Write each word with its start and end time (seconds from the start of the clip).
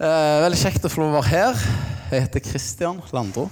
Eh, 0.00 0.38
veldig 0.40 0.56
kjekt 0.56 0.86
å 0.86 0.88
få 0.88 1.02
lov 1.02 1.10
å 1.12 1.18
være 1.18 1.28
her. 1.28 1.58
Jeg 2.08 2.22
heter 2.24 2.40
Kristian 2.40 3.02
Landro. 3.12 3.42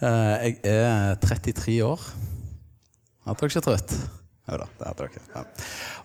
Eh, 0.00 0.44
jeg 0.46 0.54
er 0.64 1.18
33 1.20 1.74
år. 1.84 2.06
Hadde 3.26 3.42
dere 3.42 3.52
ikke 3.52 3.62
trøtt? 3.66 3.92
Jo 4.48 4.60
da, 4.62 4.68
det 4.78 4.86
hadde 4.88 5.08
dere. 5.10 5.24
Ja. 5.34 5.42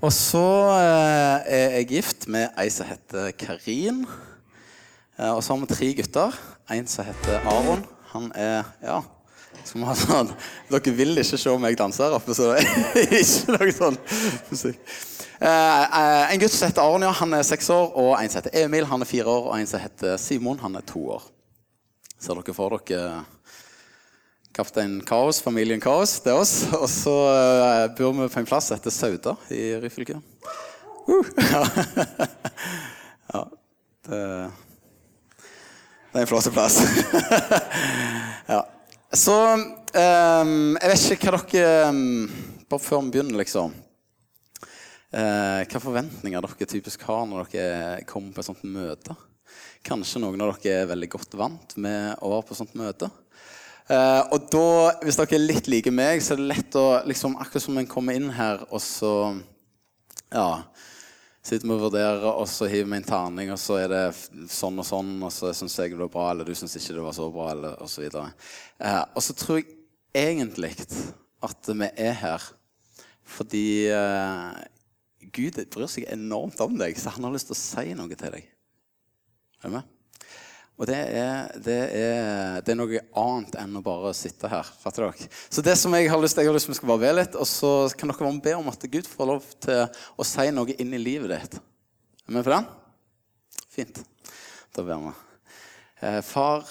Og 0.03 0.11
så 0.11 0.43
eh, 0.73 1.47
er 1.47 1.77
jeg 1.77 1.87
gift 1.93 2.27
med 2.27 2.51
ei 2.59 2.67
som 2.75 2.89
heter 2.91 3.31
Karin. 3.39 4.01
Eh, 5.15 5.31
og 5.31 5.39
så 5.45 5.55
har 5.55 5.61
vi 5.63 5.71
tre 5.71 5.93
gutter. 6.01 6.35
En 6.75 6.91
som 6.91 7.07
heter 7.07 7.47
Aron. 7.53 7.85
Han 8.11 8.27
er 8.35 8.67
ja, 8.83 8.99
sånn 9.63 10.33
Dere 10.73 10.97
vil 10.99 11.23
ikke 11.23 11.39
se 11.39 11.55
meg 11.55 11.79
danse 11.79 12.03
her 12.03 12.19
oppe, 12.19 12.35
så 12.35 12.51
ikke 12.99 13.55
noe 13.55 13.71
sånn 13.79 14.03
musikk. 14.51 14.83
Uh, 15.39 16.31
en 16.33 16.39
gutt 16.39 16.51
som 16.51 16.67
heter 16.67 16.83
Arnia, 16.83 17.09
han 17.15 17.33
er 17.33 17.45
seks 17.47 17.69
år. 17.71 17.91
Og 17.95 18.13
en 18.19 18.31
som 18.31 18.41
heter 18.41 18.65
Emil, 18.65 18.87
han 18.89 19.03
er 19.03 19.09
fire 19.09 19.31
år. 19.31 19.49
Og 19.49 19.57
en 19.57 19.69
som 19.69 19.81
heter 19.83 20.17
Simon, 20.19 20.59
han 20.59 20.75
er 20.75 20.87
to 20.87 21.03
år. 21.15 21.27
Ser 22.19 22.35
dere 22.35 22.55
for 22.55 22.75
dere 22.75 23.21
Kaptein 24.55 24.97
Kaos, 25.07 25.39
familien 25.41 25.79
Kaos? 25.79 26.17
Det 26.25 26.33
er 26.33 26.41
oss. 26.41 26.55
Og 26.75 26.89
så 26.91 27.15
bor 27.95 28.17
vi 28.17 28.27
på 28.27 28.41
en 28.41 28.49
plass 28.49 28.67
som 28.67 28.79
heter 28.79 28.93
Sauda 28.93 29.37
i 29.55 29.63
Ryfylke. 29.79 30.19
Uh, 31.07 31.23
ja. 31.53 31.63
ja. 33.33 33.45
Det, 34.09 34.19
det 36.09 36.17
er 36.19 36.25
en 36.25 36.27
flott 36.27 36.51
plass. 36.51 36.81
ja. 38.53 38.63
Så 39.13 39.35
um, 39.55 40.77
Jeg 40.81 40.91
vet 40.91 41.11
ikke 41.15 41.31
hva 41.33 41.39
dere 41.49 41.89
um, 41.89 42.27
Bare 42.69 42.83
før 42.83 43.01
vi 43.05 43.15
begynner, 43.15 43.39
liksom. 43.41 43.71
Uh, 45.09 45.65
hva 45.65 45.81
forventninger 45.81 46.43
dere 46.45 46.69
typisk 46.69 47.01
har 47.07 47.23
når 47.25 47.49
dere 47.49 48.03
kommer 48.09 48.35
på 48.35 48.43
et 48.43 48.49
sånt 48.51 48.65
møte? 48.67 49.15
Kanskje 49.85 50.21
noen 50.21 50.43
av 50.45 50.53
dere 50.59 50.83
er 50.83 50.91
veldig 50.91 51.09
godt 51.15 51.39
vant 51.39 51.73
med 51.81 52.19
å 52.21 52.35
være 52.35 52.45
på 52.45 52.55
et 52.55 52.61
sånt 52.61 52.77
møte. 52.77 53.09
Uh, 53.89 54.21
og 54.35 54.51
da, 54.53 54.67
hvis 55.01 55.17
dere 55.17 55.39
er 55.39 55.47
litt 55.47 55.71
like 55.71 55.93
meg, 55.93 56.21
så 56.21 56.35
er 56.35 56.43
det 56.43 56.51
lett 56.51 56.77
å 56.77 56.87
liksom, 57.09 57.39
Akkurat 57.41 57.65
som 57.65 57.81
en 57.81 57.89
kommer 57.89 58.19
inn 58.19 58.29
her, 58.35 58.61
og 58.69 58.83
så 58.85 59.13
Ja 60.29 60.51
sitter 61.49 61.67
vi 61.67 61.75
og 61.75 61.83
vurderer, 61.87 62.25
og 62.29 62.47
så 62.51 62.67
hiver 62.69 62.89
vi 62.91 62.97
en 62.99 63.07
terning, 63.07 63.51
og 63.53 63.59
så 63.61 63.79
er 63.81 63.91
det 63.91 64.03
sånn 64.51 64.79
og 64.81 64.85
sånn, 64.87 65.13
og 65.23 65.31
så 65.33 65.53
syns 65.55 65.77
jeg 65.79 65.95
det 65.95 66.01
var 66.03 66.11
bra, 66.13 66.25
eller 66.31 66.47
du 66.47 66.55
syns 66.57 66.75
ikke 66.77 66.97
det 66.97 67.05
var 67.05 67.15
så 67.15 67.29
bra, 67.33 67.49
eller 67.53 67.83
osv. 67.83 68.05
Og, 68.05 68.11
så 68.11 68.25
eh, 68.85 69.01
og 69.15 69.25
så 69.25 69.35
tror 69.39 69.61
jeg 69.61 69.69
egentlig 70.13 70.73
at 71.45 71.71
vi 71.71 71.91
er 71.95 72.17
her 72.19 72.47
fordi 73.29 73.65
eh, 73.93 74.53
Gud 75.35 75.59
bryr 75.73 75.89
seg 75.91 76.07
enormt 76.11 76.59
om 76.63 76.75
deg, 76.79 76.97
så 76.99 77.13
han 77.15 77.27
har 77.27 77.33
lyst 77.35 77.49
til 77.51 77.57
å 77.57 77.61
si 77.61 77.95
noe 77.97 78.19
til 78.19 78.35
deg. 78.35 78.51
Er 79.59 79.71
du 79.71 79.75
med? 79.77 79.95
Og 80.79 80.87
det 80.87 80.95
er, 80.95 81.49
det, 81.59 81.75
er, 81.91 82.59
det 82.63 82.71
er, 82.71 82.77
noe 82.79 83.01
annet 83.19 83.57
enn 83.59 83.75
å 83.75 83.83
bare 83.83 84.13
sitte 84.15 84.47
her. 84.47 84.67
fatter 84.79 85.09
dere? 85.09 85.27
Så 85.51 85.63
det 85.65 85.75
som 85.75 85.91
Jeg 85.97 86.07
har 86.07 86.21
lyst, 86.23 86.39
jeg 86.39 86.47
har 86.47 86.55
lyst 86.55 86.69
til 86.69 86.71
vi 86.71 86.77
skal 86.77 86.91
bare 86.93 87.03
be 87.03 87.15
litt, 87.17 87.35
og 87.35 87.47
så 87.49 87.71
kan 87.99 88.13
dere 88.13 88.31
be 88.45 88.53
om 88.55 88.71
at 88.71 88.85
Gud 88.87 89.09
får 89.09 89.27
lov 89.27 89.49
til 89.59 89.81
å 90.15 90.27
si 90.27 90.45
noe 90.55 90.77
inn 90.79 90.95
i 90.95 91.01
livet 91.01 91.33
ditt. 91.35 91.59
Er 92.29 92.37
vi 92.37 92.45
på 92.47 92.53
den? 92.53 92.69
Fint. 93.75 93.99
Da 94.75 94.85
ber 94.87 95.03
vi. 95.03 95.11
Eh, 96.07 96.21
far, 96.23 96.63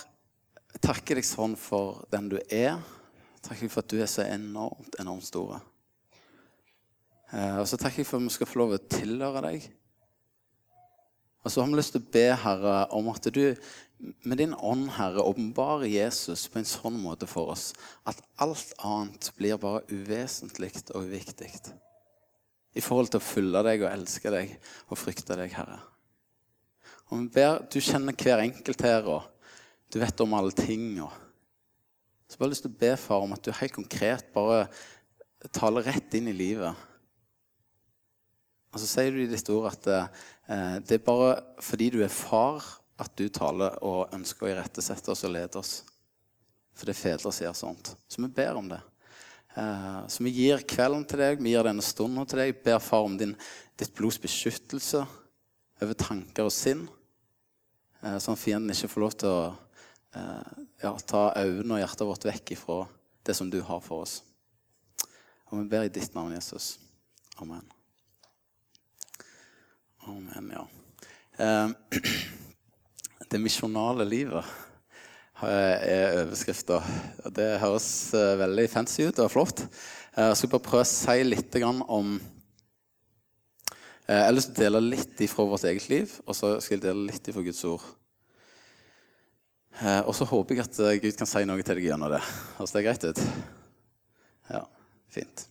takker 0.81 1.20
deg 1.20 1.28
sånn 1.28 1.59
for 1.61 2.06
den 2.09 2.33
du 2.33 2.39
er. 2.48 2.81
Takker 3.45 3.67
deg 3.67 3.75
for 3.75 3.84
at 3.84 3.93
du 3.93 4.00
er 4.00 4.09
så 4.09 4.25
enormt, 4.25 4.97
enormt 5.03 5.28
stor. 5.28 5.59
Eh, 7.33 7.59
og 7.61 7.67
så 7.69 7.77
takker 7.81 8.03
jeg 8.03 8.09
for 8.09 8.21
at 8.21 8.29
vi 8.29 8.37
skal 8.37 8.48
få 8.48 8.62
lov 8.62 8.77
å 8.77 8.87
tilhøre 8.89 9.45
deg. 9.48 9.69
Og 11.45 11.53
så 11.53 11.62
har 11.62 11.71
vi 11.71 11.79
lyst 11.79 11.95
til 11.95 12.03
å 12.03 12.11
be, 12.12 12.25
Herre, 12.43 12.79
om 12.97 13.11
at 13.12 13.29
du 13.33 13.43
med 13.98 14.39
din 14.39 14.55
ånd, 14.55 14.89
Herre, 14.95 15.25
åpenbarer 15.27 15.91
Jesus 15.91 16.47
på 16.51 16.61
en 16.61 16.69
sånn 16.69 16.99
måte 17.03 17.27
for 17.27 17.51
oss 17.55 17.73
at 18.06 18.21
alt 18.43 18.71
annet 18.87 19.31
blir 19.34 19.59
bare 19.59 19.83
uvesentlig 19.91 20.71
og 20.93 21.09
uviktig 21.09 21.50
i 22.78 22.83
forhold 22.84 23.11
til 23.11 23.19
å 23.19 23.27
følge 23.27 23.62
deg 23.67 23.83
og 23.83 23.91
elske 23.91 24.31
deg 24.31 24.53
og 24.87 25.00
frykte 25.00 25.38
deg, 25.38 25.55
Herre. 25.56 25.81
Og 27.09 27.25
vi 27.25 27.31
ber, 27.38 27.65
Du 27.72 27.81
kjenner 27.81 28.15
hver 28.15 28.44
enkelt 28.44 28.84
her, 28.84 29.09
og 29.09 29.22
du 29.91 29.99
vet 29.99 30.21
om 30.21 30.37
alle 30.37 30.53
ting. 30.53 31.00
Og 31.00 31.11
så 32.28 32.37
jeg 32.37 32.43
bare 32.43 32.53
lyst 32.53 32.67
til 32.67 32.75
å 32.75 32.81
be, 32.84 32.93
far, 33.00 33.25
om 33.25 33.33
at 33.34 33.43
du 33.43 33.50
helt 33.50 33.75
konkret 33.75 34.31
bare 34.34 34.69
taler 35.55 35.88
rett 35.88 36.15
inn 36.15 36.28
i 36.28 36.37
livet. 36.37 36.77
Og 38.73 38.83
så 38.83 38.89
sier 38.89 39.15
du 39.15 39.23
i 39.23 39.31
ditt 39.31 39.49
ord 39.53 39.71
at 39.71 39.89
eh, 39.93 40.77
det 40.84 40.99
er 40.99 41.06
bare 41.06 41.39
fordi 41.65 41.91
du 41.95 42.03
er 42.05 42.12
far 42.12 42.65
at 42.99 43.15
du 43.17 43.29
taler 43.31 43.79
og 43.87 44.15
ønsker 44.15 44.47
å 44.47 44.51
irettesette 44.53 45.12
oss 45.12 45.25
og 45.27 45.34
lede 45.37 45.61
oss. 45.61 45.81
For 46.77 46.87
det 46.87 46.95
er 46.95 47.01
fedre 47.01 47.33
som 47.33 47.47
gjør 47.47 47.59
sånt. 47.59 47.93
Så 48.11 48.23
vi 48.23 48.31
ber 48.34 48.59
om 48.59 48.69
det. 48.71 48.81
Eh, 49.59 50.01
så 50.06 50.25
vi 50.25 50.34
gir 50.34 50.62
kvelden 50.69 51.06
til 51.09 51.23
deg, 51.23 51.43
vi 51.43 51.55
gir 51.55 51.67
denne 51.67 51.84
stunden 51.84 52.29
til 52.29 52.43
deg. 52.43 52.61
Ber 52.65 52.83
far 52.83 53.06
om 53.06 53.17
din, 53.19 53.34
ditt 53.79 53.95
blods 53.97 54.21
beskyttelse 54.23 55.05
over 55.83 55.99
tanker 55.99 56.49
og 56.49 56.55
sinn. 56.55 56.85
Eh, 58.03 58.19
sånn 58.23 58.37
at 58.37 58.43
fienden 58.43 58.75
ikke 58.75 58.93
får 58.93 59.05
lov 59.05 59.17
til 59.23 59.33
å 59.33 59.41
eh, 60.19 60.53
ja, 60.85 60.93
ta 61.03 61.25
øynene 61.39 61.79
og 61.79 61.83
hjertet 61.83 62.06
vårt 62.12 62.29
vekk 62.31 62.55
ifra 62.59 62.83
det 63.27 63.37
som 63.39 63.50
du 63.50 63.61
har 63.62 63.83
for 63.85 64.06
oss. 64.06 64.21
Og 65.49 65.62
vi 65.62 65.67
ber 65.71 65.89
i 65.89 65.93
ditt 65.93 66.15
navn, 66.15 66.37
Jesus. 66.37 66.77
Amen. 67.43 67.78
Amen, 70.08 70.52
ja. 70.54 70.69
Det 73.30 73.38
misjonale 73.41 74.06
livet 74.08 74.44
er 75.44 76.22
overskrifta. 76.22 76.78
Det 77.34 77.58
høres 77.60 77.88
eh, 78.16 78.38
veldig 78.41 78.64
fancy 78.72 79.04
ut 79.10 79.20
og 79.20 79.28
flott. 79.34 79.60
Eh, 80.16 80.30
jeg 80.30 80.38
skal 80.41 80.52
bare 80.54 80.64
prøve 80.64 80.86
å 80.86 80.88
si 80.88 81.19
litt 81.26 81.58
om 81.60 82.14
eh, 83.69 84.16
Jeg 84.16 84.24
har 84.24 84.32
lyst 84.32 84.54
til 84.54 84.56
å 84.56 84.64
dele 84.64 84.82
litt 84.96 85.20
ifra 85.28 85.46
vårt 85.50 85.69
eget 85.69 85.91
liv, 85.92 86.16
og 86.25 86.34
så 86.40 86.54
skal 86.56 86.78
jeg 86.78 86.86
dele 86.88 87.10
litt 87.10 87.28
ifra 87.28 87.44
Guds 87.44 87.62
ord. 87.69 87.84
Og 90.08 90.14
så 90.16 90.26
håper 90.26 90.56
jeg 90.56 90.64
at 90.64 91.04
Gud 91.04 91.20
kan 91.20 91.28
si 91.28 91.44
noe 91.46 91.62
til 91.62 91.78
deg 91.78 91.84
gjennom 91.92 92.10
det. 92.10 92.25
Høres 92.56 92.72
det 92.75 92.82
greit 92.88 93.04
ut? 93.06 93.20
Ja, 94.50 94.64
fint. 95.12 95.46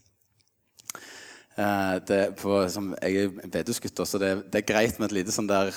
Det, 1.58 2.20
på, 2.38 2.60
som, 2.70 2.92
jeg 3.02 3.24
er 3.24 3.48
bedehusgutt, 3.50 4.04
så 4.06 4.20
det, 4.22 4.28
det, 4.54 4.60
er 4.60 4.68
greit 4.70 5.00
med 5.00 5.08
et 5.08 5.16
lite 5.18 5.34
sånn 5.34 5.48
der 5.50 5.72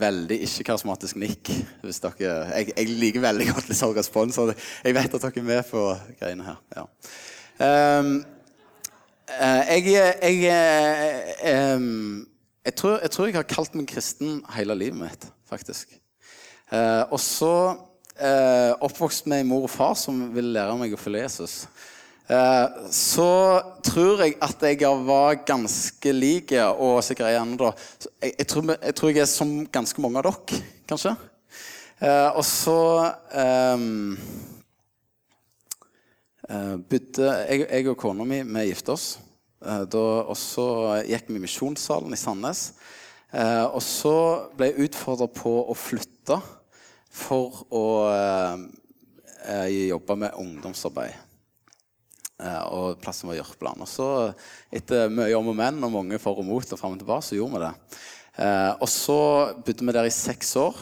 veldig 0.00 0.38
ikke-karismatisk 0.46 1.18
nikk. 1.20 1.50
hvis 1.84 2.00
dere, 2.02 2.32
jeg, 2.56 2.72
jeg, 2.72 2.94
liker 3.00 3.24
veldig 3.24 3.48
godt 3.52 3.68
litt 3.70 3.78
sånn 3.78 3.94
respons, 3.96 4.38
jeg 4.84 4.96
vet 4.96 5.18
at 5.18 5.26
dere 5.26 5.42
er 5.42 5.50
med 5.50 5.68
på 5.70 5.84
greiene 6.20 6.48
her. 6.48 6.62
Ja. 6.76 6.86
Um, 8.00 8.14
jeg, 9.26 9.88
jeg, 9.90 11.76
um, 11.76 12.26
jeg, 12.64 12.74
tror, 12.78 12.98
jeg, 13.02 13.10
tror, 13.10 13.28
jeg 13.28 13.38
har 13.38 13.48
kalt 13.50 13.76
meg 13.76 13.88
kristen 13.90 14.40
hele 14.54 14.76
livet 14.78 15.00
mitt, 15.00 15.28
faktisk. 15.50 15.96
Uh, 16.72 17.04
og 17.12 17.20
så 17.22 17.54
uh, 17.74 18.72
oppvokst 18.82 19.28
med 19.30 19.44
en 19.44 19.50
mor 19.50 19.66
og 19.66 19.72
far 19.72 19.94
som 19.98 20.28
ville 20.34 20.54
lære 20.56 20.78
meg 20.80 20.94
å 20.94 21.00
følge 21.00 21.26
Jesus. 21.26 21.64
Eh, 22.26 22.68
så 22.90 23.30
tror 23.86 24.24
jeg 24.24 24.34
at 24.42 24.62
jeg 24.66 25.02
var 25.06 25.36
ganske 25.46 26.12
lik 26.12 26.56
og 26.58 26.98
sikkert 27.06 27.30
igjen 27.30 27.52
da. 27.60 27.70
Jeg, 28.18 28.32
jeg, 28.32 28.46
tror, 28.50 28.72
jeg, 28.74 28.94
tror, 28.98 29.12
jeg 29.12 29.22
er 29.22 29.30
som 29.30 29.52
ganske 29.70 30.02
mange 30.02 30.18
av 30.18 30.26
dere, 30.26 30.62
kanskje. 30.90 31.12
Eh, 32.02 32.30
og 32.34 32.42
så 32.44 32.80
um, 33.70 34.16
bodde 36.90 37.30
jeg, 37.46 37.62
jeg, 37.62 37.86
og 37.92 37.96
kona 38.00 38.26
mi 38.26 38.42
vi 38.42 38.66
gifta 38.72 38.96
oss. 38.96 39.06
Og 39.62 40.34
så 40.38 40.66
gikk 41.06 41.30
vi 41.30 41.38
i 41.38 41.42
Misjonssalen 41.42 42.12
i 42.14 42.18
Sandnes. 42.20 42.68
og 43.72 43.80
så 43.82 44.16
ble 44.54 44.68
jeg 44.68 44.90
utfordra 44.90 45.26
på 45.32 45.54
å 45.66 45.74
flytte 45.74 46.36
for 47.10 47.64
å 47.74 47.86
jobbe 49.66 50.18
med 50.20 50.38
ungdomsarbeid. 50.38 51.25
Eh, 52.36 52.64
og 52.68 52.98
plassen 53.00 53.30
var 53.30 53.38
Jørpeland. 53.38 53.82
Og 53.84 53.88
så, 53.88 54.08
etter 54.74 55.12
mye 55.12 55.32
om 55.38 55.52
og 55.52 55.56
men 55.56 55.80
og 55.86 55.94
mange 55.94 56.20
for 56.20 56.42
og 56.42 56.46
mot, 56.48 56.68
og 56.68 56.80
frem 56.80 56.96
og 56.96 57.00
tilbake, 57.00 57.24
så 57.24 57.38
gjorde 57.38 57.56
vi 57.56 57.64
det. 57.64 57.72
Eh, 58.44 58.72
og 58.74 58.88
så 58.92 59.20
bodde 59.64 59.88
vi 59.88 59.96
der 59.96 60.08
i 60.08 60.14
seks 60.14 60.52
år. 60.60 60.80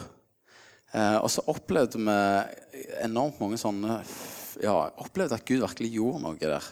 Eh, 0.91 1.17
og 1.21 1.29
så 1.31 1.45
opplevde 1.51 2.01
vi 2.01 2.19
enormt 3.05 3.41
mange 3.43 3.59
sånne 3.61 3.99
Ja, 4.63 4.71
opplevde 5.03 5.35
at 5.35 5.43
Gud 5.43 5.59
virkelig 5.65 5.89
gjorde 5.97 6.21
noe 6.23 6.37
der. 6.39 6.63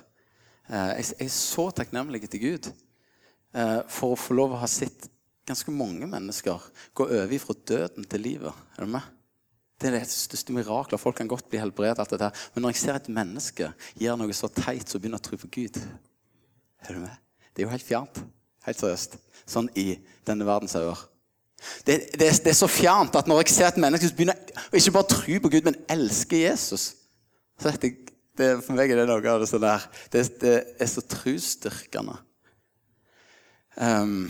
Jeg, 0.72 1.04
er 1.20 1.32
så 1.36 1.66
takknemlig 1.76 2.22
til 2.32 2.40
Gud 2.40 2.70
for 3.92 4.14
å 4.14 4.20
få 4.22 4.38
lov 4.40 4.54
å 4.56 4.62
ha 4.62 4.70
sett 4.72 5.10
ganske 5.44 5.74
mange 5.76 6.08
mennesker 6.08 6.64
gå 6.96 7.10
over 7.10 7.44
fra 7.44 7.58
døden 7.68 8.08
til 8.08 8.24
livet. 8.24 8.64
Er 8.78 8.88
du 8.88 8.94
med? 8.96 9.10
Det 9.82 9.90
er 9.90 9.98
det 9.98 10.08
største 10.10 10.54
miraklet. 10.56 11.02
Folk 11.02 11.18
kan 11.20 11.30
godt 11.30 11.50
bli 11.50 11.60
helbredet. 11.60 12.00
alt 12.00 12.14
dette. 12.14 12.32
Men 12.54 12.66
når 12.66 12.74
jeg 12.74 12.82
ser 12.84 13.00
et 13.00 13.10
menneske 13.10 13.72
gjøre 14.00 14.18
noe 14.22 14.34
så 14.34 14.48
teit 14.48 14.88
som 14.88 15.00
å 15.00 15.02
begynne 15.02 15.20
å 15.20 15.24
tro 15.24 15.40
på 15.40 15.50
Gud 15.52 15.80
er 16.84 16.94
du 16.94 17.00
med? 17.00 17.18
Det 17.54 17.62
er 17.64 17.68
jo 17.68 17.74
helt 17.74 17.88
fjernt. 17.88 18.22
Helt 18.66 18.80
seriøst. 18.80 19.18
Sånn 19.50 19.70
i 19.76 19.98
denne 20.28 20.48
verdens 20.48 20.76
øyne. 20.80 20.96
Det, 21.88 21.96
det, 22.20 22.30
det, 22.44 22.52
er 22.52 22.58
så 22.58 22.68
fjernt 22.68 23.16
at 23.16 23.28
når 23.28 23.44
jeg 23.44 23.54
ser 23.56 23.70
et 23.70 23.80
menneske 23.80 24.10
som 24.10 24.18
begynner 24.18 24.40
å 24.68 24.76
ikke 24.80 24.96
bare 24.98 25.12
tro 25.14 25.38
på 25.46 25.52
Gud, 25.54 25.68
men 25.68 25.80
elsker 25.92 26.44
Jesus 26.44 26.90
så 27.60 27.70
vet 27.70 27.86
jeg, 27.86 28.00
det, 28.38 28.48
For 28.66 28.76
meg 28.76 28.92
er 28.92 29.04
det 29.04 29.08
noe 29.08 29.22
av 29.30 29.44
det 29.44 29.48
sånn 29.48 29.62
der 29.64 29.84
Det, 30.12 30.24
det 30.42 30.54
er 30.82 30.90
så 30.90 31.04
trosstyrkende. 31.06 32.16
Um, 33.78 34.26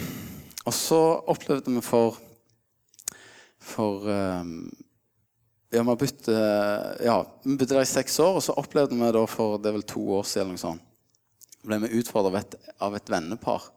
og 0.63 0.75
så 0.75 0.99
opplevde 1.31 1.71
vi 1.71 1.83
for 1.83 2.19
For 3.63 4.07
um, 4.07 4.67
ja, 5.73 5.81
vi 5.81 5.89
har 5.89 5.99
bytt, 5.99 6.27
ja, 7.03 7.17
der 7.43 7.79
i 7.81 7.89
seks 7.89 8.19
år, 8.21 8.37
og 8.37 8.43
så 8.45 8.55
opplevde 8.61 8.97
vi 8.99 9.13
da 9.15 9.23
for 9.29 9.57
det 9.57 9.71
er 9.71 9.77
vel 9.79 9.87
to 9.89 10.03
år 10.19 10.27
siden 10.29 10.53
eller 10.53 10.81
ble 11.63 11.79
vi 11.85 12.01
utfordra 12.01 12.43
av 12.83 12.97
et 12.97 13.09
vennepar 13.09 13.71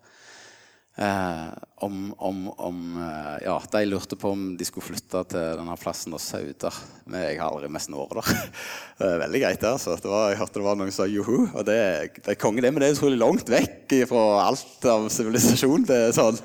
Eh, 0.99 1.49
om, 1.75 2.15
om, 2.17 2.49
om 2.49 3.03
eh, 3.03 3.45
Ja, 3.45 3.63
de 3.73 3.85
lurte 3.85 4.17
på 4.17 4.31
om 4.31 4.57
de 4.57 4.65
skulle 4.65 4.87
flytte 4.87 5.21
til 5.29 5.59
denne 5.59 5.77
plassen 5.77 6.15
av 6.17 6.23
Sauda. 6.25 6.71
Men 7.05 7.27
jeg 7.27 7.41
har 7.41 7.53
aldri 7.53 7.69
nesten 7.73 7.99
vært 7.99 8.17
der. 8.17 8.47
Det 9.01 9.11
er 9.11 9.21
veldig 9.27 9.43
greit. 9.43 9.67
Altså. 9.69 9.99
Det 10.01 10.15
jeg 10.31 10.41
hørte 10.41 10.57
det 10.57 10.65
var 10.65 10.81
noen 10.81 10.95
som 10.95 11.05
sa 11.05 11.11
joho. 11.13 11.43
Og 11.53 11.69
det, 11.69 11.77
det 12.23 12.33
er 12.33 12.41
konge, 12.41 12.65
det, 12.65 12.73
men 12.73 12.81
det 12.81 12.89
er 12.89 12.97
utrolig 12.97 13.21
langt 13.21 13.53
vekk 13.53 13.99
fra 14.09 14.25
alt 14.47 14.89
av 14.89 15.11
sivilisasjon. 15.13 15.85
Det 15.85 16.01
er 16.07 16.17
sånn 16.17 16.41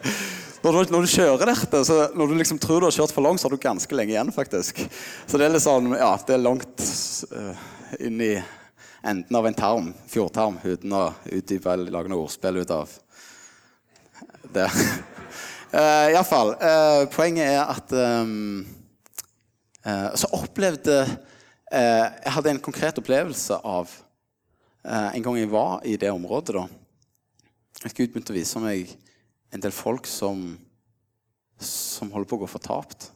når 0.62 0.76
du, 0.76 0.94
når 0.94 1.06
du, 1.06 1.10
kjører 1.10 1.50
dette, 1.50 1.84
så 1.88 1.96
når 2.14 2.30
du 2.30 2.36
liksom 2.38 2.60
tror 2.62 2.82
du 2.82 2.86
har 2.86 2.94
kjørt 2.94 3.14
for 3.16 3.26
langt, 3.26 3.42
så 3.42 3.48
har 3.48 3.56
du 3.56 3.62
ganske 3.62 3.96
lenge 3.98 4.14
igjen. 4.14 4.34
faktisk. 4.36 4.84
Så 5.26 5.40
det 5.40 5.48
er 5.48 5.56
litt 5.56 5.66
sånn, 5.66 5.90
ja, 5.98 6.12
det 6.28 6.36
er 6.36 6.44
langt 6.44 6.84
uh, 7.34 7.64
inn 7.98 8.22
i 8.22 8.36
enden 9.02 9.38
av 9.40 9.48
en 9.50 9.58
tarm, 9.58 9.88
fjordtarm, 10.12 10.60
uten 10.62 10.94
å 10.94 11.08
utdype 11.26 11.74
eller 11.74 11.94
lage 11.94 12.12
noe 12.12 12.28
ordspill 12.28 12.62
ut 12.62 12.76
av 12.78 12.94
det. 14.54 14.70
Uh, 15.72 16.12
Iallfall. 16.12 16.50
Uh, 16.60 17.06
poenget 17.08 17.48
er 17.48 17.62
at 17.64 17.94
um, 17.96 18.66
uh, 19.88 20.10
Så 20.20 20.28
opplevde 20.36 20.98
Jeg 21.72 22.34
hadde 22.36 22.52
en 22.52 22.60
konkret 22.60 22.98
opplevelse 23.00 23.56
av 23.56 23.94
En 24.84 25.24
gang 25.24 25.38
jeg 25.40 25.48
var 25.48 25.86
i 25.88 25.94
det 25.96 26.12
området, 26.12 26.58
da 26.58 26.66
At 27.88 27.96
Gud 27.96 28.12
begynte 28.12 28.36
å 28.36 28.36
vise 28.36 28.60
meg 28.60 28.92
en 29.52 29.64
del 29.64 29.74
folk 29.76 30.08
som, 30.10 30.44
som 31.60 32.12
holder 32.14 32.30
på 32.30 32.40
å 32.40 32.44
gå 32.46 32.52
fortapt. 32.52 33.12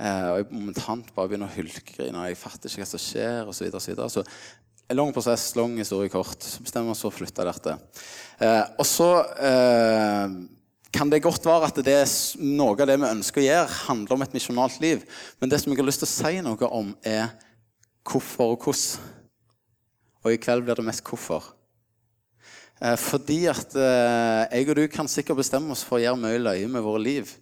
og 0.00 0.36
jeg 0.38 0.48
momentant 0.50 1.14
bare 1.16 1.28
begynner 1.28 1.50
å 1.50 1.56
hulkegrine. 1.56 2.26
Jeg 2.30 2.40
fatter 2.40 2.70
ikke 2.70 2.84
hva 2.84 2.90
som 2.92 3.02
skjer, 3.02 3.48
osv. 3.48 3.56
Så, 3.56 3.64
videre, 3.64 3.76
og 3.76 3.84
så, 3.84 3.90
videre. 3.92 4.10
så 4.14 4.90
en 4.90 4.98
lang 4.98 5.12
prosess, 5.14 5.52
lang 5.56 5.76
historie 5.78 6.10
kort. 6.10 6.42
Så 6.42 6.64
bestemmer 6.64 6.90
vi 6.90 6.96
oss 6.96 7.04
for 7.04 7.12
å 7.12 7.14
flytte 7.14 7.46
dette. 7.46 7.76
Eh, 8.42 8.64
og 8.74 8.86
så 8.88 9.10
eh, 9.38 10.32
kan 10.90 11.12
det 11.12 11.22
godt 11.22 11.46
være 11.46 11.68
at 11.70 11.78
det 11.86 12.00
noe 12.42 12.74
av 12.74 12.90
det 12.90 12.96
vi 12.98 13.12
ønsker 13.12 13.42
å 13.42 13.46
gjøre, 13.46 13.78
handler 13.84 14.16
om 14.16 14.24
et 14.26 14.34
misjonalt 14.34 14.80
liv. 14.82 15.04
Men 15.38 15.52
det 15.52 15.60
som 15.62 15.70
jeg 15.70 15.78
har 15.78 15.86
lyst 15.86 16.02
til 16.02 16.10
å 16.10 16.16
si 16.16 16.42
noe 16.42 16.72
om, 16.74 16.90
er 17.06 17.30
hvorfor 18.10 18.56
og 18.56 18.66
hvordan. 18.66 19.16
Og 20.20 20.34
i 20.34 20.40
kveld 20.42 20.66
blir 20.66 20.76
det 20.76 20.84
mest 20.84 21.06
hvorfor. 21.06 21.52
Eh, 22.80 22.96
fordi 22.96 23.44
at 23.50 23.74
eh, 23.76 24.46
jeg 24.56 24.70
og 24.72 24.78
du 24.78 24.86
kan 24.88 25.08
sikkert 25.08 25.42
bestemme 25.42 25.74
oss 25.74 25.84
for 25.84 25.98
å 25.98 26.04
gjøre 26.04 26.20
mye 26.22 26.40
løye 26.40 26.68
med 26.72 26.84
våre 26.84 27.02
liv, 27.02 27.32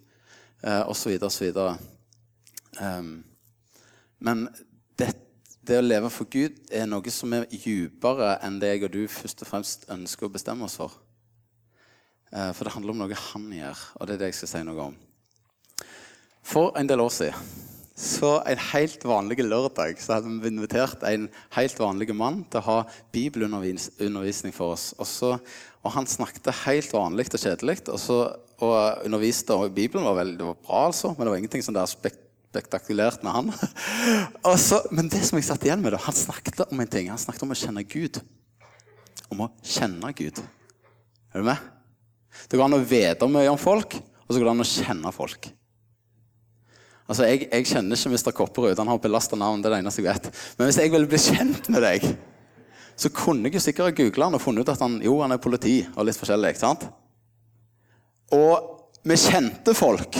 eh, 0.63 0.81
osv., 0.91 1.15
osv. 1.23 1.61
Um, 2.79 3.13
men 4.19 4.43
det, 4.99 5.13
det 5.63 5.79
å 5.79 5.85
leve 5.85 6.11
for 6.11 6.27
Gud 6.31 6.59
er 6.75 6.89
noe 6.91 7.13
som 7.13 7.33
er 7.35 7.47
dypere 7.51 8.35
enn 8.43 8.59
det 8.59 8.73
jeg 8.73 8.85
og 8.89 8.93
du 8.97 9.01
først 9.11 9.45
og 9.45 9.51
fremst 9.53 9.87
ønsker 9.95 10.27
å 10.27 10.33
bestemme 10.33 10.67
oss 10.67 10.77
for. 10.79 10.99
For 12.29 12.61
det 12.61 12.75
handler 12.75 12.93
om 12.93 12.99
noe 13.01 13.15
han 13.17 13.47
gjør, 13.49 13.79
og 13.97 14.05
det 14.05 14.13
er 14.13 14.19
det 14.21 14.27
jeg 14.29 14.35
skal 14.37 14.51
si 14.51 14.59
noe 14.67 14.83
om. 14.91 14.97
For 16.45 16.75
en 16.77 16.85
del 16.85 17.01
år 17.01 17.09
siden, 17.15 17.68
så 17.99 18.37
en 18.47 18.61
helt 18.69 19.03
vanlig 19.03 19.43
lørdag, 19.43 19.97
så 19.99 20.15
hadde 20.15 20.31
vi 20.39 20.51
invitert 20.53 21.01
en 21.03 21.25
helt 21.57 21.81
vanlig 21.81 22.13
mann 22.15 22.45
til 22.47 22.61
å 22.61 22.67
ha 22.69 22.77
bibelundervisning 23.11 24.55
for 24.55 24.77
oss. 24.77 24.93
Og, 24.95 25.07
så, 25.09 25.33
og 25.83 25.93
han 25.97 26.07
snakket 26.07 26.47
helt 26.63 26.93
vanlig 26.95 27.27
og 27.33 27.43
kjedelig, 27.43 27.81
og, 27.91 27.99
så, 27.99 28.21
og 28.63 29.03
underviste. 29.03 29.57
Og 29.57 29.75
Bibelen 29.75 30.07
var 30.07 30.15
veldig 30.21 30.47
var 30.47 30.57
bra, 30.63 30.85
altså, 30.93 31.11
men 31.11 31.27
det 31.27 31.33
var 31.33 31.43
ingenting 31.43 31.65
sånn 31.65 31.75
der 31.75 31.91
spekt 31.91 32.25
spektakulært 32.49 33.21
med 33.21 33.29
han. 33.29 33.49
Så, 34.57 34.79
men 34.89 35.05
det 35.11 35.19
som 35.27 35.37
jeg 35.37 35.45
satt 35.45 35.67
igjen 35.67 35.83
med, 35.83 35.93
da, 35.93 35.99
han 36.01 36.15
snakket 36.17 36.63
om 36.65 36.79
en 36.81 36.89
ting. 36.89 37.11
Han 37.11 37.21
snakket 37.21 37.43
om 37.45 37.53
å 37.53 37.57
kjenne 37.59 37.83
Gud. 37.85 38.17
Om 39.29 39.43
å 39.45 39.49
kjenne 39.61 40.09
Gud. 40.17 40.41
Er 41.29 41.43
du 41.43 41.45
med? 41.45 41.61
Det 42.49 42.57
går 42.57 42.65
an 42.65 42.79
å 42.79 42.81
vite 42.81 43.29
mye 43.29 43.53
om 43.53 43.61
folk, 43.61 43.99
og 43.99 44.31
så 44.33 44.39
går 44.39 44.49
det 44.49 44.55
an 44.55 44.65
å 44.65 44.69
kjenne 44.71 45.13
folk. 45.13 45.51
Altså, 47.09 47.25
Jeg, 47.25 47.47
jeg 47.49 47.65
kjenner 47.65 47.97
ikke 47.97 48.11
Mr. 48.13 48.33
Kopperud. 48.37 48.77
Han 48.77 48.91
har 48.91 49.01
belasta 49.01 49.37
navn. 49.39 49.63
det 49.63 49.71
er 49.71 49.77
det 49.77 49.83
eneste 49.83 50.03
jeg 50.03 50.11
vet. 50.11 50.29
Men 50.57 50.69
hvis 50.69 50.77
jeg 50.77 50.91
ville 50.93 51.09
bli 51.09 51.21
kjent 51.21 51.69
med 51.73 51.81
deg, 51.81 52.05
så 52.99 53.09
kunne 53.15 53.47
jeg 53.47 53.57
jo 53.57 53.63
sikkert 53.63 53.97
googla 53.97 54.27
han 54.27 54.37
og 54.37 54.43
funnet 54.43 54.67
ut 54.67 54.73
at 54.73 54.83
han 54.83 54.99
jo, 55.01 55.15
han 55.23 55.33
er 55.33 55.41
politi 55.41 55.81
og 55.95 56.05
litt 56.05 56.19
forskjellig. 56.19 56.53
ikke 56.53 56.61
sant? 56.61 56.85
Og 58.35 58.75
med 59.07 59.21
kjente 59.21 59.73
folk 59.73 60.19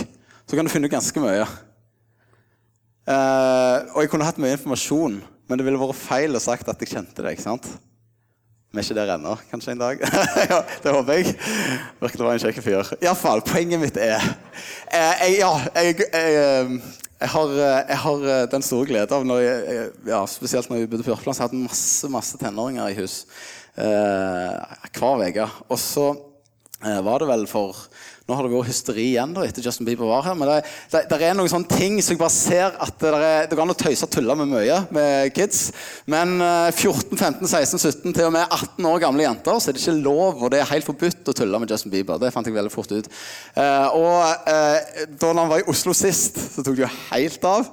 så 0.50 0.58
kan 0.58 0.66
du 0.66 0.72
finne 0.74 0.90
ut 0.90 0.96
ganske 0.96 1.22
mye. 1.22 1.44
Uh, 3.10 3.86
og 3.94 4.02
jeg 4.02 4.10
kunne 4.10 4.26
hatt 4.26 4.40
mye 4.42 4.56
informasjon, 4.56 5.20
men 5.22 5.60
det 5.60 5.66
ville 5.66 5.82
vært 5.82 5.98
feil 5.98 6.38
å 6.38 6.42
sagt 6.42 6.70
at 6.72 6.82
jeg 6.82 6.94
kjente 6.96 7.26
deg. 7.26 7.42
sant? 7.42 7.68
Vi 8.70 8.78
er 8.78 8.86
ikke 8.86 8.96
der 9.00 9.12
ennå, 9.16 9.32
kanskje 9.50 9.74
en 9.74 9.80
dag. 9.82 10.02
ja, 10.52 10.60
det 10.84 10.92
håper 10.94 11.16
jeg. 11.18 11.32
Virker 12.04 12.22
å 12.22 12.28
være 12.28 12.38
en 12.38 12.42
kjekk 12.44 12.60
fyr. 12.62 12.92
Iallfall, 13.02 13.42
poenget 13.42 13.82
mitt 13.82 13.98
er 13.98 14.20
uh, 14.22 15.16
jeg, 15.24 15.40
Ja, 15.40 15.50
jeg, 15.74 15.96
jeg, 16.06 16.76
jeg, 17.18 17.32
har, 17.34 17.56
jeg, 17.58 17.98
har, 18.04 18.28
den 18.54 18.68
store 18.68 18.92
glede 18.92 19.18
av 19.18 19.26
når 19.26 19.42
jeg, 19.42 19.88
ja, 20.12 20.22
Spesielt 20.30 20.70
når 20.70 20.84
vi 20.84 20.92
bodde 20.92 21.08
på 21.08 21.16
Jørpeland, 21.16 21.34
så 21.34 21.42
jeg 21.42 21.50
hadde 21.50 21.64
masse 21.64 22.12
masse 22.14 22.38
tenåringer 22.44 22.94
i 22.94 23.00
hus 23.00 23.16
eh, 23.74 24.78
hver 25.00 25.26
uke. 25.26 25.50
Og 25.66 25.82
så 25.82 26.06
var 27.10 27.24
det 27.24 27.32
vel 27.32 27.50
for 27.50 27.88
nå 28.30 28.38
har 28.38 28.46
det 28.46 28.54
vært 28.54 28.70
hysteri 28.70 29.08
igjen 29.16 29.34
da, 29.36 29.44
etter 29.48 29.66
Justin 29.66 29.90
Bieber 29.90 30.10
var 30.10 30.28
her. 30.30 30.38
Men 30.38 30.54
det, 30.54 30.60
det, 30.94 31.04
det 31.10 31.20
er 31.26 31.38
noen 31.38 31.52
sånne 31.52 31.74
ting 31.74 31.98
som 32.06 32.14
jeg 32.14 32.22
bare 32.22 32.36
ser 32.36 32.78
at 32.78 33.02
det, 33.02 33.14
er, 33.18 33.50
det 33.50 33.58
går 33.58 33.66
an 33.66 33.74
å 33.74 33.80
tøyse 33.80 34.06
og 34.06 34.14
tulle 34.14 34.38
med 34.40 34.54
mye 34.54 34.80
med 34.96 35.34
kids. 35.36 35.70
Men 36.10 36.38
14, 36.40 37.18
15, 37.18 37.44
16, 37.50 37.82
17, 37.82 38.14
til 38.14 38.28
og 38.30 38.36
med 38.38 38.46
18 38.46 38.90
år 38.90 39.04
gamle 39.04 39.26
jenter 39.26 39.60
så 39.60 39.72
er 39.72 39.76
det 39.76 39.84
ikke 39.84 39.98
lov, 40.04 40.44
og 40.44 40.54
det 40.54 40.62
er 40.62 40.70
helt 40.72 40.88
forbudt 40.88 41.30
å 41.32 41.36
tulle 41.36 41.62
med 41.62 41.72
Justin 41.72 41.94
Bieber. 41.94 42.20
Det 42.22 42.32
fant 42.34 42.48
jeg 42.48 42.56
veldig 42.56 42.74
fort 42.74 42.92
ut. 42.94 43.10
Uh, 43.56 43.88
og 43.98 44.46
uh, 44.50 45.06
da 45.20 45.32
han 45.32 45.52
var 45.52 45.62
i 45.62 45.68
Oslo 45.72 45.94
sist, 45.98 46.38
så 46.56 46.64
tok 46.66 46.78
det 46.78 46.86
jo 46.86 46.92
helt 47.10 47.48
av. 47.48 47.70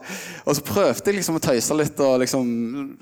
Og 0.46 0.58
så 0.58 0.64
prøvde 0.66 1.10
jeg 1.10 1.18
liksom 1.18 1.38
å 1.38 1.42
tøyse 1.42 1.76
litt 1.78 2.00
og 2.04 2.20
liksom, 2.22 2.46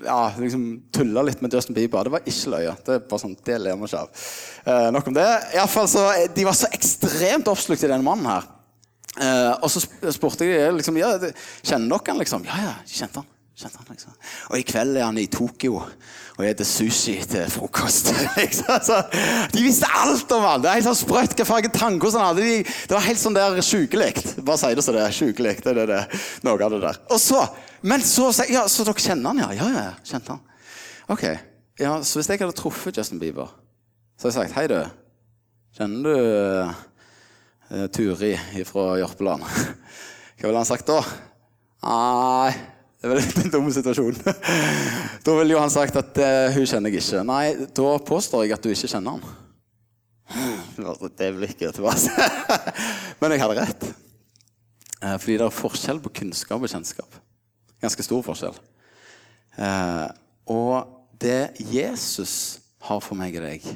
ja, 0.05 0.19
liksom 0.39 0.65
tulle 0.95 1.25
litt 1.29 1.43
med 1.43 1.53
Justin 1.55 1.77
Bieber. 1.77 2.07
Det 2.07 2.15
var 2.15 2.25
ikke 2.25 2.53
løye. 2.55 2.75
Det 2.85 2.97
er 2.97 3.05
bare 3.09 3.23
sånn, 3.23 3.37
det 3.47 3.59
ler 3.61 3.79
vi 3.79 3.89
ikke 3.89 4.03
av. 4.03 4.25
Uh, 4.65 4.87
nok 4.95 5.11
om 5.11 5.17
det. 5.17 5.27
I 5.55 5.61
alle 5.61 5.71
fall 5.71 5.89
så, 5.91 6.05
De 6.35 6.47
var 6.47 6.57
så 6.57 6.71
ekstremt 6.75 7.44
ekstremt 7.45 7.53
oppslukt 7.53 7.83
i 7.83 7.91
denne 7.91 8.05
mannen 8.05 8.29
her. 8.29 8.51
Uh, 9.15 9.63
og 9.63 9.69
så 9.71 9.79
spurte 10.11 10.45
jeg 10.45 10.73
liksom, 10.75 10.97
ja, 10.99 11.15
kjenner 11.63 11.95
dere 11.95 12.11
han 12.11 12.19
liksom. 12.19 12.45
Ja, 12.45 12.57
ja, 12.65 12.75
kjente 12.85 13.21
han. 13.21 13.29
Kjente 13.55 13.79
han 13.79 13.87
liksom. 13.93 14.15
Og 14.49 14.57
i 14.59 14.65
kveld 14.67 14.97
er 14.97 15.05
han 15.05 15.17
i 15.17 15.29
Tokyo 15.31 15.77
og 15.79 16.41
spiser 16.43 16.67
sushi 16.67 17.13
til 17.23 17.45
frokost. 17.47 18.09
så, 18.89 18.97
de 19.53 19.61
visste 19.63 19.87
alt 19.87 20.31
om 20.35 20.43
han! 20.43 20.63
Det 20.63 20.67
er 20.67 20.79
helt 20.81 20.89
sånn 20.89 20.97
sprøtt 20.99 21.37
hva 21.39 21.45
farge 21.47 21.71
tannkos 21.71 22.17
han 22.17 22.25
hadde. 22.27 22.43
De, 22.43 22.57
det 22.65 22.97
var 22.97 23.05
helt 23.05 23.21
sånn 23.21 23.37
der 23.37 23.61
sjukelig. 23.63 24.09
Bare 24.41 24.59
si 24.59 24.73
det 24.75 24.83
så 24.83 24.95
det 24.97 25.05
er 25.05 25.15
sjukelig. 25.15 25.53
Det, 25.63 25.75
det, 25.77 25.85
det, 25.93 26.01
noe 26.43 26.59
av 26.59 26.75
det 26.75 26.81
der. 26.83 26.99
Og 27.15 27.21
så, 27.23 27.45
men 27.87 28.03
så 28.03 28.33
ja, 28.51 28.65
så 28.67 28.83
dere 28.83 29.05
kjenner 29.05 29.31
han, 29.31 29.45
ja? 29.45 29.53
Ja, 29.61 29.69
ja, 29.77 29.93
kjente 30.03 30.35
han. 30.35 30.43
Ok, 31.15 31.23
ja, 31.79 31.95
Så 32.03 32.19
hvis 32.19 32.27
jeg 32.33 32.41
hadde 32.41 32.57
truffet 32.57 32.97
Justin 32.97 33.21
Bieber, 33.21 33.53
så 34.19 34.27
hadde 34.27 34.33
jeg 34.33 34.51
sagt 34.51 34.59
hei, 34.59 34.67
du. 34.71 34.81
Kjenner 35.75 36.03
du 36.03 36.93
Turi 37.95 38.35
fra 38.67 38.91
Jørpeland. 38.99 39.45
Hva 40.37 40.49
ville 40.49 40.59
han 40.59 40.67
sagt 40.67 40.89
da? 40.89 40.99
Nei, 41.85 42.51
det 42.99 43.07
er 43.07 43.11
vel 43.13 43.21
en 43.43 43.51
dum 43.53 43.71
situasjon. 43.73 44.19
da 45.25 45.35
ville 45.37 45.55
jo 45.55 45.61
han 45.61 45.73
sagt 45.73 45.97
at 45.99 46.17
eh, 46.21 46.55
hun 46.55 46.65
kjenner 46.65 46.93
jeg 46.93 47.03
ikke. 47.03 47.23
Nei, 47.27 47.45
da 47.77 47.91
påstår 48.01 48.45
jeg 48.45 48.55
at 48.55 48.65
du 48.65 48.71
ikke 48.73 48.89
kjenner 48.91 49.17
han. 49.17 49.25
Det 51.19 51.29
blikket 51.37 51.77
tilbake. 51.77 52.29
Men 53.21 53.35
jeg 53.35 53.43
hadde 53.43 53.59
rett. 53.61 53.85
Eh, 55.05 55.15
fordi 55.21 55.37
det 55.37 55.45
er 55.45 55.53
forskjell 55.53 56.01
på 56.03 56.13
kunnskap 56.21 56.65
og 56.65 56.71
kjennskap. 56.71 57.19
Ganske 57.83 58.05
stor 58.07 58.23
forskjell. 58.25 58.57
Eh, 59.61 60.07
og 60.51 60.89
det 61.21 61.53
Jesus 61.71 62.57
har 62.89 62.99
for 63.05 63.17
meg 63.17 63.37
og 63.37 63.45
deg, 63.45 63.69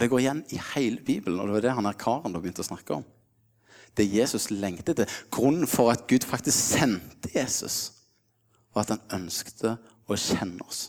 og 0.00 0.04
Det 0.06 0.08
går 0.08 0.20
igjen 0.22 0.38
i 0.48 0.58
hele 0.72 1.02
Bibelen, 1.04 1.36
og 1.36 1.50
det 1.50 1.54
var 1.58 1.64
det 1.66 1.72
han 1.76 1.86
her 1.90 1.96
karen 2.00 2.32
begynte 2.32 2.64
å 2.64 2.70
snakke 2.70 2.94
om. 2.96 3.02
Det 3.92 4.06
Jesus 4.08 4.46
lengtet 4.48 4.96
til. 4.96 5.18
Grunnen 5.28 5.68
for 5.68 5.92
at 5.92 6.06
Gud 6.08 6.24
faktisk 6.24 6.56
sendte 6.56 7.28
Jesus, 7.34 7.92
var 8.72 8.86
at 8.86 8.94
han 8.94 9.20
ønskte 9.20 9.74
å 10.08 10.16
kjenne 10.16 10.64
oss. 10.64 10.86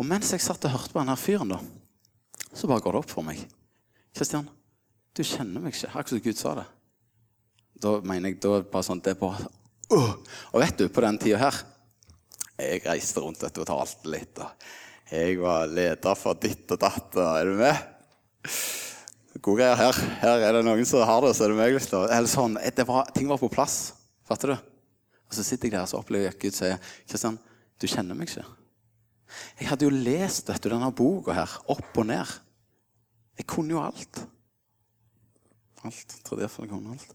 Og 0.00 0.08
mens 0.08 0.32
jeg 0.32 0.40
satt 0.40 0.64
og 0.64 0.72
hørte 0.72 0.94
på 0.94 1.02
denne 1.02 1.18
fyren, 1.20 1.52
da, 1.52 1.60
så 2.48 2.70
bare 2.70 2.80
går 2.80 2.96
det 2.96 3.02
opp 3.02 3.12
for 3.12 3.28
meg. 3.28 3.44
Kristian, 4.16 4.48
du 5.12 5.20
kjenner 5.20 5.60
meg 5.60 5.76
ikke, 5.76 5.92
akkurat 5.92 6.14
som 6.16 6.24
Gud 6.30 6.40
sa 6.40 6.56
det. 6.62 6.66
Da 7.84 7.94
mener 8.00 8.32
jeg 8.32 8.40
da 8.40 8.56
bare 8.64 8.84
sånn 8.84 9.04
Det 9.04 9.14
er 9.14 9.20
bare 9.20 9.46
uh. 9.92 10.10
Og 10.52 10.58
vet 10.60 10.80
du, 10.80 10.88
på 10.92 11.00
den 11.00 11.16
tida 11.16 11.38
her 11.40 11.60
Jeg 12.60 12.82
reiste 12.84 13.22
rundt 13.24 13.40
dette 13.40 13.62
og 13.62 13.68
talte 13.68 14.10
litt. 14.12 14.40
Og 14.40 15.12
jeg 15.12 15.38
var 15.40 15.68
leder 15.68 16.18
for 16.18 16.40
ditt 16.40 16.68
og 16.72 16.80
datt. 16.80 17.16
Er 17.20 17.48
du 17.48 17.56
med? 17.60 17.89
Gode 19.40 19.62
greier 19.62 19.78
her. 19.78 19.98
Her 20.20 20.42
er 20.48 20.56
det 20.58 20.64
noen 20.66 20.86
som 20.88 21.04
har 21.06 21.22
det, 21.24 21.32
så 21.36 21.46
er 21.46 21.52
det 21.52 21.60
meg. 21.60 21.74
Liksom. 21.76 22.08
Eller 22.10 22.30
sånn, 22.30 22.58
var, 22.88 23.12
ting 23.16 23.28
var 23.30 23.40
på 23.40 23.50
plass. 23.52 23.78
Fatter 24.28 24.54
du? 24.54 24.56
Og 25.30 25.36
så 25.36 25.44
sitter 25.46 25.70
jeg 25.70 25.76
der 25.76 25.86
og 25.86 26.02
opplever 26.02 26.32
at 26.32 26.40
Gud 26.42 26.56
sier 26.56 26.80
Kristian, 27.06 27.38
du 27.80 27.86
kjenner 27.88 28.18
meg 28.18 28.28
ikke. 28.28 28.44
Jeg 29.60 29.68
hadde 29.70 29.86
jo 29.86 29.92
lest 29.94 30.50
du, 30.50 30.68
denne 30.68 30.90
boka 30.96 31.36
her, 31.36 31.52
opp 31.70 32.00
og 32.02 32.08
ned. 32.08 32.32
Jeg 33.38 33.46
kunne 33.48 33.76
jo 33.76 33.82
alt. 33.82 34.24
Alt. 35.86 36.16
Trodde 36.26 36.44
iallfall 36.44 36.66
jeg 36.66 36.72
kunne 36.74 36.96
alt. 36.96 37.14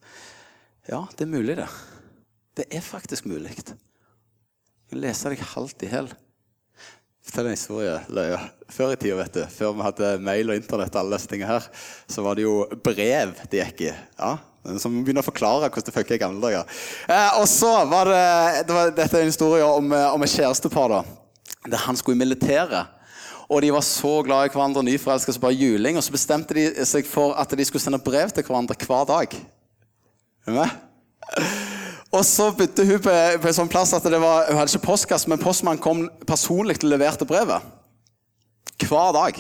Ja, 0.88 1.04
det 1.12 1.26
er 1.26 1.34
mulig, 1.34 1.58
det. 1.60 1.68
Det 2.56 2.70
er 2.72 2.86
faktisk 2.86 3.28
mulig. 3.28 3.52
Jeg 3.52 3.76
kan 4.90 5.02
lese 5.02 5.34
deg 5.34 5.44
halvt 5.52 5.84
i 5.86 5.92
hæl. 5.92 6.10
Fortell 7.26 7.50
en 7.50 7.56
historie. 7.56 7.94
Løya. 8.14 8.40
Før 8.70 8.94
i 8.94 8.98
tida, 9.02 9.16
vet 9.18 9.34
du, 9.34 9.46
før 9.50 9.74
vi 9.78 9.86
hadde 9.86 10.10
mail 10.26 10.52
og 10.52 10.58
internett, 10.60 10.94
og 10.94 11.02
alle 11.02 11.18
disse 11.18 11.30
tingene 11.30 11.50
her, 11.50 11.70
så 12.12 12.26
var 12.26 12.38
det 12.38 12.46
jo 12.46 12.60
brev 12.86 13.34
det 13.50 13.62
gikk 13.64 13.88
i. 13.88 13.94
Ja, 14.20 14.36
som 14.82 15.00
begynner 15.02 15.26
å 15.26 15.28
forklare 15.28 15.70
hvordan 15.70 15.88
det 15.88 15.94
funka 15.94 16.18
i 16.18 16.22
gamle 16.22 16.42
dager. 16.42 16.78
Eh, 17.10 17.40
og 17.40 17.48
så 17.50 17.72
var 17.90 18.10
det, 18.10 18.26
det 18.70 18.78
var, 18.78 18.94
Dette 18.98 19.20
er 19.20 19.26
en 19.26 19.34
historie 19.34 19.66
om, 19.66 19.94
eh, 19.94 20.08
om 20.14 20.26
et 20.26 20.34
kjærestepar. 20.34 20.90
da, 20.90 21.04
Der 21.66 21.86
han 21.86 21.98
skulle 21.98 22.18
i 22.18 22.24
militæret. 22.26 22.94
Og 23.50 23.62
de 23.62 23.72
var 23.72 23.82
så 23.86 24.24
glad 24.26 24.48
i 24.48 24.54
hverandre, 24.54 24.84
nyforelska 24.84 25.34
som 25.34 25.42
bare 25.42 25.54
juling. 25.54 25.98
Og 25.98 26.04
så 26.04 26.14
bestemte 26.14 26.58
de 26.58 26.86
seg 26.86 27.06
for 27.06 27.34
at 27.38 27.50
de 27.50 27.66
skulle 27.66 27.82
sende 27.82 28.02
brev 28.02 28.34
til 28.34 28.44
hverandre 28.44 28.78
hver 28.86 29.06
dag. 29.06 29.38
Er 30.46 30.52
du 30.52 30.60
med? 30.62 31.74
Og 32.14 32.26
så 32.26 32.52
bodde 32.56 32.86
hun 32.86 33.02
på, 33.02 33.14
på, 33.42 33.48
en 33.50 33.58
sånn 33.58 33.72
plass 33.72 33.94
at 33.98 34.06
det 34.06 34.20
var, 34.22 34.46
hun 34.50 34.60
hadde 34.60 34.72
ikke 34.72 34.88
postkasse, 34.92 35.30
men 35.32 35.42
postmannen 35.42 35.82
kom 35.84 36.06
personlig 36.28 36.78
og 36.84 36.90
leverte 36.92 37.28
brevet. 37.28 37.66
Hver 38.86 39.12
dag. 39.16 39.40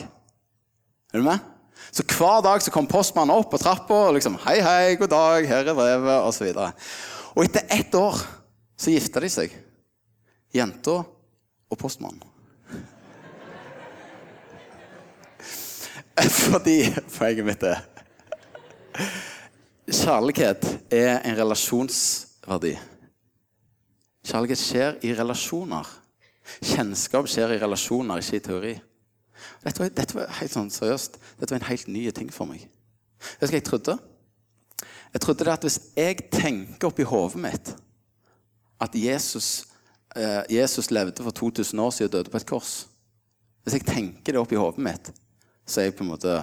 Er 1.14 1.22
du 1.22 1.26
med? 1.28 1.40
Så 1.96 2.04
hver 2.04 2.42
dag 2.44 2.64
så 2.64 2.72
kom 2.74 2.88
postmannen 2.90 3.36
opp 3.36 3.52
på 3.54 3.60
trappa 3.62 4.08
og 4.08 4.16
liksom 4.18 4.38
'Hei, 4.42 4.60
hei, 4.62 4.96
god 5.00 5.08
dag, 5.14 5.48
her 5.48 5.68
er 5.70 5.76
brevet', 5.78 6.28
osv. 6.28 6.48
Og, 6.56 6.72
og 7.36 7.44
etter 7.46 7.62
ett 7.70 7.96
år 7.96 8.20
så 8.78 8.92
gifta 8.92 9.20
de 9.24 9.30
seg. 9.32 9.54
Jenta 10.56 11.04
og 11.70 11.78
postmannen. 11.80 12.24
Fordi 16.50 16.94
Poenget 17.18 17.46
mitt 17.46 17.64
er 17.64 17.84
Kjærlighet 19.86 20.64
er 20.92 21.20
en 21.22 21.36
relasjonsverdi. 22.46 22.78
Kjærlighet 24.26 24.60
skjer 24.60 24.98
i 25.06 25.14
relasjoner. 25.14 25.88
Kjennskap 26.62 27.28
skjer 27.30 27.56
i 27.56 27.62
relasjoner, 27.62 28.22
ikke 28.22 28.38
i 28.38 28.44
teori. 28.44 28.74
Dette 29.64 29.82
var, 29.82 29.90
dette 29.94 30.16
var 30.16 30.34
helt 30.40 30.54
sånn 30.54 30.72
seriøst. 30.74 31.18
Dette 31.40 31.54
var 31.54 31.62
en 31.62 31.70
helt 31.70 31.88
ny 31.88 32.10
ting 32.12 32.32
for 32.34 32.50
meg. 32.50 32.68
Vet 33.40 33.50
du 33.50 33.54
hva 33.54 33.60
jeg 33.60 33.66
trodde? 33.66 33.98
Jeg 35.14 35.22
trodde 35.22 35.46
det 35.46 35.54
at 35.54 35.66
hvis 35.66 35.80
jeg 35.96 36.30
tenker 36.32 36.90
oppi 36.90 37.06
hodet 37.08 37.42
mitt 37.42 37.72
at 38.84 38.96
Jesus, 38.96 39.66
eh, 40.16 40.44
Jesus 40.52 40.92
levde 40.92 41.24
for 41.24 41.32
2000 41.32 41.80
år 41.80 41.92
siden 41.96 42.10
og 42.10 42.14
døde 42.18 42.30
på 42.30 42.38
et 42.38 42.46
kors 42.50 42.74
Hvis 43.64 43.80
jeg 43.80 43.86
tenker 43.88 44.36
det 44.36 44.42
oppi 44.42 44.60
hodet 44.60 44.84
mitt, 44.84 45.12
så 45.66 45.82
er 45.82 45.86
jeg 45.86 45.96
på 45.96 46.04
en 46.04 46.12
måte 46.12 46.36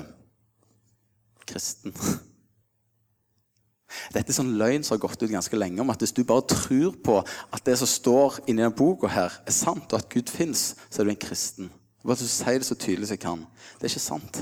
kristen. 1.47 1.95
Dette 4.15 4.33
er 4.33 4.37
sånn 4.37 4.55
løgn 4.61 4.85
som 4.87 4.97
har 4.97 5.03
gått 5.05 5.23
ut 5.23 5.33
ganske 5.33 5.59
lenge, 5.59 5.81
om 5.83 5.93
at 5.93 6.03
hvis 6.03 6.15
du 6.17 6.23
bare 6.27 6.47
tror 6.49 6.97
på 7.05 7.19
at 7.23 7.63
det 7.67 7.77
som 7.81 7.91
står 7.91 8.41
inni 8.47 8.63
denne 8.63 8.75
boka, 8.77 9.11
her 9.13 9.39
er 9.47 9.57
sant, 9.57 9.93
og 9.93 9.99
at 10.01 10.11
Gud 10.13 10.33
fins, 10.33 10.73
så 10.89 11.03
er 11.03 11.09
du 11.09 11.15
en 11.15 11.25
kristen. 11.27 11.71
Bare 12.03 12.17
at 12.19 12.25
du 12.25 12.31
sier 12.31 12.59
det 12.59 12.69
så 12.69 12.79
tydelig 12.79 13.09
som 13.11 13.19
jeg 13.19 13.25
kan. 13.25 13.45
Det 13.79 13.87
er 13.87 13.93
ikke 13.93 14.05
sant. 14.07 14.41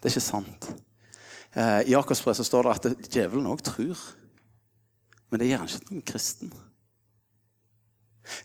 Det 0.00 0.08
er 0.08 0.14
ikke 0.14 0.28
sant. 0.28 0.70
Eh, 1.56 1.80
I 1.88 1.96
Jakobs 1.96 2.22
brev 2.24 2.38
står 2.40 2.68
det 2.68 2.76
at 2.76 3.10
djevelen 3.10 3.50
òg 3.50 3.64
tror. 3.64 4.00
Men 5.30 5.42
det 5.42 5.50
gjør 5.50 5.64
han 5.64 5.70
ikke 5.70 5.90
noen 5.90 6.06
kristen. 6.06 6.52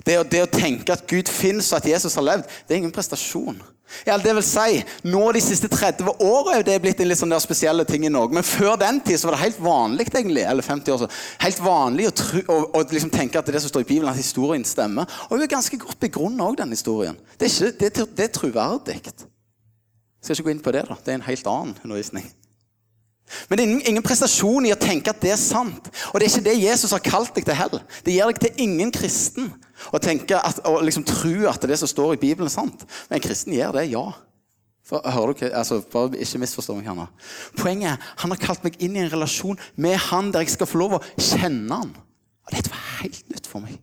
Det 0.05 0.17
å, 0.19 0.25
det 0.27 0.43
å, 0.45 0.49
tenke 0.51 0.93
at 0.93 1.07
Gud 1.09 1.29
fins 1.31 1.71
og 1.71 1.79
at 1.79 1.89
Jesus 1.89 2.15
har 2.19 2.25
levd, 2.25 2.49
det 2.67 2.75
er 2.75 2.81
ingen 2.81 2.93
prestasjon. 2.93 3.57
Ja, 4.07 4.17
det 4.17 4.33
vil 4.37 4.45
si, 4.45 4.81
Nå 5.07 5.23
de 5.35 5.41
siste 5.43 5.69
30 5.71 6.23
åra 6.23 6.57
er 6.57 6.65
det 6.67 6.77
blitt 6.83 7.01
en 7.01 7.09
litt 7.09 7.19
sånn 7.19 7.33
der 7.33 7.43
spesielle 7.43 7.85
ting 7.87 8.05
i 8.07 8.11
Norge. 8.13 8.35
Men 8.37 8.47
før 8.47 8.77
den 8.81 9.01
tid 9.05 9.19
så 9.19 9.29
var 9.29 9.37
det 9.37 9.43
helt 9.45 9.61
vanlig 9.63 10.07
egentlig, 10.09 10.45
eller 10.47 10.65
50 10.65 10.95
år 10.95 11.01
så, 11.03 11.09
helt 11.45 11.63
vanlig 11.63 12.09
å, 12.09 12.15
tru, 12.21 12.41
å, 12.47 12.59
å 12.79 12.83
liksom 12.91 13.13
tenke 13.13 13.39
at 13.39 13.51
det 13.51 13.63
som 13.63 13.73
står 13.73 13.85
i 13.85 13.89
Bibelen, 13.93 14.11
at 14.11 14.19
historien 14.19 14.65
stemmer. 14.67 15.09
Og 15.29 15.37
hun 15.37 15.45
er 15.45 15.51
ganske 15.51 15.81
godt 15.81 15.99
begrunnet 16.01 16.45
òg, 16.45 16.59
den 16.61 16.75
historien. 16.75 17.19
Det 17.37 17.47
er, 17.47 17.53
ikke, 17.53 17.73
det, 17.79 18.07
det 18.17 18.27
er 18.27 18.35
troverdig. 18.35 18.99
Jeg 19.01 19.17
skal 20.21 20.37
ikke 20.37 20.49
gå 20.49 20.55
inn 20.55 20.65
på 20.65 20.75
det. 20.75 20.85
da. 20.89 20.97
Det 21.01 21.13
er 21.13 21.19
en 21.19 21.29
helt 21.29 21.49
annen 21.49 21.75
undervisning. 21.83 22.29
Men 23.49 23.57
det 23.57 23.65
er 23.65 23.89
ingen 23.91 24.05
prestasjon 24.05 24.67
i 24.67 24.73
å 24.73 24.79
tenke 24.79 25.13
at 25.13 25.21
det 25.23 25.33
er 25.33 25.39
sant. 25.39 25.91
Og 26.11 26.19
det 26.19 26.27
er 26.27 26.31
ikke 26.31 26.47
det 26.49 26.57
Jesus 26.59 26.93
har 26.95 27.03
kalt 27.05 27.35
deg 27.37 27.47
til 27.47 27.57
heller. 27.57 27.85
Det 28.05 28.15
gir 28.15 28.31
deg 28.31 28.41
til 28.43 28.65
ingen 28.65 28.91
kristen 28.95 29.51
å 29.91 30.01
tenke 30.01 30.37
at, 30.37 30.61
og 30.69 30.83
liksom 30.85 31.05
tro 31.07 31.47
at 31.49 31.63
det 31.69 31.79
som 31.81 31.89
står 31.89 32.15
i 32.15 32.21
Bibelen, 32.21 32.49
er 32.51 32.53
sant. 32.53 32.85
Men 33.09 33.19
en 33.19 33.25
kristen 33.25 33.55
gjør 33.55 33.79
det, 33.79 33.87
ja. 33.93 34.05
For, 34.87 35.05
hører 35.05 35.37
du, 35.37 35.45
altså, 35.53 35.77
bare 35.93 36.17
Ikke 36.19 36.41
misforstå 36.41 36.75
meg 36.75 36.89
her 36.89 36.97
nå. 36.97 37.05
Poenget 37.59 37.93
er 37.93 38.09
han 38.23 38.33
har 38.33 38.41
kalt 38.41 38.65
meg 38.65 38.79
inn 38.81 38.97
i 38.97 39.03
en 39.05 39.13
relasjon 39.13 39.59
med 39.79 39.95
han 40.09 40.33
der 40.33 40.43
jeg 40.43 40.55
skal 40.57 40.69
få 40.69 40.81
lov 40.81 40.97
å 40.97 41.03
kjenne 41.15 41.81
han. 41.83 41.93
Og 42.47 42.55
dette 42.55 42.73
var 42.73 42.83
helt 43.03 43.23
nytt 43.31 43.47
for 43.47 43.63
meg. 43.63 43.77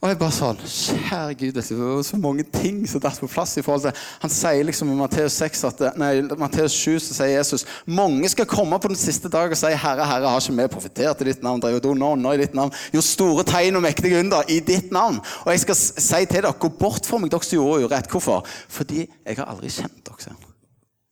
Og 0.00 0.08
jeg 0.08 0.16
bare 0.16 0.32
sånn 0.32 0.60
Kjære 0.64 1.34
Gud, 1.36 1.56
det 1.58 1.76
var 1.76 1.98
så 2.08 2.16
mange 2.16 2.44
ting 2.48 2.78
som 2.88 3.02
datt 3.04 3.18
på 3.20 3.28
plass. 3.28 3.58
i 3.60 3.62
forhold 3.62 3.82
til 3.84 4.04
Han 4.22 4.32
sier 4.32 4.64
liksom 4.64 4.92
i 4.92 4.96
Matteus 4.96 5.36
6 5.36 5.64
at, 5.68 5.82
nei, 6.00 6.22
Matteus 6.40 6.72
7 6.72 6.96
så 7.04 7.16
sier 7.18 7.34
Jesus 7.34 7.66
mange 7.84 8.28
skal 8.32 8.48
komme 8.48 8.78
på 8.80 8.88
den 8.88 8.96
siste 8.96 9.28
dag 9.28 9.52
og 9.52 9.60
si 9.60 9.68
Herre, 9.68 10.08
Herre, 10.08 10.32
har 10.32 10.40
ikke 10.40 10.56
vi 10.56 10.68
profetert 10.72 11.20
i 11.20 11.28
ditt 11.28 11.44
navn? 11.44 11.60
drevet 11.60 11.84
ånder 11.84 12.32
i 12.32 12.40
ditt 12.40 12.56
navn, 12.56 12.72
Gjort 12.94 13.10
store 13.10 13.44
tegn 13.44 13.76
og 13.76 13.84
mektige 13.84 14.24
under 14.24 14.48
i 14.48 14.60
ditt 14.64 14.88
navn. 14.92 15.20
Og 15.44 15.52
jeg 15.52 15.66
skal 15.66 15.76
si 15.76 16.24
til 16.24 16.40
dere, 16.40 16.56
gå 16.56 16.72
bort 16.80 17.04
fra 17.04 17.20
meg, 17.20 17.30
dere 17.30 17.44
som 17.44 17.60
gjorde 17.60 17.84
urett. 17.90 18.08
Hvorfor? 18.08 18.46
Fordi 18.72 19.04
jeg 19.04 19.36
har 19.36 19.52
aldri 19.52 19.68
kjent 19.68 20.00
dere. 20.08 20.36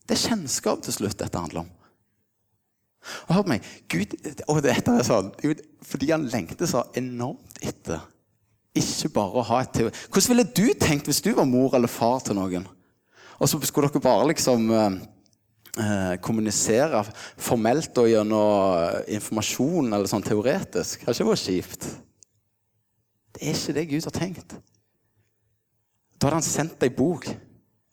Det 0.09 0.17
er 0.17 0.27
kjennskap 0.31 0.81
til 0.87 0.97
slutt 0.97 1.21
dette 1.21 1.39
handler 1.39 1.67
om. 1.67 1.75
Og 3.29 3.35
hør 3.37 3.45
på 3.45 3.53
meg, 3.53 3.73
Gud, 3.93 4.17
og 4.49 4.63
dette 4.65 4.97
er 4.97 5.05
sånn, 5.05 5.35
Gud, 5.43 5.61
Fordi 5.85 6.09
han 6.11 6.25
lengter 6.33 6.69
så 6.69 6.89
enormt 6.97 7.61
etter 7.61 8.01
ikke 8.81 9.11
bare 9.15 9.41
å 9.41 9.47
ha 9.51 9.61
et 9.63 9.71
teori. 9.75 9.93
Hvordan 10.09 10.33
ville 10.33 10.49
du 10.57 10.67
tenkt 10.81 11.09
hvis 11.09 11.23
du 11.25 11.31
var 11.37 11.49
mor 11.49 11.77
eller 11.77 11.91
far 11.91 12.21
til 12.25 12.39
noen? 12.39 12.67
Og 13.39 13.51
så 13.51 13.61
skulle 13.63 13.91
dere 13.91 14.03
bare 14.03 14.29
liksom 14.33 14.71
eh, 14.75 14.99
eh 15.79 16.15
kommunisere 16.25 17.05
formelt 17.37 17.99
og 18.03 18.11
gjennom 18.11 18.79
eh, 18.83 19.15
informasjon 19.19 19.93
eller 19.93 20.11
sånn 20.11 20.27
teoretisk. 20.27 21.05
Det 21.07 21.15
ikke 21.15 21.31
vært 21.31 21.45
kjipt. 21.45 21.89
Det 23.35 23.45
er 23.47 23.55
ikke 23.55 23.77
det 23.77 23.89
Gud 23.93 24.09
har 24.11 24.17
tenkt. 24.17 24.57
Da 26.19 26.27
hadde 26.27 26.41
han 26.41 26.47
sendt 26.47 26.83
ei 26.83 26.91
bok. 26.91 27.29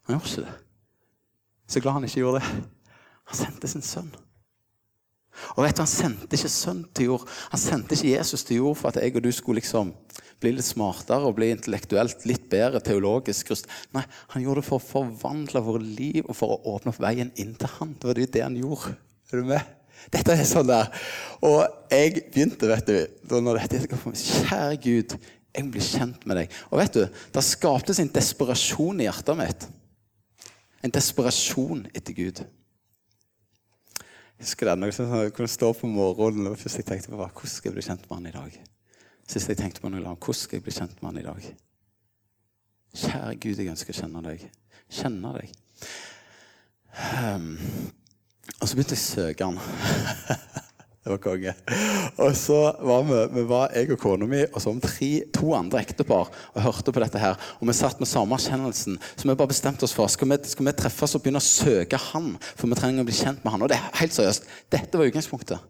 Han 0.06 0.16
gjorde 0.16 0.32
ikke 0.32 0.46
det. 0.48 0.56
Så 1.68 1.82
glad 1.82 2.00
han 2.00 2.08
ikke 2.08 2.24
gjorde 2.24 2.40
det. 2.42 2.64
Han 3.26 3.38
sendte 3.38 3.70
sin 3.70 3.86
sønn. 3.86 4.14
Og 5.56 5.64
vet 5.64 5.76
du, 5.76 5.82
Han 5.82 5.88
sendte 5.88 6.38
ikke 6.38 6.50
sønn 6.50 6.84
til 6.96 7.12
jord. 7.12 7.30
Han 7.52 7.60
sendte 7.60 7.96
ikke 7.96 8.18
Jesus 8.18 8.44
til 8.44 8.62
jord 8.64 8.76
for 8.80 8.90
at 8.90 9.02
jeg 9.02 9.16
og 9.16 9.24
du 9.24 9.32
skulle 9.32 9.60
liksom 9.60 9.94
bli 10.44 10.52
litt 10.56 10.68
smartere 10.68 11.28
og 11.28 11.38
bli 11.38 11.50
intellektuelt 11.54 12.26
litt 12.30 12.50
bedre 12.52 12.82
teologisk. 12.84 13.54
Nei, 13.96 14.04
Han 14.34 14.44
gjorde 14.44 14.62
det 14.62 14.68
for 14.70 14.82
å 14.82 14.88
forvandle 14.90 15.64
våre 15.64 15.84
liv 15.84 16.26
og 16.26 16.36
for 16.38 16.56
å 16.56 16.76
åpne 16.76 16.94
opp 16.94 17.02
veien 17.02 17.32
inn 17.42 17.56
til 17.60 17.72
Han. 17.80 17.96
Det 18.00 18.10
var 18.10 18.22
det 18.22 18.44
han 18.44 18.60
gjorde. 18.60 18.96
Er 19.32 19.42
du 19.42 19.50
med? 19.50 19.72
Dette 20.14 20.36
er 20.36 20.46
sånn 20.46 20.68
der. 20.70 20.92
Og 21.46 21.64
jeg 21.90 22.28
begynte, 22.34 22.70
vet 22.70 22.92
du 23.26 23.40
når 23.42 23.64
dette 23.64 23.88
kom 23.90 24.02
for 24.02 24.14
meg, 24.14 24.22
Kjære 24.22 24.78
Gud, 24.84 25.16
jeg 25.56 25.66
må 25.66 25.72
bli 25.72 25.86
kjent 25.86 26.28
med 26.28 26.42
deg. 26.42 26.60
Og 26.70 26.82
vet 26.82 27.00
du, 27.00 27.08
Det 27.34 27.44
skaptes 27.44 28.00
en 28.04 28.12
desperasjon 28.12 29.02
i 29.02 29.08
hjertet 29.08 29.40
mitt. 29.40 29.68
En 30.84 30.94
desperasjon 30.94 31.88
etter 31.96 32.14
Gud. 32.14 32.44
Jeg 34.36 34.44
husker 34.44 34.68
det, 34.68 34.78
når 34.78 34.92
jeg 34.92 35.34
kunne 35.34 35.50
stå 35.50 35.72
på 35.74 35.88
morgenen 35.88 36.52
og 36.52 36.60
først 36.60 36.84
tenkte 36.84 37.10
på 37.10 37.18
hvordan 37.18 37.50
skal 37.50 37.72
jeg 37.72 37.78
bli 37.78 37.86
kjent 37.88 38.10
med 38.10 38.18
han 38.18 38.28
i 38.28 38.36
dag. 38.36 38.75
Sist 39.26 39.50
jeg 39.50 39.58
tenkte 39.58 39.82
på 39.82 39.90
annet, 39.90 40.06
hvordan 40.06 40.38
skal 40.38 40.60
jeg 40.60 40.66
bli 40.66 40.74
kjent 40.76 41.00
med 41.02 41.10
han 41.10 41.22
i 41.22 41.26
dag? 41.26 41.46
Kjære 42.96 43.38
Gud, 43.42 43.58
jeg 43.60 43.72
ønsker 43.74 43.96
å 43.96 43.98
kjenne 43.98 44.22
deg. 44.24 44.44
Kjenne 44.94 45.32
deg. 45.40 45.56
Um, 47.26 47.56
og 48.62 48.70
så 48.70 48.78
begynte 48.78 48.96
jeg 48.96 49.02
å 49.02 49.08
søke 49.08 49.50
han. 49.50 49.58
Det 51.06 51.12
var 51.12 51.20
konge. 51.22 51.52
Og 52.18 52.32
så 52.34 52.60
var 52.82 53.04
vi, 53.06 53.18
vi 53.36 53.42
var 53.46 53.74
jeg 53.78 53.92
og 53.94 54.00
kona 54.02 54.26
mi 54.26 54.40
og 54.48 54.56
så 54.58 54.72
om 54.72 54.80
tre, 54.82 55.10
to 55.38 55.52
andre 55.54 55.84
ektepar 55.84 56.32
og 56.34 56.64
hørte 56.66 56.94
på 56.96 57.04
dette 57.04 57.22
her. 57.22 57.36
Og 57.60 57.70
vi 57.70 57.76
satt 57.78 58.00
med 58.02 58.10
samme 58.10 58.34
erkjennelsen. 58.40 58.98
Så 59.14 59.28
vi 59.28 59.36
bare 59.36 59.52
bestemte 59.52 59.86
oss 59.86 59.94
for 59.94 60.10
skal 60.10 60.32
vi, 60.32 60.40
skal 60.50 60.66
vi 60.66 60.74
treffes 60.80 61.14
og 61.14 61.22
begynne 61.22 61.44
å 61.44 61.46
søke 61.46 62.00
Han. 62.08 62.32
For 62.56 62.66
vi 62.72 62.80
trenger 62.80 63.06
å 63.06 63.10
bli 63.10 63.18
kjent 63.20 63.46
med 63.46 63.54
Han. 63.54 63.68
Og 63.68 63.70
det 63.70 63.78
er 63.78 64.00
helt 64.00 64.18
seriøst. 64.18 64.50
Dette 64.74 64.98
var 64.98 65.12
utgangspunktet. 65.12 65.70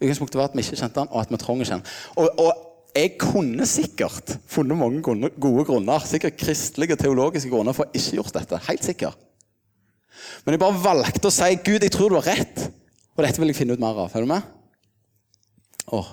Utgangspunktet 0.00 0.40
var 0.40 0.48
at 0.48 0.56
vi 0.56 0.64
ikke 0.64 0.80
kjente 0.80 1.04
Han, 1.04 1.12
og 1.12 1.26
at 1.26 1.34
vi 1.34 1.42
trenger 1.44 1.66
å 1.66 1.72
kjenne 1.74 1.98
og, 2.24 2.40
og 2.46 2.73
jeg 2.94 3.16
kunne 3.18 3.66
sikkert 3.66 4.36
funnet 4.50 4.78
mange 4.78 5.02
gode 5.02 5.64
grunner, 5.66 6.04
sikkert 6.06 6.38
kristelige 6.38 6.94
og 6.94 7.02
teologiske 7.02 7.50
grunner 7.50 7.74
for 7.74 7.88
å 7.88 7.96
ikke 7.96 8.20
gjort 8.20 8.36
dette. 8.36 8.60
Helt 8.68 8.86
sikkert. 8.86 9.20
Men 10.44 10.54
jeg 10.54 10.62
bare 10.62 10.82
valgte 10.82 11.28
å 11.28 11.34
si 11.34 11.50
Gud, 11.64 11.82
jeg 11.82 11.92
tror 11.94 12.12
du 12.12 12.18
har 12.20 12.28
rett. 12.36 12.66
Og 13.14 13.22
dette 13.24 13.40
vil 13.40 13.50
jeg 13.50 13.58
finne 13.58 13.74
ut 13.74 13.82
mer 13.82 13.98
av. 14.04 14.14
Er 14.14 14.24
du 14.24 14.30
med? 14.30 14.46
Åh. 15.94 16.10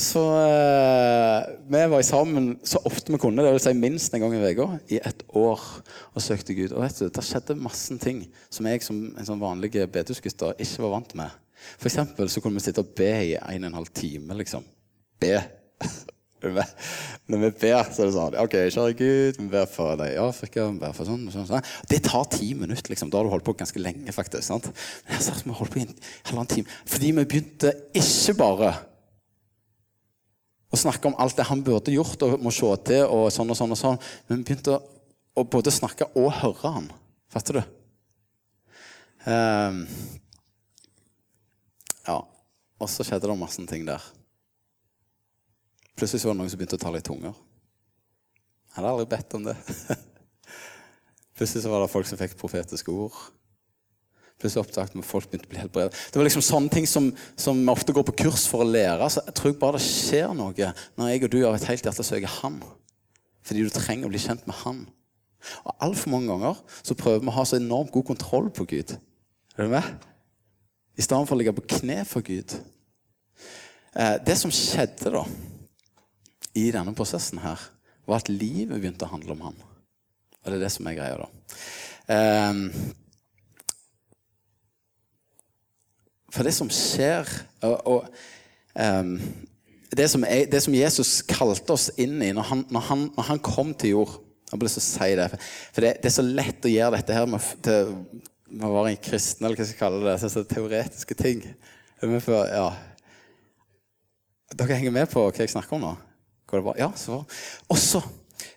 Så 0.00 0.20
eh, 0.38 1.48
vi 1.72 1.80
var 1.92 2.02
sammen 2.06 2.52
så 2.64 2.78
ofte 2.86 3.12
vi 3.12 3.18
kunne, 3.20 3.42
det 3.42 3.50
vil 3.56 3.62
si 3.64 3.72
minst 3.76 4.14
en 4.14 4.22
gang 4.22 4.36
i 4.36 4.52
uka, 4.52 4.68
i 4.88 5.00
et 5.02 5.24
år 5.36 5.60
og 5.60 6.22
søkte 6.22 6.54
Gud. 6.56 6.72
Og 6.76 6.84
vet 6.84 7.00
du, 7.00 7.08
Det 7.10 7.24
skjedde 7.26 7.58
masse 7.58 7.96
ting 8.02 8.22
som 8.48 8.68
jeg 8.70 8.84
som 8.86 9.00
en 9.10 9.28
sånn 9.28 9.42
vanlig 9.42 9.72
bedehusgutt 9.90 10.46
ikke 10.62 10.84
var 10.86 10.94
vant 10.98 11.16
med. 11.18 11.32
For 11.76 11.90
eksempel 11.90 12.30
så 12.32 12.40
kunne 12.40 12.60
vi 12.60 12.68
sitte 12.68 12.84
og 12.84 12.94
be 12.96 13.10
i 13.32 13.34
en 13.36 13.66
og 13.66 13.72
en 13.72 13.80
halv 13.80 13.90
time. 13.92 14.38
liksom. 14.38 14.64
Be. 15.20 15.59
Når 16.40 17.36
vi 17.42 17.50
ber, 17.60 17.82
så 17.92 18.02
er 18.02 18.08
det 18.08 18.14
sånn 18.14 18.36
OK, 18.40 18.54
kjære 18.72 18.94
Gud, 18.96 19.40
vi 19.42 19.48
ber 19.52 19.66
for 19.68 19.98
deg 20.00 20.14
i 20.14 20.20
Afrika. 20.22 20.66
vi 20.70 20.80
ber 20.80 20.94
for 20.96 21.08
sånn, 21.08 21.26
sånn, 21.32 21.48
sånn. 21.48 21.66
Det 21.90 22.00
tar 22.06 22.28
ti 22.32 22.52
minutter. 22.56 22.92
liksom. 22.92 23.10
Da 23.12 23.20
har 23.20 23.28
du 23.28 23.32
holdt 23.34 23.44
på 23.46 23.56
ganske 23.60 23.82
lenge. 23.82 24.12
faktisk. 24.16 24.46
sant? 24.46 24.70
Men 25.06 25.18
jeg 25.20 25.42
vi 25.44 25.56
holdt 25.58 25.74
på 25.74 25.82
i 25.82 25.84
en 25.84 25.98
halvannen 26.30 26.52
time. 26.54 26.78
Fordi 26.88 27.10
vi 27.12 27.26
begynte 27.26 27.74
ikke 27.92 28.36
bare 28.40 28.70
å 30.70 30.78
snakke 30.78 31.10
om 31.10 31.18
alt 31.18 31.36
det 31.36 31.48
han 31.48 31.64
burde 31.66 31.92
gjort 31.92 32.22
og 32.22 32.40
må 32.40 32.52
se 32.54 32.70
til, 32.86 33.04
og 33.10 33.28
sånn 33.34 33.50
og 33.50 33.58
sånn. 33.58 33.74
og 33.74 33.80
sånn. 33.80 34.00
Men 34.28 34.40
vi 34.40 34.48
begynte 34.48 34.78
å, 34.78 34.80
å 35.42 35.44
både 35.44 35.74
snakke 35.74 36.08
og 36.14 36.32
høre 36.40 36.72
han. 36.78 36.88
Fatter 37.30 37.60
du? 37.60 37.62
Um, 39.26 39.84
ja. 42.08 42.16
Og 42.80 42.88
så 42.88 43.04
skjedde 43.04 43.28
det 43.28 43.36
masse 43.36 43.66
ting 43.68 43.84
der. 43.84 44.00
Plutselig 46.00 46.24
var 46.24 46.32
det 46.32 46.40
noen 46.40 46.48
som 46.48 46.56
begynte 46.56 46.78
å 46.78 46.80
tale 46.80 47.00
i 47.02 47.04
tunger. 47.04 47.34
Jeg 48.70 48.76
hadde 48.78 48.90
aldri 48.94 49.08
bedt 49.10 49.34
om 49.36 49.42
det. 49.44 49.54
Plutselig 51.36 51.68
var 51.68 51.82
det 51.82 51.90
folk 51.92 52.08
som 52.08 52.16
fikk 52.16 52.38
profetiske 52.40 52.94
ord. 52.94 53.18
Plutselig 54.40 54.62
oppdaget 54.62 54.96
vi 54.96 55.04
folk 55.04 55.28
begynte 55.28 55.50
å 55.50 55.52
bli 55.52 55.60
helbredet. 55.60 55.98
Det 56.08 56.16
var 56.16 56.24
liksom 56.24 56.44
sånne 56.46 56.72
ting 56.72 56.88
som, 56.88 57.10
som 57.36 57.60
vi 57.60 57.68
ofte 57.68 57.92
går 57.92 58.06
på 58.08 58.14
kurs 58.22 58.46
for 58.48 58.64
å 58.64 58.68
lære. 58.70 59.10
Så 59.12 59.26
jeg 59.26 59.36
tror 59.42 59.58
bare 59.60 59.76
det 59.76 59.90
skjer 59.90 60.32
noe 60.38 60.70
når 60.96 61.12
jeg 61.12 61.26
og 61.26 61.34
du 61.34 61.38
av 61.42 61.58
et 61.58 61.68
helt 61.68 61.90
hjerte 61.90 62.08
søker 62.08 62.38
Han. 62.38 62.56
Fordi 63.44 63.66
du 63.68 63.76
trenger 63.76 64.08
å 64.08 64.14
bli 64.14 64.24
kjent 64.24 64.48
med 64.48 64.56
Han. 64.62 64.80
Og 65.66 65.84
Altfor 65.84 66.14
mange 66.16 66.32
ganger 66.32 66.64
så 66.80 66.96
prøver 66.96 67.20
vi 67.26 67.32
å 67.34 67.36
ha 67.36 67.44
så 67.44 67.60
enormt 67.60 67.92
god 67.92 68.08
kontroll 68.14 68.48
på 68.56 68.70
Gud. 68.72 68.96
Er 69.58 69.68
du 69.68 69.76
med? 69.76 70.08
I 70.96 71.04
stedet 71.04 71.28
for 71.28 71.36
å 71.36 71.42
ligge 71.42 71.56
på 71.60 71.68
kne 71.76 72.00
for 72.08 72.24
Gud. 72.24 72.56
Eh, 73.92 74.16
det 74.24 74.40
som 74.40 74.52
skjedde 74.54 75.12
da 75.20 75.28
i 76.58 76.70
denne 76.74 76.94
prosessen 76.96 77.40
her, 77.42 77.60
var 78.08 78.22
at 78.22 78.32
livet 78.32 78.80
begynte 78.80 79.06
å 79.06 79.12
handle 79.12 79.36
om 79.36 79.44
han. 79.48 79.60
Og 80.40 80.48
det 80.48 80.56
er 80.56 80.64
det 80.64 80.72
som 80.74 80.88
er 80.88 80.96
greia, 80.98 81.20
da. 81.20 81.28
Um, 82.10 82.64
for 86.30 86.46
det 86.46 86.54
som 86.56 86.70
skjer 86.72 87.28
og, 87.66 87.76
og 87.86 88.08
um, 88.74 89.12
det, 89.94 90.08
som 90.10 90.24
er, 90.26 90.48
det, 90.50 90.60
som 90.64 90.74
Jesus 90.74 91.20
kalte 91.26 91.74
oss 91.74 91.88
inn 92.00 92.18
i 92.22 92.32
når 92.34 92.48
han, 92.50 92.64
når 92.70 92.84
han, 92.88 93.06
når 93.16 93.28
han 93.28 93.42
kom 93.42 93.72
til 93.74 93.96
jord 93.96 94.16
Jeg 94.50 94.56
har 94.56 94.62
lyst 94.64 94.78
til 94.78 94.82
å 94.82 94.88
si 94.88 95.08
det. 95.18 95.26
For 95.70 95.84
det, 95.84 95.90
det, 96.02 96.10
er 96.10 96.14
så 96.16 96.26
lett 96.26 96.66
å 96.66 96.70
gjøre 96.72 96.96
dette 96.96 97.14
her 97.14 97.26
med, 97.30 97.50
til, 97.62 97.92
med 98.50 98.66
å 98.66 98.74
være 98.74 98.94
en 98.96 99.02
kristen, 99.06 99.46
eller 99.46 99.54
hva 99.54 99.66
skal 99.66 99.76
jeg 99.76 99.78
kalle 99.78 100.00
det. 100.08 100.14
Så, 100.18 100.30
så 100.32 100.42
teoretiske 100.50 101.14
ting. 101.14 101.44
For, 102.00 102.48
ja. 102.50 102.64
Dere 104.50 104.80
henger 104.80 104.96
med 104.96 105.06
på 105.12 105.22
hva 105.22 105.30
jeg 105.38 105.52
snakker 105.54 105.78
om 105.78 105.86
nå? 105.86 105.92
Går 106.50 106.58
det 106.58 106.66
bra? 106.66 106.74
Ja, 106.78 106.92
så 106.96 107.24
Også, 107.70 108.02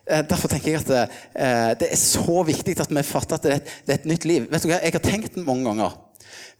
eh, 0.06 0.24
Derfor 0.26 0.50
tenker 0.50 0.72
jeg 0.72 0.82
at 0.82 0.90
eh, 0.94 1.68
det 1.80 1.92
er 1.92 2.00
så 2.00 2.42
viktig 2.46 2.78
at 2.80 2.90
vi 2.90 3.04
fatter 3.06 3.38
at 3.38 3.46
det 3.46 3.54
er, 3.54 4.00
et, 4.00 4.08
nytt 4.08 4.26
liv. 4.28 4.48
Vet 4.50 4.64
du 4.64 4.72
hva, 4.72 4.80
Jeg 4.82 4.96
har 4.96 5.04
tenkt 5.04 5.38
mange 5.38 5.68
ganger 5.68 5.94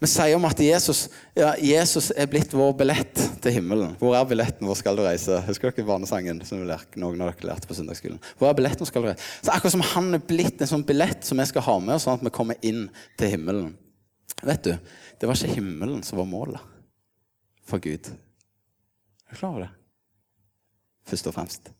Vi 0.02 0.10
sier 0.10 0.36
om 0.36 0.46
at 0.46 0.60
Jesus, 0.60 1.08
ja, 1.38 1.54
Jesus 1.58 2.10
er 2.14 2.28
blitt 2.30 2.52
vår 2.54 2.74
billett 2.78 3.20
til 3.42 3.54
himmelen. 3.56 3.94
Hvor 3.98 4.14
er 4.18 4.26
billetten? 4.28 4.66
Hvor 4.68 4.76
skal 4.78 4.98
du 4.98 5.02
reise? 5.06 5.38
Husker 5.46 5.72
dere 5.72 5.86
barnesangen 5.88 6.42
som 6.46 6.60
noen 6.60 7.22
av 7.24 7.30
dere 7.30 7.48
lærte 7.50 7.70
på 7.70 7.76
søndagsskolen? 7.78 8.18
Hvor 8.38 8.50
er 8.50 8.58
billetten? 8.58 8.82
Hvor 8.82 8.90
skal 8.90 9.06
du 9.06 9.10
reise? 9.10 9.30
Så 9.40 9.54
Akkurat 9.54 9.74
som 9.74 9.86
han 9.94 10.18
er 10.18 10.26
blitt 10.26 10.60
en 10.60 10.70
sånn 10.70 10.86
billett 10.86 11.24
som 11.26 11.40
vi 11.40 11.46
skal 11.48 11.66
ha 11.66 11.78
med 11.82 12.02
sånn 12.02 12.18
at 12.18 12.26
vi 12.26 12.34
kommer 12.34 12.60
inn 12.66 12.86
til 13.18 13.32
himmelen. 13.34 13.72
Vet 14.42 14.66
du, 14.66 14.76
Det 15.18 15.30
var 15.30 15.38
ikke 15.38 15.56
himmelen 15.56 16.02
som 16.04 16.18
var 16.20 16.28
målet 16.28 16.60
for 17.64 17.80
Gud. 17.80 18.10
Er 19.30 19.32
du 19.32 19.38
klar 19.38 19.54
over 19.54 19.64
det? 19.64 19.72
Først 21.04 21.26
og 21.30 21.34
fremst. 21.34 21.72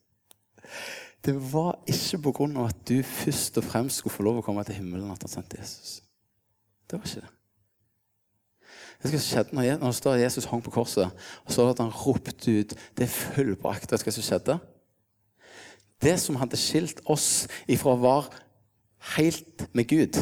Det 1.25 1.35
var 1.53 1.79
ikke 1.89 2.21
på 2.27 2.33
grunn 2.37 2.59
av 2.61 2.69
at 2.73 2.83
du 2.89 2.99
først 3.03 3.59
og 3.59 3.65
fremst 3.65 4.03
skulle 4.03 4.13
få 4.13 4.27
lov 4.27 4.43
å 4.43 4.45
komme 4.45 4.65
til 4.65 4.77
himmelen 4.77 5.13
at 5.13 5.25
han 5.25 5.33
sendte 5.33 5.61
Jesus. 5.61 6.03
Det 6.85 6.99
var 6.99 7.09
ikke 7.09 7.25
det. 7.25 7.33
Det 9.03 9.11
som 9.11 9.21
skjedde 9.21 9.57
når, 9.57 10.21
Jesus 10.21 10.47
hang 10.49 10.63
på 10.65 10.73
korset, 10.73 11.11
og 11.45 11.53
så 11.53 11.67
at 11.69 11.81
han 11.81 11.93
ropte 11.93 12.33
ut 12.33 12.75
'Det 12.97 13.05
er 13.05 13.07
fullbrakt'. 13.07 13.91
Vet 13.91 14.15
som 14.15 14.23
skjedde? 14.23 14.59
Det 16.03 16.21
som 16.21 16.37
hadde 16.37 16.57
skilt 16.57 17.01
oss 17.05 17.47
ifra 17.69 17.93
å 17.93 18.01
være 18.01 18.31
helt 19.17 19.69
med 19.75 19.89
Gud 19.89 20.17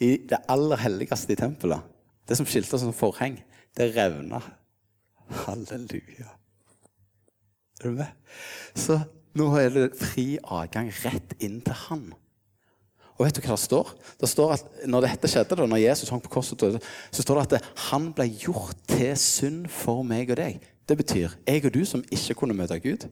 i 0.00 0.16
det 0.16 0.38
aller 0.48 0.76
helligste 0.76 1.32
i 1.32 1.36
tempelet, 1.36 1.80
det 2.28 2.36
som 2.36 2.46
skilte 2.46 2.74
oss 2.74 2.80
som 2.80 2.92
forheng, 2.92 3.42
det 3.76 3.96
revna. 3.96 4.40
Halleluja. 5.44 6.37
Er 7.78 7.90
du 7.90 7.98
med? 8.00 8.14
Så 8.74 8.98
nå 9.38 9.50
er 9.60 9.70
det 9.74 9.90
fri 9.98 10.32
adgang 10.42 10.90
rett 11.04 11.36
inn 11.44 11.60
til 11.64 11.76
Han. 11.86 12.08
Og 13.18 13.26
vet 13.26 13.34
du 13.34 13.42
hva 13.42 13.56
det 13.56 13.64
står? 13.64 13.88
Det 14.20 14.28
står 14.30 14.52
at 14.54 14.66
når 14.86 15.06
dette 15.08 15.30
skjedde, 15.30 15.56
da, 15.58 15.66
når 15.66 15.82
Jesus 15.82 16.10
hang 16.14 16.20
på 16.22 16.30
korset, 16.30 16.62
så 17.10 17.22
står 17.24 17.40
det 17.40 17.58
at 17.58 17.70
han 17.88 18.12
ble 18.14 18.28
gjort 18.30 18.78
til 18.86 19.10
synd 19.18 19.66
for 19.74 20.04
meg 20.06 20.30
og 20.30 20.38
deg. 20.38 20.60
Det 20.88 20.96
betyr 21.00 21.34
jeg 21.34 21.64
og 21.66 21.74
du 21.74 21.80
som 21.86 22.04
ikke 22.14 22.36
kunne 22.38 22.54
møte 22.54 22.78
Gud. 22.78 23.08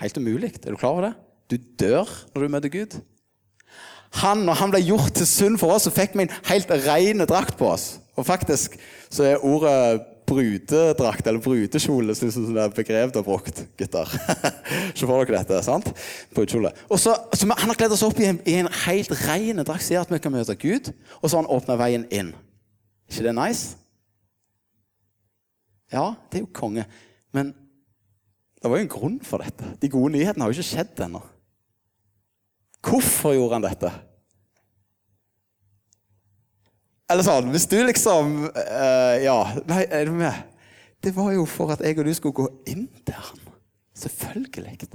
Helt 0.00 0.16
umulig. 0.16 0.54
Er 0.64 0.72
du 0.72 0.80
klar 0.80 0.96
over 0.96 1.10
det? 1.10 1.12
Du 1.52 1.58
dør 1.84 2.08
når 2.32 2.40
du 2.40 2.54
møter 2.56 2.72
Gud. 2.72 2.96
Han, 4.22 4.46
når 4.46 4.58
han 4.62 4.72
ble 4.72 4.80
gjort 4.86 5.12
til 5.18 5.28
synd 5.28 5.60
for 5.60 5.74
oss, 5.74 5.84
så 5.84 5.92
fikk 5.92 6.16
vi 6.16 6.24
en 6.24 6.34
helt 6.48 6.72
ren 6.86 7.24
drakt 7.28 7.58
på 7.60 7.68
oss. 7.68 7.98
Og 8.16 8.24
faktisk 8.26 8.78
så 9.12 9.28
er 9.28 9.44
ordet 9.44 10.00
brudedrakt 10.28 11.26
eller 11.26 11.42
brudekjole 11.44 12.14
som 12.16 12.48
det 12.54 12.62
er 12.62 12.74
begrep 12.74 13.12
du 13.12 13.20
har 13.20 13.26
brukt, 13.26 13.62
gutter. 13.78 14.10
Så 14.98 15.08
får 15.08 15.24
dere 15.24 15.40
dette. 15.42 15.60
sant? 15.66 15.90
Brudekjole. 16.34 16.72
Og 16.88 17.00
så, 17.00 17.14
så 17.34 17.48
Han 17.48 17.70
har 17.70 17.78
kledd 17.78 17.94
oss 17.96 18.04
opp 18.06 18.20
i 18.22 18.28
en, 18.30 18.40
i 18.48 18.56
en 18.60 18.70
helt 18.84 19.12
ren 19.24 19.62
drakt, 19.64 19.86
sier 19.86 20.02
at 20.02 20.12
vi 20.12 20.20
kan 20.22 20.34
møte 20.34 20.56
Gud, 20.58 20.92
og 21.20 21.28
så 21.28 21.36
har 21.36 21.44
han 21.44 21.52
åpna 21.56 21.78
veien 21.80 22.06
inn. 22.10 22.32
ikke 23.10 23.26
det 23.28 23.36
nice? 23.36 23.76
Ja, 25.92 26.14
det 26.30 26.40
er 26.40 26.46
jo 26.46 26.54
konge. 26.56 26.86
Men 27.34 27.52
det 28.62 28.70
var 28.70 28.80
jo 28.80 28.86
en 28.86 28.94
grunn 28.94 29.20
for 29.22 29.44
dette. 29.44 29.74
De 29.82 29.92
gode 29.92 30.14
nyhetene 30.14 30.46
har 30.46 30.50
jo 30.50 30.56
ikke 30.56 30.70
skjedd 30.72 31.04
ennå. 31.04 31.20
Hvorfor 32.84 33.34
gjorde 33.36 33.58
han 33.58 33.66
dette? 33.66 33.90
Eller 37.12 37.26
sånn 37.26 37.50
Hvis 37.52 37.66
du 37.70 37.78
liksom 37.84 38.36
uh, 38.48 39.16
Ja, 39.22 39.38
nei, 39.68 39.84
er 39.90 40.08
du 40.08 40.14
med? 40.16 40.52
Det 41.04 41.12
var 41.12 41.34
jo 41.34 41.44
for 41.48 41.74
at 41.74 41.82
jeg 41.84 41.98
og 42.00 42.06
du 42.08 42.14
skulle 42.16 42.36
gå 42.38 42.46
inn 42.72 42.86
til 43.04 43.16
han. 43.18 43.40
Selvfølgelig. 43.92 44.86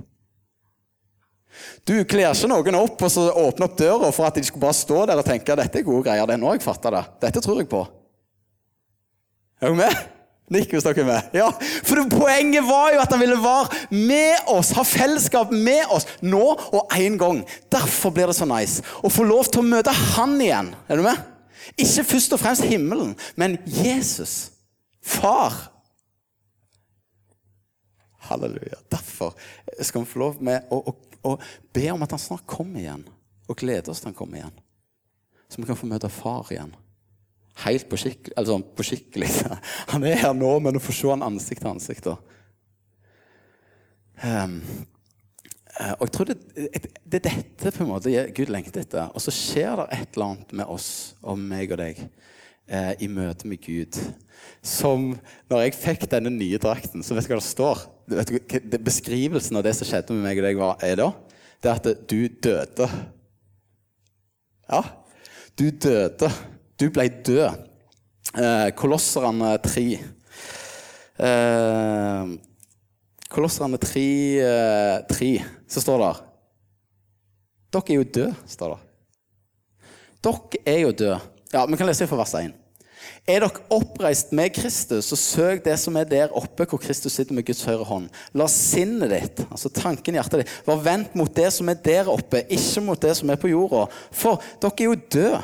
Du 1.86 1.94
kler 2.10 2.34
ikke 2.34 2.50
noen 2.50 2.78
opp 2.80 3.04
og 3.06 3.12
så 3.14 3.28
åpner 3.30 3.68
opp 3.68 3.76
døra 3.78 4.10
for 4.16 4.26
at 4.26 4.40
de 4.40 4.44
skulle 4.48 4.64
bare 4.64 4.78
stå 4.80 5.04
der 5.06 5.22
og 5.22 5.28
tenke 5.28 5.58
dette 5.60 5.82
er 5.82 5.86
gode 5.86 6.08
greier. 6.08 6.26
det 6.26 6.34
er 6.34 6.42
nå 6.42 6.56
jeg 6.56 6.66
fatter 6.66 6.98
det. 6.98 7.04
Dette 7.28 7.46
tror 7.46 7.62
jeg 7.62 7.70
på. 7.70 7.84
Er 9.62 9.70
du 9.70 9.78
med? 9.78 10.02
Nikk 10.50 10.74
hvis 10.74 10.86
dere 10.88 11.04
er 11.04 11.10
med. 11.12 11.34
Ja, 11.38 11.50
For 11.86 12.02
Poenget 12.10 12.66
var 12.66 12.94
jo 12.96 13.02
at 13.04 13.12
han 13.14 13.22
ville 13.22 13.38
være 13.38 13.84
med 13.94 14.50
oss, 14.50 14.74
ha 14.74 14.86
fellesskap 14.88 15.54
med 15.54 15.94
oss 15.94 16.08
nå 16.26 16.42
og 16.58 16.96
en 16.98 17.20
gang. 17.22 17.44
Derfor 17.70 18.16
blir 18.16 18.32
det 18.32 18.40
så 18.40 18.50
nice 18.50 18.82
å 19.06 19.14
få 19.14 19.28
lov 19.30 19.52
til 19.52 19.62
å 19.62 19.70
møte 19.70 19.94
han 20.16 20.40
igjen. 20.42 20.74
Er 20.90 20.98
du 20.98 21.06
med? 21.06 21.22
Ikke 21.78 22.06
først 22.08 22.34
og 22.36 22.42
fremst 22.42 22.66
himmelen, 22.68 23.16
men 23.36 23.58
Jesus. 23.66 24.52
Far. 25.02 25.56
Halleluja. 28.30 28.82
Derfor 28.92 29.36
skal 29.82 30.04
vi 30.04 30.12
få 30.12 30.20
lov 30.20 30.42
med 30.44 30.68
å, 30.72 30.82
å, 30.92 30.96
å, 31.24 31.38
be 31.74 31.88
om 31.94 32.04
at 32.06 32.14
han 32.16 32.22
snart 32.22 32.48
kommer 32.50 32.84
igjen, 32.84 33.06
og 33.50 33.58
glede 33.60 33.92
oss 33.92 34.04
til 34.04 34.12
han 34.12 34.18
kommer 34.18 34.42
igjen. 34.42 34.60
Så 35.50 35.62
vi 35.62 35.68
kan 35.70 35.80
få 35.80 35.90
møte 35.90 36.12
far 36.14 36.52
igjen. 36.54 36.76
helt 37.66 37.90
på 37.90 37.98
skikkelig. 37.98 38.38
Altså, 38.38 38.60
på 38.76 38.84
skikkelig. 38.86 39.30
Han 39.92 40.04
er 40.08 40.22
her 40.22 40.34
nå, 40.34 40.52
men 40.64 40.74
du 40.74 40.80
får 40.80 40.96
se 40.96 41.10
han 41.10 41.26
ansikt 41.26 41.62
til 41.64 41.72
ansikt. 41.74 42.06
da. 42.06 42.16
Um, 44.24 44.62
og 45.80 46.02
jeg 46.04 46.12
tror 46.12 46.28
det, 46.28 46.38
det, 47.08 47.20
er 47.20 47.24
dette 47.24 47.72
på 47.72 47.86
en 47.86 47.92
måte 47.94 48.12
Gud 48.36 48.50
lengter 48.52 48.84
etter. 48.84 49.14
Og 49.16 49.24
så 49.24 49.32
skjer 49.32 49.80
det 49.80 49.86
et 49.96 50.18
eller 50.18 50.34
annet 50.34 50.58
med 50.60 50.72
oss 50.74 50.90
og 51.24 51.40
meg 51.40 51.72
og 51.72 51.80
deg 51.80 52.02
eh, 52.04 52.92
i 53.00 53.08
møte 53.12 53.48
med 53.48 53.62
Gud. 53.64 53.96
Som 54.66 55.14
når 55.52 55.64
jeg 55.64 55.78
fikk 55.80 56.04
denne 56.12 56.34
nye 56.36 56.60
drakten, 56.60 57.04
så 57.06 57.16
vet 57.16 57.30
du 57.30 57.32
hva 57.32 57.40
det 57.40 57.48
står? 57.48 57.86
Vet 58.12 58.34
du, 58.34 58.38
det, 58.74 58.82
beskrivelsen 58.84 59.60
av 59.60 59.64
det 59.64 59.76
som 59.78 59.88
skjedde 59.88 60.18
med 60.18 60.28
meg 60.28 60.42
og 60.42 60.48
deg, 60.50 60.60
var, 60.60 60.76
er 60.84 61.00
da? 61.00 61.10
Det 61.60 61.72
er 61.72 61.80
at 61.80 62.04
du 62.12 62.20
døde. 62.44 62.90
Ja, 64.70 64.84
du 65.60 65.70
døde. 65.72 66.30
Du 66.80 66.88
ble 66.92 67.08
død. 67.24 67.66
Eh, 68.36 68.68
Kolosserne 68.76 69.56
3. 69.64 69.88
Eh, 71.20 72.38
Kolosserne 73.30 73.78
3, 73.78 74.06
eh, 74.42 75.02
3, 75.10 75.44
så 75.70 75.82
står 75.82 76.02
det 76.02 76.14
Dere 77.70 77.94
er 77.94 78.00
jo 78.00 78.08
døde, 78.16 78.36
står 78.50 78.72
det. 78.74 78.80
Dere 80.26 80.64
er 80.66 80.80
jo 80.80 80.92
døde. 80.92 81.20
Ja, 81.54 81.66
Vi 81.66 81.78
kan 81.78 81.88
lese 81.88 82.08
fra 82.10 82.18
vers 82.18 82.34
1. 82.34 82.56
Er 83.30 83.44
dere 83.44 83.62
oppreist 83.70 84.32
med 84.34 84.50
Kristus, 84.56 85.06
så 85.06 85.16
søk 85.16 85.62
det 85.66 85.78
som 85.80 85.96
er 86.00 86.08
der 86.10 86.34
oppe, 86.34 86.66
hvor 86.66 86.82
Kristus 86.82 87.14
sitter 87.14 87.36
med 87.38 87.46
Guds 87.46 87.62
høyre 87.64 87.86
hånd. 87.86 88.10
La 88.34 88.48
sinnet 88.50 89.14
ditt, 89.14 89.44
altså 89.52 89.70
tanken 89.70 90.16
i 90.16 90.18
hjertet 90.18 90.44
ditt, 90.44 90.56
være 90.66 90.86
vendt 90.88 91.16
mot 91.20 91.32
det 91.36 91.52
som 91.54 91.70
er 91.70 91.78
der 91.86 92.10
oppe, 92.10 92.42
ikke 92.50 92.82
mot 92.82 93.02
det 93.02 93.14
som 93.20 93.30
er 93.30 93.40
på 93.40 93.52
jorda. 93.54 93.86
For 94.12 94.42
dere 94.62 94.74
er 94.74 94.90
jo 94.90 95.00
døde. 95.14 95.42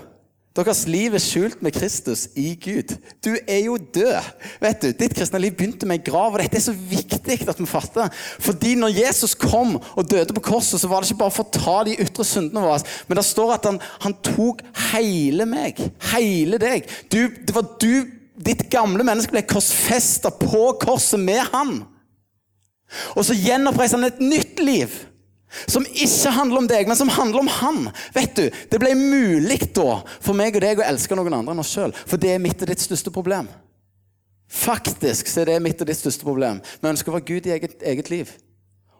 Deres 0.55 0.85
liv 0.87 1.11
er 1.11 1.19
skjult 1.19 1.59
med 1.65 1.73
Kristus 1.75 2.29
i 2.39 2.53
Gud. 2.55 2.93
Du 3.19 3.33
er 3.35 3.65
jo 3.65 3.75
død. 3.75 4.27
Vet 4.63 4.85
du, 4.85 4.93
Ditt 4.95 5.15
kristne 5.17 5.41
liv 5.43 5.51
begynte 5.51 5.87
med 5.89 5.99
en 5.99 6.05
grav, 6.05 6.31
og 6.31 6.39
dette 6.39 6.55
er 6.55 6.63
så 6.63 6.71
viktig 6.71 7.41
at 7.43 7.59
vi 7.59 7.67
fatter. 7.67 8.07
Fordi 8.39 8.75
når 8.79 8.93
Jesus 8.95 9.35
kom 9.35 9.75
og 9.75 10.07
døde 10.11 10.35
på 10.37 10.45
korset, 10.47 10.79
så 10.79 10.87
var 10.87 11.03
det 11.03 11.11
ikke 11.11 11.25
bare 11.25 11.35
for 11.35 11.43
å 11.43 11.57
ta 11.57 11.75
de 11.83 11.97
ytre 12.05 12.23
syndene 12.27 12.63
våre, 12.63 12.85
men 13.09 13.19
det 13.19 13.25
står 13.27 13.51
at 13.57 13.67
han, 13.67 13.81
han 14.05 14.15
tok 14.23 14.63
hele 14.93 15.47
meg. 15.49 15.81
Hele 16.13 16.61
deg. 16.61 16.87
Du, 17.11 17.19
det 17.27 17.55
var 17.55 17.75
du, 17.81 18.05
Ditt 18.35 18.65
gamle 18.67 19.03
menneske 19.07 19.31
ble 19.31 19.45
korsfesta 19.47 20.27
på 20.35 20.63
korset 20.81 21.21
med 21.23 21.39
han. 21.53 21.77
Og 23.15 23.23
så 23.27 23.35
gjenoppreiste 23.35 23.95
han 23.95 24.07
et 24.09 24.23
nytt 24.23 24.59
liv. 24.59 24.91
Som 25.67 25.85
ikke 25.89 26.33
handler 26.35 26.63
om 26.63 26.69
deg, 26.69 26.87
men 26.89 26.99
som 26.99 27.11
handler 27.11 27.43
om 27.43 27.51
han. 27.59 27.83
Vet 28.15 28.35
du, 28.37 28.45
Det 28.71 28.79
ble 28.81 28.95
mulig 28.97 29.61
da 29.75 30.01
for 30.19 30.37
meg 30.37 30.55
og 30.55 30.65
deg 30.65 30.81
å 30.81 30.87
elske 30.87 31.17
noen 31.17 31.39
andre 31.41 31.55
enn 31.55 31.63
oss 31.63 31.73
sjøl. 31.75 31.93
For 32.05 32.21
det 32.21 32.35
er 32.35 32.43
mitt 32.43 32.61
og 32.61 32.71
ditt 32.71 32.83
største 32.83 33.13
problem. 33.13 33.49
Faktisk 34.45 35.27
så 35.27 35.41
er 35.41 35.55
det 35.55 35.61
mitt 35.63 35.79
og 35.81 35.89
ditt 35.89 35.99
største 35.99 36.25
problem. 36.25 36.61
Vi 36.81 36.91
ønsker 36.91 37.11
å 37.11 37.17
være 37.17 37.29
Gud 37.29 37.47
i 37.47 37.55
eget, 37.55 37.79
eget 37.83 38.11
liv. 38.13 38.33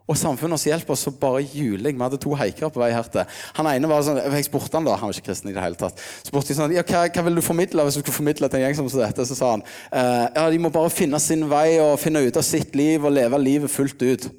Og 0.06 0.18
samfunnet 0.20 0.60
oss 0.60 0.68
hjelper 0.68 0.94
oss, 0.94 1.02
så 1.08 1.12
bare 1.18 1.42
juling. 1.42 1.98
Vi 1.98 2.04
hadde 2.04 2.20
to 2.22 2.36
haikere 2.38 2.70
på 2.70 2.82
vei 2.82 2.92
her 2.94 3.08
til. 3.10 3.26
Han 3.58 3.70
ene 3.72 3.90
var 3.90 4.04
sånn, 4.06 4.20
Jeg 4.22 4.46
spurte 4.46 4.78
han 4.78 4.86
da, 4.86 4.98
han 5.02 5.10
var 5.10 5.18
ikke 5.18 5.32
kristen 5.32 5.50
i 5.50 5.56
det 5.56 5.64
hele 5.64 5.80
tatt. 5.80 6.02
spurte 6.28 6.54
jeg 6.54 6.60
sånn, 6.60 6.76
ja, 6.76 6.84
hva, 6.86 7.08
hva, 7.10 7.24
vil 7.26 7.40
du 7.40 7.42
formidle 7.42 7.86
hvis 7.88 7.98
du 7.98 8.04
skulle 8.04 8.20
formidle 8.20 8.50
til 8.50 8.60
en 8.60 8.68
gjeng 8.68 8.78
som 8.78 8.90
dette? 8.92 9.26
Så 9.26 9.38
sa 9.38 9.56
han 9.56 9.66
eh, 9.66 10.28
ja, 10.36 10.46
de 10.54 10.62
må 10.62 10.70
bare 10.70 10.94
finne 10.94 11.18
sin 11.24 11.48
vei 11.50 11.80
og 11.82 11.98
finne 12.02 12.22
ut 12.22 12.38
av 12.38 12.46
sitt 12.46 12.78
liv 12.78 13.02
og 13.02 13.16
leve 13.18 13.42
livet 13.42 13.74
fullt 13.74 14.06
ut. 14.06 14.30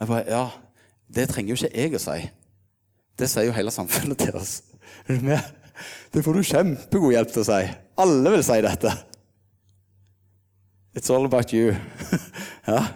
Jeg 0.00 0.10
bare, 0.10 0.24
ja, 0.26 0.48
det 1.14 1.28
trenger 1.30 1.54
jo 1.54 1.58
ikke 1.60 1.74
jeg 1.74 1.96
å 1.96 2.02
si. 2.02 2.18
Det 3.16 3.28
sier 3.30 3.48
jo 3.48 3.56
hele 3.56 3.72
samfunnet 3.72 4.20
til 4.20 4.36
oss. 4.36 4.58
Det 6.12 6.22
får 6.24 6.36
du 6.36 6.46
kjempegod 6.46 7.14
hjelp 7.14 7.32
til 7.32 7.42
å 7.42 7.48
si. 7.48 7.62
Alle 8.00 8.32
vil 8.32 8.44
si 8.44 8.60
dette. 8.64 8.92
It's 10.96 11.12
all 11.12 11.28
about 11.28 11.52
you. 11.52 11.74
ja. 12.70 12.86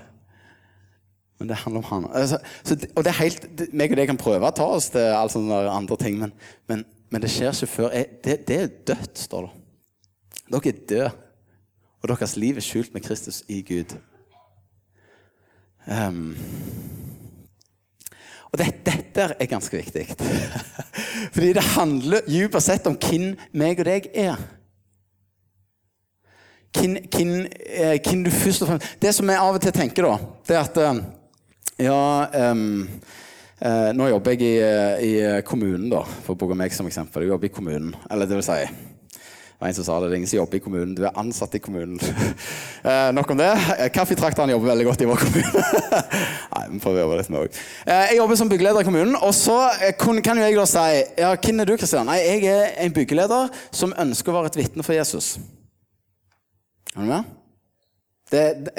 Men 1.39 1.49
det 1.49 1.57
handler 1.57 1.79
om 1.81 1.85
han. 1.85 2.07
Altså, 2.13 2.39
så, 2.65 2.77
og 2.97 3.05
det 3.05 3.13
er 3.13 3.19
helt, 3.23 3.47
meg 3.73 3.93
og 3.93 4.01
deg 4.01 4.09
kan 4.11 4.21
prøve 4.21 4.49
å 4.49 4.57
ta 4.57 4.67
oss 4.77 4.91
til 4.93 5.07
alle 5.09 5.33
sånne 5.33 5.61
andre 5.73 5.97
ting, 6.01 6.19
men, 6.21 6.33
men, 6.69 6.85
men 7.13 7.25
det 7.25 7.31
skjer 7.33 7.55
ikke 7.55 7.69
før 7.75 7.97
jeg, 7.97 8.11
det, 8.25 8.37
det, 8.49 8.59
er 8.61 8.75
dødt, 8.93 9.23
står 9.25 9.47
det. 9.47 9.53
Dere 10.51 10.73
er 10.73 10.83
døde, 10.93 11.11
og 12.01 12.13
deres 12.13 12.37
liv 12.41 12.61
er 12.61 12.65
skjult 12.65 12.93
med 12.97 13.05
Kristus 13.05 13.43
i 13.49 13.61
Gud. 13.65 13.97
Um, 15.89 16.35
og 18.51 18.59
dette, 18.59 18.83
dette 18.91 19.27
er 19.39 19.51
ganske 19.51 19.77
viktig. 19.77 20.07
Fordi 21.35 21.53
det 21.55 21.67
handler 21.77 22.27
dypest 22.27 22.73
sett 22.73 22.89
om 22.91 22.97
hvem 22.99 23.37
meg 23.55 23.83
og 23.83 23.87
deg 23.87 24.11
er. 24.11 24.41
Eh, 26.71 27.97
hvem, 27.99 28.21
du 28.23 28.31
først 28.31 28.63
og 28.63 28.69
fremst 28.69 28.93
Det 29.03 29.11
som 29.11 29.27
jeg 29.27 29.41
av 29.43 29.57
og 29.57 29.63
til 29.63 29.73
tenker, 29.75 30.07
da, 30.07 30.29
det 30.47 30.55
er 30.55 30.61
at 30.61 30.77
eh, 30.79 31.01
Ja 31.83 32.53
um, 32.53 32.85
uh, 33.59 33.89
Nå 33.97 34.07
jobber 34.13 34.37
jeg 34.37 34.45
i, 34.47 35.09
i, 35.09 35.15
kommunen, 35.43 35.89
da, 35.91 36.05
for 36.23 36.37
å 36.37 36.39
bruke 36.39 36.59
meg 36.59 36.75
som 36.77 36.87
eksempel. 36.87 37.25
Jeg 37.25 37.35
jobber 37.35 37.51
i 37.51 37.55
kommunen. 37.55 37.91
Eller 38.11 38.31
det 38.31 38.39
vil 38.39 38.47
si 38.47 38.61
det 38.63 38.90
var 39.61 39.69
en 39.69 39.75
som 39.77 39.85
sa 39.85 39.99
det, 40.01 40.09
det 40.09 40.15
er 40.15 40.21
ingen 40.23 40.31
som 40.31 40.39
jobber 40.39 40.57
i 40.57 40.63
kommunen. 40.65 40.95
Du 40.97 41.03
er 41.05 41.19
ansatt 41.21 41.55
i 41.55 41.61
kommunen. 41.61 42.01
eh, 42.89 43.11
nok 43.13 43.31
om 43.35 43.41
det. 43.41 43.51
Eh, 43.77 43.91
kaffetrakteren 43.93 44.55
jobber 44.55 44.73
veldig 44.73 44.87
godt 44.89 45.05
i 45.05 45.09
vår 45.11 45.21
kommune. 45.21 45.65
Nei, 46.55 46.63
vi 46.73 46.81
får 46.81 46.97
jobbe 47.03 47.19
litt 47.21 47.33
med 47.33 47.43
òg. 47.43 47.59
Eh, 47.85 48.05
jeg 48.09 48.21
jobber 48.23 48.41
som 48.41 48.53
byggeleder 48.53 48.81
i 48.81 48.89
kommunen. 48.89 49.19
Og 49.21 49.35
så 49.37 49.59
eh, 49.85 49.93
kan 50.01 50.41
jo 50.41 50.47
jeg 50.47 50.57
da 50.57 50.65
si 50.71 50.87
ja, 51.21 51.35
Hvem 51.37 51.61
er 51.61 51.69
du, 51.69 51.75
Kristian? 51.77 52.09
Nei, 52.09 52.23
Jeg 52.25 52.49
er 52.49 52.73
en 52.87 52.97
byggeleder 52.97 53.53
som 53.69 53.93
ønsker 54.01 54.33
å 54.33 54.39
være 54.39 54.55
et 54.55 54.63
vitne 54.63 54.87
for 54.87 54.97
Jesus. 54.97 55.35
Er 56.97 57.05
du 57.05 57.13
med? 57.13 57.40
Det, 58.31 58.71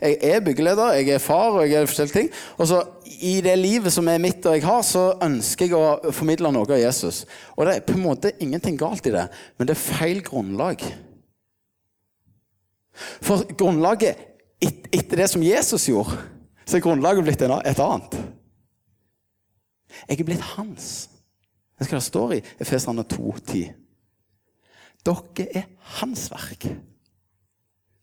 jeg 0.00 0.18
er 0.24 0.40
byggeleder, 0.40 0.94
jeg 0.96 1.08
er 1.12 1.22
far 1.22 1.58
og 1.58 1.66
jeg 1.68 1.82
er 1.82 1.88
forskjellige 1.88 2.16
ting. 2.16 2.30
Og 2.56 2.68
så 2.70 2.80
I 3.20 3.34
det 3.44 3.56
livet 3.60 3.92
som 3.92 4.08
er 4.08 4.22
mitt 4.22 4.46
og 4.48 4.56
jeg 4.56 4.64
har, 4.64 4.80
så 4.86 5.10
ønsker 5.24 5.68
jeg 5.68 5.76
å 5.76 6.12
formidle 6.14 6.52
noe 6.54 6.68
av 6.68 6.80
Jesus. 6.80 7.24
Og 7.56 7.68
det 7.68 7.74
er 7.76 7.84
på 7.84 7.98
en 7.98 8.06
måte 8.06 8.32
ingenting 8.40 8.78
galt 8.80 9.06
i 9.08 9.12
det, 9.14 9.26
men 9.58 9.68
det 9.68 9.76
er 9.76 9.82
feil 9.82 10.22
grunnlag. 10.24 10.84
For 12.94 13.44
grunnlaget 13.58 14.22
et, 14.62 14.88
etter 14.94 15.20
det 15.20 15.28
som 15.32 15.44
Jesus 15.44 15.88
gjorde, 15.90 16.16
så 16.64 16.78
er 16.78 16.84
grunnlaget 16.84 17.26
blitt 17.26 17.44
et 17.44 17.84
annet. 17.84 18.16
Jeg 20.08 20.20
er 20.20 20.26
blitt 20.26 20.48
hans. 20.54 20.88
Det 21.78 21.86
skal 21.86 22.00
det 22.00 22.06
står 22.08 22.34
i 22.38 22.42
Efeserne 22.62 23.04
2,10. 23.10 23.64
Dere 25.04 25.48
er 25.52 25.70
hans 26.00 26.28
verk 26.32 26.70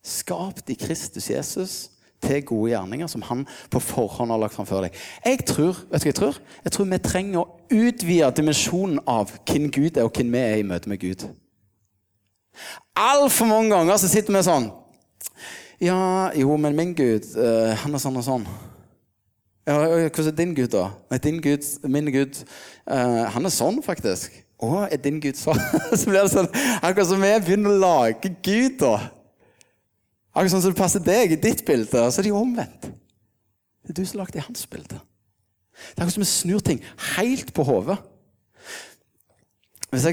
skapt 0.03 0.69
i 0.69 0.77
Kristus 0.79 1.29
Jesus 1.29 1.75
til 2.21 2.43
gode 2.45 2.71
gjerninger 2.71 3.09
som 3.09 3.23
han 3.25 3.45
på 3.73 3.81
forhånd 3.81 4.33
har 4.33 4.41
lagt 4.41 4.55
framfor 4.55 4.85
deg. 4.85 4.97
Jeg 5.25 5.45
tror 5.49 5.77
vet 5.89 6.03
du 6.03 6.05
hva 6.05 6.11
jeg 6.11 6.17
tror? 6.19 6.41
Jeg 6.65 6.75
tror 6.75 6.89
vi 6.91 6.99
trenger 7.01 7.41
å 7.41 7.47
utvide 7.71 8.33
dimensjonen 8.37 9.01
av 9.09 9.31
hvem 9.47 9.69
Gud 9.73 9.97
er, 9.97 10.05
og 10.05 10.13
hvem 10.15 10.33
vi 10.33 10.43
er 10.43 10.59
i 10.59 10.67
møte 10.67 10.91
med 10.91 11.01
Gud. 11.01 11.25
Altfor 12.97 13.49
mange 13.49 13.73
ganger 13.73 13.97
så 13.97 14.09
sitter 14.11 14.35
vi 14.35 14.43
sånn 14.43 14.65
Ja, 15.81 16.29
jo, 16.37 16.57
men 16.61 16.75
min 16.77 16.91
Gud, 16.97 17.25
uh, 17.39 17.71
han 17.81 17.95
er 17.95 18.03
sånn 18.03 18.19
og 18.19 18.27
sånn. 18.27 18.45
Ja, 19.65 19.77
Hvordan 19.79 20.27
er 20.29 20.35
din 20.37 20.53
Gud, 20.57 20.69
da? 20.73 20.91
Nei, 21.09 21.17
din 21.23 21.39
Gud, 21.41 21.65
min 21.89 22.11
Gud, 22.13 22.37
uh, 22.85 23.23
han 23.33 23.47
er 23.47 23.53
sånn, 23.53 23.79
faktisk. 23.85 24.35
Å, 24.61 24.83
er 24.91 25.01
din 25.01 25.17
Gud 25.23 25.39
sånn? 25.39 25.57
så 25.97 26.03
blir 26.05 26.21
det 26.21 26.33
sånn 26.35 26.51
Akkurat 26.83 27.09
som 27.09 27.23
vi 27.23 27.31
begynner 27.47 27.73
å 27.73 27.81
lage 27.81 28.29
Gud, 28.45 28.77
da. 28.83 28.93
Akkurat 30.31 30.53
sånn 30.53 30.63
som 30.63 30.71
det 30.71 30.79
passer 30.79 31.03
deg 31.03 31.33
i 31.35 31.39
ditt 31.43 31.65
bilde, 31.67 32.05
så 32.07 32.21
er 32.21 32.29
jo 32.31 32.39
omvendt. 32.39 32.87
Det 33.81 33.91
er 33.91 33.97
du 33.99 34.05
som 34.07 34.21
lagde 34.21 34.39
i 34.39 34.45
hans 34.45 34.63
bilde. 34.71 34.95
Det 34.95 35.97
er 35.97 36.03
akkurat 36.03 36.15
som 36.15 36.23
vi 36.23 36.29
snur 36.29 36.63
ting 36.63 36.79
helt 37.17 37.51
på 37.55 37.65
hodet. 37.67 37.97
Hvis 39.91 40.05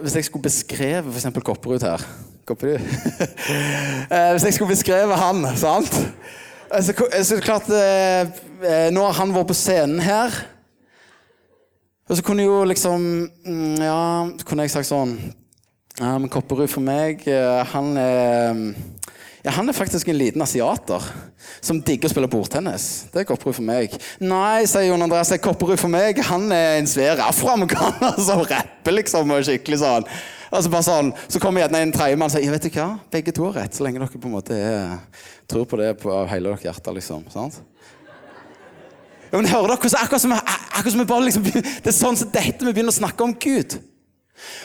hvis 0.00 0.14
jeg 0.14 0.24
skulle 0.24 0.42
beskrevet 0.42 1.12
f.eks. 1.12 1.44
Kopperud 1.44 1.84
her 1.84 2.00
Kopperud? 2.46 2.80
Eh, 4.10 4.30
hvis 4.32 4.44
jeg 4.44 4.54
skulle 4.54 4.70
beskrevet 4.70 5.18
han, 5.18 5.44
sant 5.58 5.92
så, 6.82 6.94
så 7.22 7.40
klart, 7.42 7.68
eh, 7.68 8.28
eh, 8.62 8.88
Nå 8.94 9.02
har 9.04 9.18
han 9.18 9.34
vært 9.34 9.50
på 9.50 9.54
scenen 9.54 10.00
her. 10.00 10.34
Og 12.08 12.16
så 12.16 12.22
kunne 12.22 12.46
jo 12.46 12.64
liksom 12.64 13.04
mm, 13.44 13.82
Ja, 13.82 13.98
så 14.38 14.46
kunne 14.46 14.64
jeg 14.64 14.72
sagt 14.74 14.88
sånn 14.88 15.18
ja, 15.96 16.14
men 16.20 16.28
Kopperud 16.28 16.68
for 16.68 16.84
meg, 16.84 17.22
han 17.72 17.94
er 17.96 18.58
ja, 19.46 19.52
Han 19.54 19.68
er 19.68 19.76
faktisk 19.78 20.08
en 20.10 20.18
liten 20.18 20.42
asiater 20.42 21.04
som 21.62 21.78
digger 21.86 22.08
å 22.08 22.10
spille 22.10 22.28
bordtennis. 22.30 23.06
Det 23.12 23.22
er 23.22 23.26
Kopperud 23.28 23.54
for 23.54 23.66
meg. 23.66 23.92
Nei, 24.18 24.64
sier 24.66 24.88
Jon 24.88 25.06
Andreas, 25.06 25.30
det 25.30 25.38
er 25.38 25.44
Kopperud 25.44 25.78
for 25.78 25.92
meg. 25.92 26.18
Han 26.32 26.48
er 26.50 26.80
en 26.80 26.90
svær 26.90 27.22
afroamerikaner 27.28 28.18
som 28.26 28.42
rapper, 28.42 28.96
liksom. 28.98 29.30
og 29.30 29.46
skikkelig 29.46 29.78
sånn. 29.84 30.10
Altså 30.50 30.72
bare 30.72 30.86
sånn, 30.86 31.12
Så 31.30 31.38
kommer 31.42 31.62
gjerne 31.62 31.84
en 31.84 31.94
tredjemann 31.94 32.26
og 32.26 32.34
sier 32.34 32.46
ja, 32.48 32.56
vet 32.56 32.66
du 32.66 32.70
hva, 32.74 32.88
begge 33.14 33.36
to 33.38 33.46
har 33.46 33.56
rett. 33.62 33.78
Så 33.78 33.86
lenge 33.86 34.02
dere 34.02 34.18
på 34.18 34.26
en 34.26 34.34
måte 34.34 34.58
er, 34.58 34.98
tror 35.46 35.70
på 35.70 35.78
det 35.78 35.94
på 36.02 36.18
hele 36.32 36.50
deres 36.50 36.66
hjerte. 36.66 36.98
liksom, 36.98 37.26
sant? 37.30 37.62
Ja, 39.30 39.38
men 39.38 39.46
hører 39.46 39.76
dere 39.76 39.78
hvordan 39.78 40.02
akkurat 40.02 40.26
som, 40.26 40.34
akkurat 40.34 40.92
som 40.92 41.02
vi 41.02 41.10
bare 41.14 41.26
liksom, 41.30 41.50
Det 41.54 41.92
er 41.92 42.00
sånn 42.02 42.18
som 42.18 42.34
dette 42.34 42.66
vi 42.66 42.72
begynner 42.72 42.94
å 42.94 42.98
snakke 42.98 43.30
om 43.30 43.38
Gud. 43.38 43.78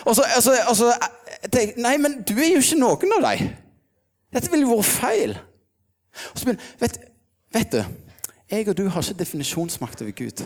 Og 0.10 0.16
så, 0.18 0.26
altså, 0.26 0.58
altså, 0.66 0.94
Nei, 1.78 2.00
men 2.02 2.24
du 2.26 2.34
er 2.40 2.56
jo 2.56 2.66
ikke 2.66 2.82
noen 2.82 3.20
av 3.22 3.30
dem. 3.30 3.52
Dette 4.32 4.52
ville 4.52 4.68
jo 4.68 4.78
vært 4.78 4.90
feil. 4.90 5.38
Og 6.32 6.40
så 6.40 6.48
begynner, 6.48 6.74
vet, 6.80 7.00
vet 7.54 7.76
du, 7.76 7.82
jeg 8.52 8.68
og 8.68 8.78
du 8.78 8.88
har 8.92 9.04
ikke 9.04 9.20
definisjonsmakt 9.20 10.02
over 10.02 10.12
Gud. 10.12 10.44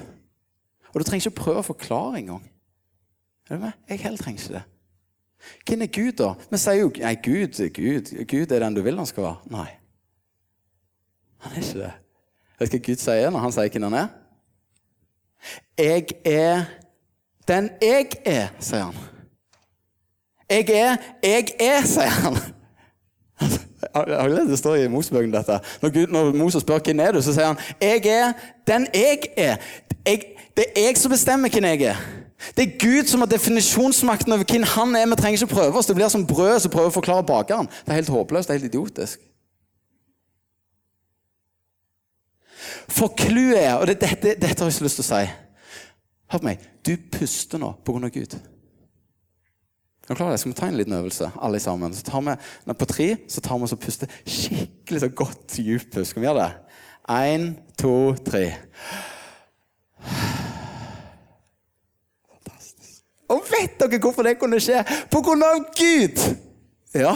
Og 0.94 1.00
du 1.00 1.04
trenger 1.04 1.28
ikke 1.28 1.42
prøve 1.42 1.62
å 1.64 1.70
forklare 1.70 2.22
engang. 2.22 2.44
Er 3.50 3.58
du 3.58 3.66
med? 3.66 3.78
Jeg 3.90 4.02
heller 4.06 4.22
trenger 4.22 4.42
ikke 4.42 4.58
det. 4.58 4.64
Hvem 5.68 5.82
er 5.82 5.92
Gud, 5.94 6.12
da? 6.22 6.30
Vi 6.50 6.58
sier 6.58 6.80
jo 6.80 6.92
nei, 6.98 7.16
Gud, 7.22 7.60
Gud, 7.76 8.12
Gud 8.30 8.54
er 8.54 8.64
den 8.64 8.78
du 8.78 8.82
vil 8.86 8.98
han 8.98 9.10
skal 9.10 9.28
være. 9.28 9.54
Nei. 9.54 9.68
Han 11.46 11.54
er 11.54 11.62
ikke 11.62 11.82
det. 11.84 11.92
Vet 12.60 12.72
du 12.72 12.78
hva 12.78 12.86
Gud 12.88 13.04
sier 13.04 13.34
når 13.34 13.44
han 13.44 13.54
sier 13.54 13.74
hvem 13.74 13.88
han 13.90 14.00
er? 14.00 14.14
Jeg 15.78 16.16
er 16.26 16.66
den 17.46 17.70
jeg 17.82 18.18
er, 18.26 18.48
sier 18.60 18.88
han. 18.88 18.96
Jeg 20.50 20.70
er, 20.74 20.98
jeg 21.22 21.54
er, 21.60 21.86
sier 21.86 22.16
han. 22.24 22.40
Det 23.96 24.58
står 24.60 24.76
i 24.76 24.88
Mosebøkene, 24.92 25.38
dette. 25.38 25.60
Når, 25.82 25.90
Gud, 25.90 26.08
når 26.12 26.32
Moses 26.36 26.62
spør 26.62 26.80
hvem 26.84 27.00
er 27.00 27.16
du, 27.16 27.22
så 27.24 27.34
sier 27.34 27.54
han 27.54 27.60
jeg 27.82 28.06
er 28.12 28.34
den 28.68 28.88
jeg 28.94 29.30
er. 29.38 29.58
Jeg, 30.06 30.24
det 30.58 30.66
er 30.76 30.82
jeg 30.88 30.98
som 31.00 31.12
bestemmer 31.12 31.50
hvem 31.50 31.68
jeg 31.70 31.82
er. 31.94 32.02
Det 32.58 32.66
er 32.66 32.74
Gud 32.80 33.08
som 33.08 33.24
har 33.24 33.30
definisjonsmakten 33.32 34.34
over 34.36 34.44
hvem 34.44 34.66
han 34.76 34.96
er. 34.96 35.08
Vi 35.08 35.16
trenger 35.22 35.42
ikke 35.42 35.54
prøve 35.54 35.80
oss. 35.80 35.88
Det 35.88 35.96
blir 35.96 36.12
som 36.12 36.28
brød 36.28 36.60
som 36.60 36.72
prøver 36.72 36.92
å 36.92 36.98
forklare 36.98 37.24
bakeren. 37.24 37.70
Det 37.86 37.94
er 37.94 38.02
helt 38.02 38.12
håpløst. 38.12 38.50
Det 38.50 38.56
er 38.56 38.60
helt 38.60 38.74
idiotisk. 38.74 39.24
For 42.92 43.16
clouet 43.18 43.64
er, 43.64 43.74
og 43.80 43.88
det, 43.88 44.00
dette, 44.02 44.36
dette 44.42 44.60
har 44.60 44.70
jeg 44.70 44.78
så 44.78 44.86
lyst 44.86 45.02
til 45.02 45.06
å 45.06 45.10
si 45.10 45.24
Hør 46.26 46.42
på 46.42 46.48
meg. 46.48 46.62
Du 46.86 46.96
puster 47.14 47.62
nå 47.62 47.72
på 47.86 47.94
grunn 47.94 48.08
av 48.08 48.14
Gud. 48.14 48.34
Er 50.10 50.16
klar? 50.16 50.36
Skal 50.38 50.52
vi 50.52 50.56
ta 50.56 50.68
en 50.68 50.78
liten 50.78 50.94
øvelse, 50.94 51.32
alle 51.42 51.60
sammen? 51.60 51.94
Så 51.94 52.04
tar 52.06 52.22
vi, 52.22 52.36
på 52.74 52.86
tre 52.86 53.08
så 53.28 53.42
tar 53.42 53.58
vi 53.58 53.70
og 53.72 53.80
puster 53.80 54.08
skikkelig 54.26 55.02
så 55.02 55.10
godt 55.10 55.58
djupt. 55.58 55.98
Skal 56.08 56.22
vi 56.22 56.28
gjøre 56.28 56.44
det? 56.44 56.52
Én, 57.10 57.54
to, 57.78 58.14
tre. 58.26 58.56
Fantastisk. 62.30 63.02
Og 63.30 63.42
vet 63.50 63.80
dere 63.82 64.00
hvorfor 64.00 64.24
det 64.24 64.38
kunne 64.40 64.62
skje? 64.62 64.84
På 65.10 65.22
grunn 65.26 65.42
av 65.46 65.66
Gud! 65.74 66.22
Ja. 66.94 67.16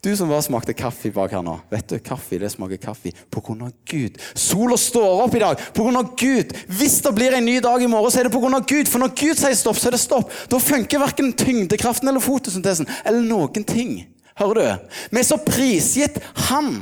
Du 0.00 0.16
som 0.16 0.30
bare 0.32 0.40
smakte 0.40 0.72
kaffe 0.72 1.10
bak 1.12 1.34
her 1.36 1.42
nå. 1.44 1.58
Vet 1.68 1.90
du, 1.92 1.98
Kaffe 2.00 2.38
det 2.40 2.48
smaker 2.54 2.80
kaffe 2.80 3.10
på 3.28 3.42
grunn 3.44 3.66
av 3.66 3.72
Gud. 3.84 4.16
Sola 4.32 4.78
står 4.80 5.24
opp 5.26 5.34
i 5.36 5.42
dag 5.42 5.60
på 5.76 5.84
grunn 5.84 6.00
av 6.00 6.14
Gud. 6.16 6.54
Hvis 6.78 7.02
det 7.04 7.12
blir 7.18 7.36
en 7.36 7.44
ny 7.44 7.58
dag 7.60 7.84
i 7.84 7.88
morgen, 7.90 8.08
så 8.12 8.22
er 8.22 8.28
det 8.28 8.32
på 8.32 8.40
grunn 8.40 8.56
av 8.56 8.64
Gud. 8.64 8.88
For 8.88 9.02
når 9.02 9.12
Gud 9.12 9.36
sier 9.36 9.58
stopp, 9.58 9.76
så 9.76 9.90
er 9.90 9.98
det 9.98 10.00
stopp. 10.00 10.32
Da 10.48 10.60
funker 10.62 11.02
verken 11.02 11.34
tyngdekraften 11.36 12.08
eller 12.08 12.24
fotosyntesen 12.24 12.88
eller 13.04 13.20
noen 13.28 13.66
ting. 13.68 13.98
Hører 14.40 14.56
du? 14.56 14.96
Vi 15.12 15.20
er 15.20 15.28
så 15.28 15.36
prisgitt 15.44 16.16
Han. 16.48 16.80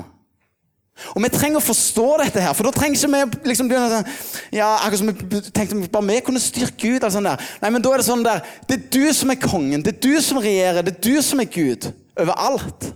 Og 1.15 1.23
Vi 1.23 1.31
trenger 1.31 1.59
å 1.59 1.63
forstå 1.63 2.07
dette, 2.23 2.43
her, 2.43 2.55
for 2.59 2.67
da 2.67 2.73
trenger 2.75 2.99
ikke 2.99 3.11
vi 3.43 3.51
liksom 3.51 3.69
ja, 3.71 4.71
akkurat 4.79 4.99
som 4.99 5.11
vi 5.11 5.43
tenkte 5.55 5.79
bare 5.95 6.07
vi 6.09 6.21
kunne 6.27 6.43
styrke 6.43 6.75
Gud. 6.75 6.97
eller 7.01 7.15
sånn 7.15 7.29
der. 7.29 7.51
Nei, 7.63 7.71
men 7.75 7.83
da 7.83 7.93
er 7.93 8.03
Det 8.03 8.07
sånn 8.09 8.25
der, 8.27 8.47
det 8.67 8.79
er 8.79 8.87
du 8.95 9.13
som 9.15 9.31
er 9.31 9.43
kongen, 9.43 9.83
det 9.83 9.95
er 9.97 10.01
du 10.07 10.23
som 10.23 10.43
regjerer, 10.43 10.83
det 10.83 10.97
er 10.97 11.03
du 11.03 11.23
som 11.23 11.43
er 11.43 11.51
Gud 11.51 11.91
over 12.19 12.35
alt. 12.35 12.91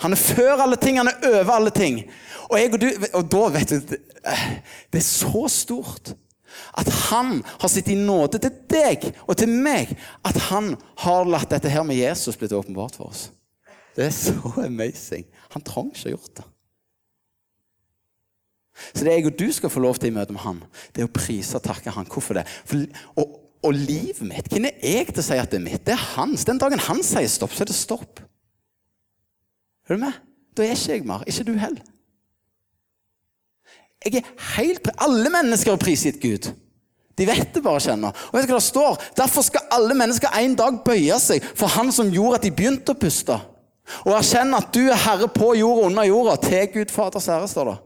Han 0.00 0.16
er 0.16 0.20
før 0.20 0.64
alle 0.64 0.78
ting, 0.80 0.98
han 1.00 1.10
er 1.10 1.28
over 1.28 1.52
alle 1.56 1.72
ting. 1.74 2.02
Og, 2.48 2.56
jeg 2.58 2.72
og, 2.74 2.80
du, 2.82 2.88
og 3.12 3.30
da, 3.30 3.42
vet 3.54 3.72
du 3.74 3.94
Det 3.94 4.98
er 5.00 5.06
så 5.06 5.46
stort 5.52 6.14
at 6.74 6.88
han 7.10 7.40
har 7.46 7.70
sitt 7.70 7.88
i 7.92 7.96
nåde 7.98 8.40
til 8.42 8.54
deg 8.70 9.04
og 9.26 9.36
til 9.38 9.50
meg. 9.50 9.92
At 10.26 10.38
han 10.50 10.74
har 11.04 11.28
latt 11.28 11.52
dette 11.52 11.70
her 11.70 11.84
med 11.86 12.00
Jesus 12.00 12.38
blitt 12.38 12.54
åpenbart 12.56 12.98
for 12.98 13.10
oss. 13.10 13.28
Det 13.96 14.06
er 14.08 14.14
så 14.14 14.64
amazing. 14.64 15.26
Han 15.54 15.64
trenger 15.66 15.94
ikke 15.94 16.08
ha 16.08 16.14
gjort 16.14 16.40
det. 16.40 16.46
Så 18.94 19.04
det 19.04 19.14
jeg 19.14 19.28
og 19.28 19.36
du 19.36 19.46
skal 19.52 19.72
få 19.72 19.82
lov 19.84 19.98
til 20.00 20.08
i 20.08 20.14
møte 20.14 20.32
med 20.32 20.42
han, 20.42 20.60
det 20.94 21.02
er 21.02 21.08
å 21.10 21.12
prise 21.12 21.58
og 21.58 21.64
takke 21.66 21.92
han. 21.92 22.08
Hvorfor 22.08 22.38
det? 22.38 22.46
For, 22.68 22.86
og, 23.20 23.34
og 23.66 23.76
livet 23.76 24.22
mitt, 24.24 24.48
hvem 24.48 24.70
er 24.70 24.78
jeg 24.80 25.10
til 25.10 25.20
å 25.22 25.26
si 25.26 25.38
at 25.38 25.52
det 25.52 25.60
er 25.60 25.66
mitt? 25.66 25.84
Det 25.86 25.94
er 25.94 26.06
hans. 26.14 26.46
Den 26.48 26.60
dagen 26.62 26.80
han 26.86 27.02
sier 27.04 27.28
stopp, 27.28 27.52
så 27.54 27.66
er 27.66 27.70
det 27.70 27.76
stopp. 27.76 28.22
Er 29.90 29.94
du 29.94 30.04
med? 30.04 30.18
Da 30.56 30.62
er 30.62 30.76
ikke 30.76 30.92
jeg 30.92 31.06
mer. 31.06 31.24
Ikke 31.26 31.44
du 31.44 31.52
heller. 31.58 31.82
Jeg 34.04 34.22
er 34.22 34.28
helt, 34.56 34.88
Alle 34.98 35.30
mennesker 35.30 35.72
er 35.72 35.76
prisgitt 35.82 36.20
Gud. 36.22 36.52
De 37.18 37.26
vet 37.26 37.50
det 37.54 37.62
bare 37.62 37.82
kjenner. 37.82 38.14
Og 38.30 38.38
vet 38.38 38.46
du 38.48 38.54
hva 38.54 38.60
det 38.60 38.68
står? 38.68 39.02
Derfor 39.18 39.44
skal 39.44 39.66
alle 39.74 39.96
mennesker 39.98 40.32
en 40.38 40.54
dag 40.56 40.78
bøye 40.84 41.18
seg 41.20 41.44
for 41.58 41.68
Han 41.74 41.90
som 41.92 42.08
gjorde 42.14 42.38
at 42.38 42.46
de 42.46 42.54
begynte 42.54 42.94
å 42.94 43.00
puste. 43.00 43.36
Og 44.06 44.14
erkjenne 44.14 44.56
at 44.62 44.70
du 44.72 44.86
er 44.86 45.02
herre 45.04 45.28
på 45.34 45.50
jorda 45.58 45.82
og 45.82 45.90
under 45.90 46.06
jorda. 46.06 46.36
Til 46.46 46.70
Gud 46.72 46.94
Faders 46.94 47.28
ære, 47.28 47.48
står 47.50 47.72
det. 47.72 47.78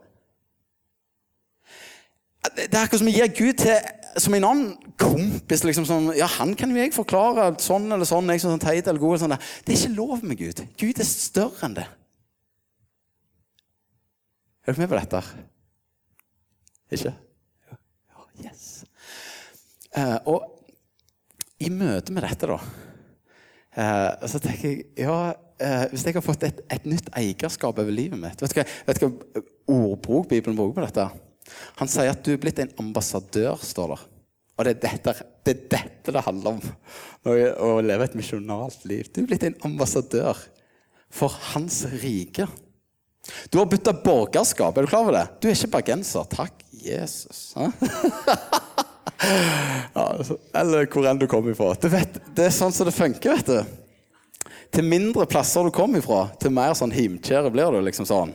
Det 2.69 2.75
er 2.77 2.83
akkurat 2.85 3.01
som 3.01 3.09
vi 3.09 3.17
gir 3.17 3.33
Gud 3.33 3.65
til 3.65 3.81
som 4.21 4.35
en 4.37 4.47
annen 4.47 4.93
kompis. 5.01 5.65
Liksom, 5.67 5.87
sånn, 5.89 6.13
ja, 6.19 6.29
Han 6.39 6.55
kan 6.59 6.73
jo 6.73 6.79
jeg 6.79 6.95
forklare 6.95 7.51
sånn 7.63 7.91
eller 7.93 8.09
sånn. 8.09 8.31
Jeg 8.35 8.45
sånn 8.45 8.63
teit 8.63 8.87
eller 8.87 9.03
god. 9.03 9.23
Sånn 9.23 9.35
det 9.35 9.75
er 9.75 9.79
ikke 9.79 9.97
lov 9.97 10.25
med 10.27 10.41
Gud. 10.41 10.65
Gud 10.81 11.03
er 11.03 11.09
større 11.09 11.69
enn 11.69 11.77
det. 11.81 11.87
Er 14.65 14.73
du 14.73 14.81
med 14.81 14.89
på 14.89 14.97
dette? 14.97 15.21
Ikke? 16.95 17.13
Yes. 18.43 18.85
Eh, 19.95 20.17
og 20.27 20.49
i 21.63 21.71
møte 21.71 22.15
med 22.15 22.25
dette, 22.27 22.49
da, 22.51 22.57
eh, 23.77 24.27
så 24.31 24.41
tenker 24.43 24.71
jeg 24.71 24.87
ja, 25.05 25.19
eh, 25.63 25.85
Hvis 25.93 26.05
jeg 26.07 26.17
har 26.17 26.25
fått 26.25 26.47
et, 26.49 26.65
et, 26.67 26.89
nytt 26.89 27.13
eierskap 27.15 27.79
over 27.79 27.95
livet 27.95 28.19
mitt 28.19 28.43
Vet 28.43 28.51
du 28.51 28.59
hva, 28.59 28.65
vet 28.89 29.01
du 29.01 29.07
hva 29.07 29.45
ordbruk 29.71 30.29
Bibelen 30.33 30.59
bruker 30.59 30.81
på 30.81 30.87
dette? 30.89 31.07
Han 31.81 31.91
sier 31.91 32.13
at 32.13 32.25
du 32.25 32.35
er 32.35 32.43
blitt 32.43 32.61
en 32.63 32.73
ambassadør, 32.81 33.61
står 33.61 33.95
der. 33.95 34.05
Og 34.55 34.67
det 34.67 34.75
er 34.75 34.83
dette 34.85 35.15
det, 35.45 35.55
er 35.55 35.63
dette 35.75 36.15
det 36.15 36.25
handler 36.25 36.57
om, 36.57 36.61
å 37.27 37.71
leve 37.85 38.07
et 38.07 38.17
misjonalt 38.17 38.85
liv. 38.89 39.09
Du 39.13 39.23
er 39.23 39.29
blitt 39.29 39.47
en 39.49 39.59
ambassadør 39.67 40.39
for 41.13 41.35
hans 41.53 41.83
rike. 42.03 42.47
Du 43.51 43.59
har 43.59 43.69
bytta 43.71 43.95
borgerskap. 44.05 44.77
Er 44.77 44.85
du 44.85 44.91
klar 44.91 45.07
over 45.07 45.17
det? 45.17 45.25
Du 45.41 45.49
er 45.49 45.57
ikke 45.57 45.73
bergenser. 45.79 46.27
Takk, 46.31 46.61
Jesus. 46.85 47.55
ja, 49.97 50.05
eller 50.61 50.89
hvor 50.93 51.09
enn 51.09 51.21
du 51.21 51.27
kommer 51.31 51.55
ifra. 51.55 51.73
Du 51.81 51.89
vet, 51.93 52.21
det 52.37 52.49
er 52.49 52.55
sånn 52.55 52.75
som 52.75 52.89
det 52.89 52.97
funker, 52.97 53.41
vet 53.41 53.51
du. 53.51 53.61
Til 54.75 54.87
mindre 54.87 55.27
plasser 55.31 55.65
du 55.65 55.73
kommer 55.75 56.03
ifra, 56.03 56.27
til 56.41 56.55
mer 56.55 56.75
sånn 56.77 56.95
himkjære 56.95 57.53
blir 57.55 57.75
du. 57.75 57.81
liksom 57.87 58.09
sånn. 58.09 58.35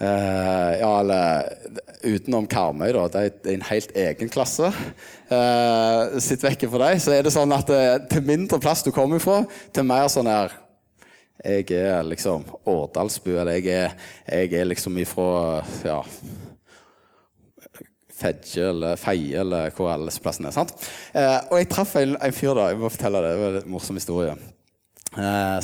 Uh, 0.00 0.72
ja, 0.80 0.90
eller 1.00 1.42
utenom 2.08 2.46
Karmøy, 2.48 2.88
da. 2.96 3.02
Det 3.12 3.20
er 3.20 3.52
en 3.52 3.64
helt 3.68 3.90
egen 3.92 4.30
klasse. 4.32 4.70
Uh, 5.28 6.16
Sitt 6.24 6.40
vekk 6.40 6.64
for 6.70 6.80
deg. 6.80 7.02
Så 7.04 7.12
er 7.12 7.26
det 7.26 7.32
sånn 7.34 7.52
at 7.52 7.68
uh, 7.68 7.98
til 8.08 8.24
mindre 8.24 8.56
plass 8.62 8.80
du 8.86 8.88
kommer 8.96 9.20
fra, 9.20 9.42
til 9.76 9.84
mer 9.84 10.08
sånn 10.08 10.30
her 10.30 10.56
Jeg 11.44 11.68
er 11.76 12.04
liksom 12.08 12.46
Årdalsbu, 12.68 13.34
eller 13.42 13.58
jeg 13.58 13.72
er, 13.72 13.92
jeg 14.28 14.54
er 14.60 14.70
liksom 14.70 14.96
ifra 15.00 15.60
ja, 15.84 15.98
Fedje 18.20 18.66
eller 18.72 19.00
Feie 19.00 19.40
eller 19.40 19.72
hvor 19.76 19.92
alle 19.92 20.12
plassene 20.20 20.48
er. 20.48 20.56
sant? 20.56 20.74
og 21.48 21.54
jeg 21.56 21.68
traff 21.72 21.94
en, 21.96 22.16
en, 22.20 22.36
fyr, 22.36 22.52
da. 22.56 22.70
Jeg 22.72 22.80
må 22.80 22.92
fortelle 22.92 23.22
det. 23.24 23.36
Det 23.36 23.44
var 23.44 23.60
en 23.60 23.72
morsom 23.72 24.00
historie. 24.00 24.36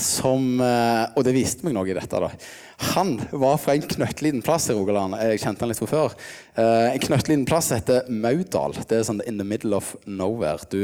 Som, 0.03 0.47
og 0.59 1.21
det 1.23 1.35
viste 1.37 1.63
meg 1.63 1.77
noe 1.77 1.87
i 1.87 1.95
dette. 1.95 2.19
da 2.19 2.33
han 2.77 3.21
var 3.31 3.57
fra 3.57 3.75
en 3.75 3.83
knøttliten 3.89 4.43
plass 4.45 4.69
i 4.69 4.77
Rogaland. 4.77 5.17
Jeg 5.17 5.41
kjente 5.41 5.65
han 5.65 5.71
litt 5.73 5.81
fra 5.81 5.89
før. 5.89 6.17
Uh, 6.59 6.93
en 6.93 7.01
knøttliten 7.01 7.47
plass 7.49 7.71
heter 7.73 8.09
Maudal. 8.13 8.77
Det 8.85 8.99
er 8.99 9.07
sånn 9.09 9.23
in 9.25 9.41
the 9.41 9.47
middle 9.49 9.77
of 9.79 9.95
nowhere. 10.05 10.61
Du 10.71 10.81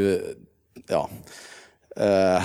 Ja. 0.88 1.06
Uh, 1.92 2.40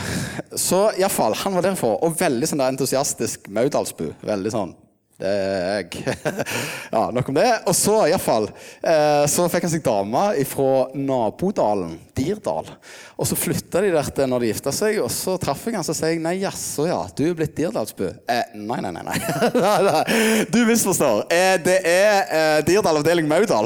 så 0.60 0.90
iallfall, 1.00 1.38
han 1.40 1.56
var 1.56 1.64
derfra. 1.64 1.94
Og 2.04 2.20
veldig 2.20 2.50
sånn 2.50 2.60
der 2.60 2.74
entusiastisk 2.74 3.48
maudalsbu. 3.48 4.10
Veldig 4.28 4.52
sånn 4.52 4.76
det 5.18 5.30
er 5.34 5.80
jeg. 5.82 6.14
ja, 6.94 7.08
Nok 7.12 7.30
om 7.32 7.38
det. 7.40 7.48
Og 7.66 7.76
så 7.76 7.96
iallfall 8.06 8.50
uh, 8.52 9.24
så 9.30 9.48
fikk 9.50 9.66
han 9.66 9.74
seg 9.74 9.86
dame 9.86 10.28
fra 10.46 10.72
nabodalen, 10.94 11.96
Dirdal. 12.18 12.70
Og 13.18 13.26
så 13.26 13.38
flytta 13.38 13.82
de 13.82 13.90
der 13.96 14.10
til 14.14 14.30
når 14.30 14.44
de 14.44 14.50
gifta 14.52 14.72
seg, 14.74 15.00
og 15.02 15.10
så 15.14 15.40
traff 15.42 15.64
jeg 15.66 15.74
han 15.78 15.86
så 15.86 15.96
sier 15.98 16.14
jeg 16.14 16.22
nei, 16.22 16.36
jaså 16.44 16.86
ja, 16.86 17.00
du 17.18 17.24
er 17.26 17.34
blitt 17.38 17.56
Dirdalsbu. 17.58 18.06
Eh, 18.30 18.54
nei, 18.62 18.78
nei, 18.86 18.92
nei. 18.94 19.04
nei. 19.08 20.02
du 20.54 20.60
misforstår. 20.70 21.24
Eh, 21.34 21.56
det 21.66 21.80
er 21.82 22.20
eh, 22.38 22.58
Dirdal 22.68 23.02
avdeling 23.02 23.26
Maudal. 23.30 23.66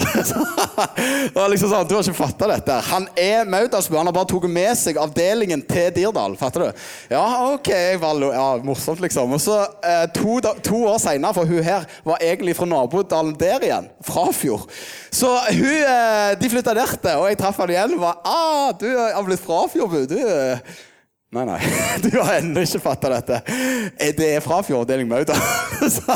liksom 1.52 1.68
sånn, 1.68 1.88
Du 1.90 1.98
har 1.98 2.06
ikke 2.06 2.16
fatta 2.16 2.48
dette. 2.54 2.80
Han 2.94 3.10
er 3.20 3.44
Maudalsbu. 3.52 3.98
Han 4.00 4.08
har 4.08 4.16
bare 4.16 4.32
tatt 4.32 4.48
med 4.52 4.72
seg 4.80 5.00
avdelingen 5.04 5.66
til 5.68 5.92
Dirdal. 6.00 6.40
Fatter 6.40 6.70
du? 6.70 6.86
Ja, 7.12 7.26
ok. 7.52 7.72
Ja, 7.72 8.48
morsomt, 8.64 9.04
liksom. 9.04 9.36
Og 9.36 9.44
så 9.44 9.60
eh, 9.84 10.06
to, 10.16 10.40
to, 10.64 10.84
år 10.94 11.00
seinere, 11.04 11.36
for 11.42 11.50
hun 11.50 11.66
her 11.66 11.88
var 12.06 12.22
egentlig 12.22 12.56
fra 12.58 12.70
nabodalen 12.70 13.34
der 13.40 13.66
igjen. 13.66 13.90
Frafjord. 14.06 14.70
Så 15.12 15.34
hun, 15.50 15.82
eh, 15.82 16.32
de 16.40 16.54
flytta 16.54 16.78
der 16.78 16.96
til, 16.96 17.18
og 17.18 17.28
jeg 17.32 17.42
traff 17.42 17.60
henne 17.62 17.76
igjen 17.76 17.98
og 17.98 18.06
var 18.06 18.22
ah, 18.24 18.72
du 18.78 18.88
har 18.94 19.26
blitt 19.28 19.44
Frafjord, 19.44 20.08
Du, 20.12 20.18
Nei, 21.32 21.46
nei, 21.48 21.60
du 22.04 22.10
har 22.18 22.42
ennå 22.42 22.60
ikke 22.66 22.82
fatta 22.84 23.12
dette. 23.14 23.38
Eh, 23.96 24.12
Det 24.18 24.34
er 24.36 24.44
fra 24.44 24.60
fjorddeling 24.68 25.08
Mauda. 25.08 25.38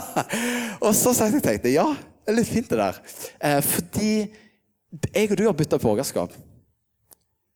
Og 0.86 0.92
så 0.92 1.14
tenkte 1.16 1.70
jeg 1.72 1.78
ja, 1.78 1.86
det 1.96 2.34
er 2.34 2.36
litt 2.42 2.50
fint 2.52 2.68
det 2.72 2.82
der. 2.82 3.00
Eh, 3.40 3.62
fordi 3.64 4.10
jeg 5.16 5.30
og 5.32 5.38
du 5.40 5.46
har 5.48 5.56
bytta 5.56 5.80
borgerskap. 5.80 6.36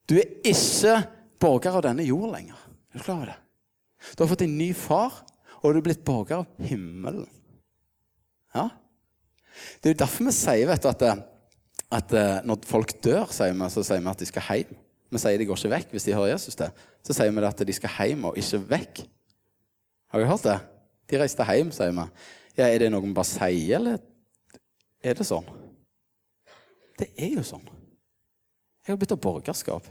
Du 0.07 0.15
er 0.19 0.31
ikke 0.47 0.95
borger 1.39 1.75
av 1.79 1.83
denne 1.89 2.05
jord 2.07 2.31
lenger. 2.31 2.55
Er 2.93 3.01
du 3.01 3.03
klar 3.03 3.19
over 3.19 3.33
det? 3.33 3.37
Du 4.15 4.23
har 4.23 4.31
fått 4.31 4.45
en 4.47 4.55
ny 4.57 4.69
far, 4.77 5.19
og 5.59 5.73
du 5.75 5.81
er 5.81 5.85
blitt 5.89 6.05
borger 6.07 6.41
av 6.41 6.67
himmelen. 6.69 7.27
Ja? 8.55 8.69
Det 9.79 9.89
er 9.89 9.95
jo 9.95 10.01
derfor 10.03 10.29
vi 10.29 10.35
sier 10.35 10.69
vet 10.69 10.83
du, 10.83 10.89
at, 10.91 11.05
eh, 11.05 11.21
at 11.99 12.15
eh, 12.15 12.35
når 12.47 12.65
folk 12.69 12.93
dør, 13.03 13.29
sier 13.33 13.55
vi, 13.55 13.69
så 13.73 13.83
sier 13.85 14.03
vi 14.03 14.11
at 14.11 14.21
de 14.23 14.29
skal 14.29 14.47
hjem. 14.49 14.75
Vi 15.09 15.21
sier 15.21 15.41
de 15.41 15.47
går 15.49 15.57
ikke 15.57 15.73
vekk 15.73 15.95
hvis 15.95 16.05
de 16.05 16.15
hører 16.15 16.33
Jesus 16.35 16.59
det. 16.59 16.69
Så 17.05 17.15
sier 17.17 17.33
vi 17.33 17.45
at 17.47 17.63
de 17.65 17.75
skal 17.75 17.95
hjem 17.97 18.27
og 18.29 18.37
ikke 18.37 18.61
vekk. 18.75 19.01
Har 20.13 20.21
du 20.21 20.29
hørt 20.29 20.45
det? 20.45 20.59
De 21.09 21.21
reiste 21.21 21.45
hjem, 21.45 21.73
sier 21.73 21.95
vi. 21.95 22.05
Ja, 22.57 22.67
Er 22.67 22.79
det 22.81 22.91
noe 22.91 23.05
vi 23.05 23.13
bare 23.15 23.29
sier, 23.29 23.79
eller 23.79 23.99
er 24.99 25.15
det 25.15 25.25
sånn? 25.25 25.47
Det 26.99 27.07
er 27.15 27.37
jo 27.37 27.43
sånn. 27.47 27.63
Jeg 28.83 28.93
har 28.93 28.99
blitt 28.99 29.13
av 29.15 29.21
borgerskap. 29.23 29.87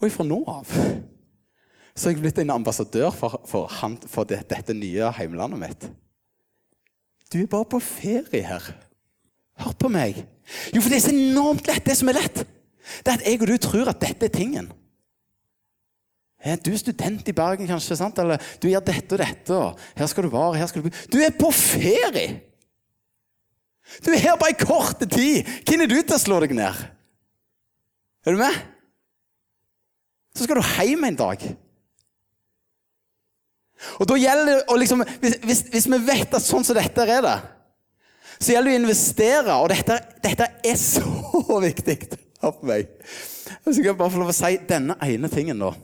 Og 0.00 0.06
ifra 0.08 0.24
nå 0.24 0.40
av 0.48 0.68
så 2.00 2.08
har 2.08 2.14
jeg 2.14 2.22
blitt 2.22 2.38
en 2.40 2.54
ambassadør 2.54 3.10
for, 3.12 3.42
for, 3.50 3.68
han, 3.80 3.98
for 4.08 4.24
det, 4.28 4.38
dette 4.48 4.72
nye 4.72 5.10
heimlandet 5.18 5.60
mitt. 5.60 5.88
Du 7.30 7.38
er 7.38 7.50
bare 7.50 7.68
på 7.70 7.78
ferie 7.82 8.42
her. 8.42 8.72
Hør 9.60 9.76
på 9.78 9.90
meg. 9.92 10.24
Jo, 10.74 10.80
for 10.80 10.90
det 10.90 10.98
er 10.98 11.04
så 11.04 11.14
enormt 11.14 11.68
lett, 11.68 11.84
det 11.86 11.96
som 11.98 12.10
er 12.10 12.18
lett. 12.18 12.42
Det 13.04 13.12
er 13.12 13.18
at 13.20 13.26
jeg 13.26 13.40
og 13.42 13.50
du 13.50 13.56
tror 13.62 13.90
at 13.92 14.00
dette 14.02 14.26
er 14.26 14.34
tingen. 14.34 14.70
Du 16.64 16.70
er 16.72 16.80
student 16.80 17.28
i 17.28 17.36
Bergen, 17.36 17.68
kanskje, 17.68 17.98
sant? 18.00 18.18
eller 18.18 18.40
du 18.62 18.70
gjør 18.70 18.82
dette 18.86 19.14
og 19.14 19.20
dette. 19.20 19.54
og 19.56 19.78
her 19.98 20.08
skal 20.08 20.24
Du 20.24 20.32
være, 20.32 20.56
her 20.56 20.70
skal 20.70 20.82
du 20.82 20.88
bo. 20.88 20.96
Du 21.12 21.18
er 21.20 21.36
på 21.36 21.50
ferie! 21.52 22.40
Du 24.06 24.12
er 24.14 24.22
her 24.22 24.36
bare 24.38 24.54
i 24.54 24.64
kort 24.64 25.00
tid. 25.02 25.46
Hvem 25.66 25.82
er 25.82 25.90
du 25.90 25.98
til 25.98 26.14
å 26.14 26.22
slå 26.22 26.38
deg 26.44 26.54
ned? 26.54 26.78
Er 28.24 28.36
du 28.36 28.38
med? 28.38 28.54
Så 30.36 30.46
skal 30.46 30.60
du 30.60 30.62
hjem 30.62 31.04
en 31.08 31.18
dag. 31.18 31.42
Og 34.00 34.08
da 34.08 34.16
gjelder 34.20 34.60
det 34.60 34.78
liksom, 34.82 35.04
hvis, 35.22 35.36
hvis, 35.44 35.62
hvis 35.72 35.88
vi 35.90 36.00
vet 36.04 36.36
at 36.36 36.44
sånn 36.44 36.66
som 36.66 36.76
dette 36.76 37.06
er 37.06 37.22
det, 37.24 37.36
så 38.40 38.54
gjelder 38.54 38.72
det 38.72 38.78
å 38.78 38.80
investere, 38.80 39.56
og 39.60 39.68
dette, 39.72 39.98
dette 40.24 40.48
er 40.64 40.80
så 40.80 41.60
viktig. 41.68 41.98
På 42.40 42.54
meg. 42.64 42.88
Jeg 43.66 43.76
skal 43.76 43.96
bare 43.98 44.12
få 44.12 44.22
lov 44.22 44.32
å 44.32 44.36
si 44.36 44.54
denne 44.68 44.96
ene 45.04 45.28
tingen, 45.32 45.60
da. 45.60 45.74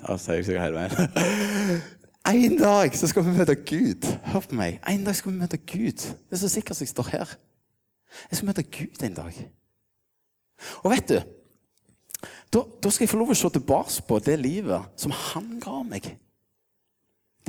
Så 0.00 0.16
sier 0.18 0.40
jeg 0.40 0.48
sikkert 0.48 0.66
hele 0.66 0.82
veien. 0.82 1.80
En 2.30 2.58
dag 2.60 2.92
så 2.94 3.08
skal 3.08 3.24
vi 3.24 3.32
møte 3.32 3.54
Gud. 3.56 4.04
Hør 4.28 4.42
på 4.44 4.56
meg. 4.58 4.76
En 4.86 5.06
dag 5.06 5.16
skal 5.16 5.32
vi 5.32 5.40
møte 5.40 5.56
Gud. 5.56 6.02
Det 6.04 6.36
er 6.36 6.42
så 6.42 6.50
sikkert 6.52 6.76
som 6.76 6.84
jeg 6.84 6.92
står 6.92 7.08
her. 7.14 7.30
Jeg 8.28 8.38
skal 8.38 8.48
møte 8.50 8.64
Gud 8.66 9.04
en 9.06 9.16
dag. 9.16 9.38
Og 10.82 10.92
vet 10.92 11.08
du, 11.08 11.16
da, 12.52 12.62
da 12.82 12.92
skal 12.92 13.06
jeg 13.06 13.12
få 13.14 13.20
lov 13.22 13.32
å 13.32 13.38
se 13.40 13.50
tilbake 13.54 14.04
på 14.06 14.18
det 14.26 14.36
livet 14.42 15.00
som 15.00 15.14
han 15.16 15.48
ga 15.64 15.80
meg. 15.86 16.10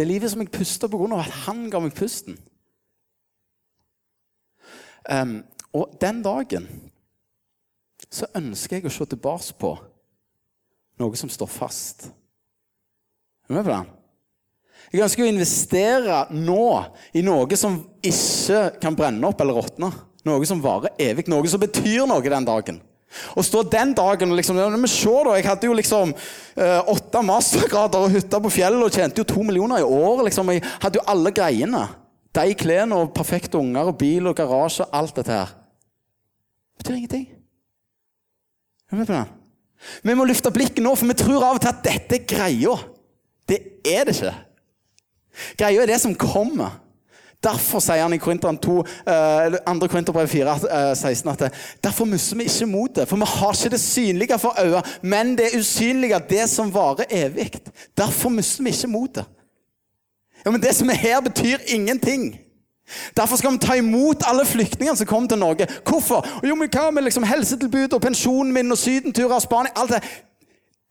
Det 0.02 0.08
er 0.08 0.16
livet 0.16 0.32
som 0.34 0.42
jeg 0.42 0.50
puster 0.50 0.90
på 0.90 0.98
grunn 0.98 1.12
av 1.14 1.20
at 1.22 1.34
han 1.44 1.68
ga 1.70 1.78
meg 1.78 1.92
pusten. 1.94 2.34
Um, 5.06 5.44
og 5.78 5.92
den 6.02 6.24
dagen 6.26 6.66
så 8.10 8.26
ønsker 8.34 8.80
jeg 8.80 8.90
å 8.90 8.94
se 8.96 9.06
tilbake 9.12 9.54
på 9.62 9.70
noe 11.04 11.22
som 11.22 11.30
står 11.30 11.52
fast. 11.54 12.08
Er 13.46 13.54
du 13.54 13.60
med 13.60 13.68
på 13.68 13.76
den? 13.76 13.94
Jeg 14.90 15.06
ønsker 15.06 15.28
å 15.28 15.30
investere 15.36 16.24
nå 16.34 16.66
i 17.14 17.22
noe 17.22 17.62
som 17.62 17.78
ikke 18.02 18.72
kan 18.82 18.98
brenne 18.98 19.30
opp 19.30 19.46
eller 19.46 19.62
råtne. 19.62 19.92
Noe 20.26 20.50
som 20.50 20.66
varer 20.66 20.98
evig, 20.98 21.30
noe 21.30 21.46
som 21.46 21.62
betyr 21.62 22.10
noe 22.10 22.26
den 22.26 22.50
dagen. 22.50 22.82
Og 23.36 23.46
stå 23.46 23.64
den 23.68 23.94
dagen 23.98 24.32
og 24.32 24.40
liksom, 24.40 24.56
men 24.56 24.88
se 24.90 25.16
da, 25.26 25.36
Jeg 25.36 25.48
hadde 25.50 25.68
jo 25.68 25.74
liksom 25.76 26.14
eh, 26.14 26.92
åtte 26.94 27.24
mastergrader 27.28 28.06
og 28.06 28.14
hytte 28.14 28.40
på 28.44 28.54
fjellet 28.54 28.86
og 28.88 28.94
tjente 28.96 29.20
jo 29.20 29.28
to 29.28 29.44
millioner 29.44 29.82
i 29.82 29.88
år. 29.88 30.24
liksom, 30.28 30.52
Jeg 30.56 30.64
hadde 30.82 31.00
jo 31.02 31.08
alle 31.08 31.34
greiene. 31.36 31.88
De 32.32 32.56
klærne 32.56 32.96
og 32.96 33.14
perfekte 33.14 33.60
unger 33.60 33.92
og 33.92 33.98
bil 34.00 34.30
og 34.32 34.36
garasje 34.36 34.86
og 34.86 34.96
alt 35.02 35.16
dette 35.20 35.36
her. 35.36 35.52
Det 36.78 36.86
betyr 36.86 36.96
ingenting. 36.96 37.28
Er 38.88 38.96
du 38.96 39.02
med 39.02 39.08
på 39.08 39.14
det? 39.14 39.26
Vi 40.04 40.16
må 40.16 40.26
løfte 40.26 40.52
blikket 40.54 40.84
nå, 40.84 40.94
for 40.96 41.10
vi 41.10 41.18
tror 41.18 41.44
av 41.44 41.58
og 41.58 41.62
til 41.64 41.72
at 41.72 41.84
dette 41.84 42.18
er 42.20 42.26
greia. 42.30 42.78
Det 43.50 43.60
er 43.88 44.08
det 44.08 44.16
ikke. 44.16 44.34
Greia 45.60 45.84
er 45.84 45.92
det 45.92 46.00
som 46.04 46.16
kommer. 46.16 46.78
Derfor 47.44 47.82
sier 47.82 48.04
han 48.04 48.14
i 48.14 48.20
Korinteren 48.22 48.58
2, 48.62 48.80
eh, 48.80 49.56
2. 49.66 49.88
Korinterbrev 49.88 50.28
4, 50.28 50.52
eh, 50.52 50.96
16 50.96 51.32
at 51.32 51.54
derfor 51.84 52.06
mister 52.06 52.38
vi 52.38 52.44
ikke 52.44 52.66
motet. 52.66 53.08
For 53.08 53.18
vi 53.18 53.26
har 53.26 53.54
ikke 53.54 53.70
det 53.70 53.82
synlige 53.82 54.40
for 54.40 54.62
øynene, 54.62 54.84
men 55.02 55.38
det 55.38 55.56
usynlige, 55.58 56.22
det 56.30 56.50
som 56.50 56.74
varer 56.74 57.04
evig. 57.10 57.52
Derfor 57.98 58.30
mister 58.30 58.64
vi 58.64 58.70
ikke 58.70 58.88
motet. 58.88 59.26
Ja, 60.46 60.52
men 60.52 60.62
det 60.62 60.76
som 60.76 60.90
er 60.90 60.94
her, 60.94 61.22
betyr 61.22 61.58
ingenting. 61.68 62.40
Derfor 63.18 63.36
skal 63.36 63.52
vi 63.52 63.58
ta 63.58 63.74
imot 63.74 64.24
alle 64.28 64.46
flyktningene 64.46 64.98
som 64.98 65.08
kommer 65.08 65.30
til 65.30 65.38
Norge. 65.38 65.68
Hvorfor? 65.88 66.28
Jo, 66.48 66.56
men 66.56 66.70
Hva 66.70 66.92
med 66.92 67.04
liksom 67.04 67.24
helsetilbud 67.24 67.94
og 67.94 68.02
pensjonen 68.02 68.54
min 68.54 68.72
og 68.72 68.78
sydenturer 68.78 69.34
og 69.34 69.42
Spania? 69.42 69.72
Alt 69.76 69.90
det. 69.90 70.04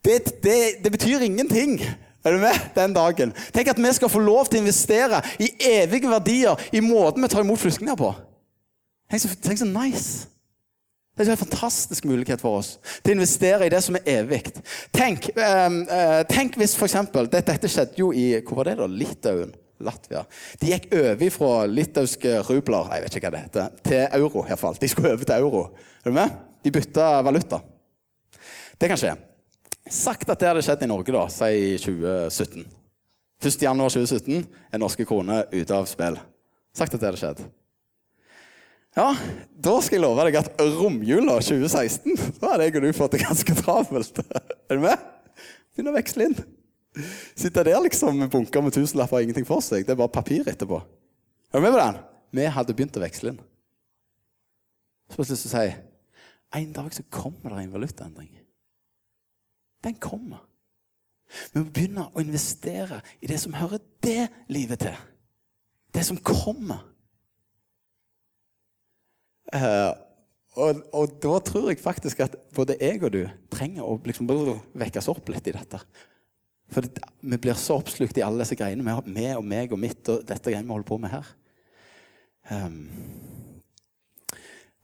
Det, 0.05 0.43
det, 0.43 0.85
det 0.85 0.93
betyr 0.93 1.19
ingenting. 1.19 1.81
Er 2.25 2.37
du 2.37 2.43
med? 2.43 2.57
Den 2.75 2.97
dagen. 2.97 3.33
Tenk 3.55 3.71
at 3.73 3.79
vi 3.81 3.93
skal 3.97 4.13
få 4.13 4.21
lov 4.21 4.49
til 4.49 4.61
å 4.61 4.65
investere 4.65 5.23
i 5.41 5.49
evige 5.71 6.11
verdier 6.11 6.61
i 6.73 6.83
måten 6.85 7.25
vi 7.25 7.31
tar 7.33 7.45
imot 7.45 7.63
flyktninger 7.63 7.97
på. 7.97 8.11
Tenk 9.11 9.23
så, 9.23 9.31
tenk 9.43 9.63
så 9.63 9.69
nice. 9.69 10.29
Det 11.17 11.27
er 11.27 11.35
en 11.35 11.41
fantastisk 11.41 12.07
mulighet 12.09 12.41
for 12.41 12.61
oss 12.61 12.77
til 13.03 13.13
å 13.13 13.19
investere 13.19 13.67
i 13.67 13.73
det 13.73 13.81
som 13.85 13.97
er 13.99 14.07
evig. 14.09 14.55
Tenk, 14.95 15.31
eh, 15.37 15.67
eh, 15.97 16.21
tenk 16.31 16.57
hvis 16.61 16.77
eksempel, 16.81 17.29
dette, 17.29 17.53
dette 17.53 17.69
skjedde 17.69 18.01
jo 18.01 18.13
i 18.13 18.31
hvor 18.41 18.61
var 18.61 18.71
det 18.71 18.79
da? 18.81 18.89
Litauen. 18.89 19.57
Latvia. 19.81 20.27
De 20.61 20.69
gikk 20.69 20.91
over 20.93 21.31
fra 21.33 21.53
litauiske 21.65 22.35
rubler 22.51 22.91
jeg 22.93 23.05
vet 23.07 23.15
ikke 23.17 23.31
hva 23.31 23.33
det 23.33 23.43
heter, 23.47 23.79
til 23.89 24.03
euro. 24.21 24.43
I 24.45 24.53
hvert 24.53 24.61
fall. 24.61 24.77
De 24.77 24.91
skulle 24.93 25.15
over 25.15 25.25
til 25.25 25.41
euro. 25.41 25.63
Er 26.05 26.13
du 26.13 26.17
med? 26.19 26.37
De 26.61 26.73
bytta 26.75 27.07
valuta. 27.25 27.63
Det 28.77 28.93
kan 28.93 29.01
skje. 29.01 29.15
Sagt 29.91 30.29
at 30.31 30.39
det 30.39 30.47
hadde 30.47 30.63
skjedd 30.63 30.85
i 30.87 30.89
Norge, 30.91 31.11
da, 31.11 31.25
si 31.33 31.49
i 31.51 31.79
2017. 31.83 32.67
1. 33.41 33.63
januar 33.65 33.91
2017 33.91 34.45
er 34.71 34.79
norske 34.79 35.07
kroner 35.09 35.49
ute 35.51 35.75
av 35.75 35.89
spill. 35.91 36.19
Sagt 36.77 36.95
at 36.95 37.03
det 37.03 37.09
hadde 37.09 37.19
skjedd. 37.19 37.41
Ja, 38.95 39.09
da 39.55 39.73
skal 39.83 39.99
jeg 39.99 40.03
love 40.05 40.27
deg 40.27 40.39
at 40.41 40.63
romjula 40.79 41.37
2016 41.43 42.39
da 42.41 42.53
hadde 42.53 42.67
jeg 42.67 42.77
og 42.79 42.87
du 42.87 42.95
fått 42.95 43.17
det 43.17 43.23
ganske 43.23 43.55
travelt. 43.59 44.23
Er 44.71 44.79
du 44.79 44.85
med? 44.85 45.05
Begynn 45.75 45.91
å 45.91 45.95
veksle 45.95 46.29
inn. 46.29 46.37
Sitte 47.39 47.65
der 47.67 47.79
liksom 47.83 48.19
med 48.19 48.31
bunker 48.31 48.63
med 48.67 48.75
tusenlapper 48.75 49.19
og 49.19 49.27
ingenting 49.27 49.47
for 49.49 49.63
seg. 49.63 49.87
Det 49.87 49.95
er 49.95 49.99
bare 49.99 50.15
papir 50.15 50.47
etterpå. 50.51 50.79
Er 51.51 51.59
du 51.59 51.67
med 51.67 51.75
på 51.75 51.83
den? 51.83 52.01
Vi 52.39 52.47
hadde 52.55 52.77
begynt 52.79 52.99
å 52.99 53.03
veksle 53.03 53.35
inn. 53.35 53.41
Så 55.11 55.19
har 55.19 55.27
jeg 55.27 55.35
lyst 55.35 55.51
til 55.51 55.89
en 56.61 56.73
dag 56.75 56.95
så 56.95 57.07
kommer 57.15 57.55
det 57.55 57.65
en 57.65 57.75
valutaendring. 57.75 58.31
Den 59.85 59.97
kommer. 60.01 60.43
Vi 61.53 61.61
må 61.63 61.71
begynne 61.71 62.09
å 62.11 62.23
investere 62.23 63.01
i 63.23 63.29
det 63.31 63.39
som 63.41 63.55
hører 63.55 63.83
det 64.03 64.29
livet 64.51 64.83
til. 64.83 64.97
Det 65.95 66.03
som 66.07 66.19
kommer. 66.27 66.83
Uh, 69.55 69.91
og, 70.59 70.81
og 70.95 71.15
da 71.23 71.37
tror 71.47 71.71
jeg 71.71 71.81
faktisk 71.83 72.23
at 72.27 72.35
både 72.55 72.77
jeg 72.81 73.01
og 73.07 73.13
du 73.15 73.21
trenger 73.51 73.87
å 73.87 73.97
liksom 74.07 74.29
vekkes 74.79 75.09
opp 75.11 75.31
litt 75.31 75.47
i 75.51 75.55
dette. 75.55 75.81
For 76.71 76.87
det, 76.87 77.03
vi 77.23 77.39
blir 77.43 77.59
så 77.59 77.79
oppslukt 77.81 78.19
i 78.19 78.23
alle 78.27 78.43
disse 78.45 78.59
greiene. 78.59 78.85
Vi, 78.87 78.95
har- 78.95 79.07
vi 79.07 79.29
og 79.35 79.47
meg 79.47 79.73
og 79.75 79.81
mitt 79.83 80.11
og 80.11 80.25
dette 80.27 80.51
greiene 80.53 80.67
vi 80.69 80.75
holder 80.75 80.91
på 80.91 80.99
med 81.03 81.15
her. 81.15 81.31
Um, 82.51 82.79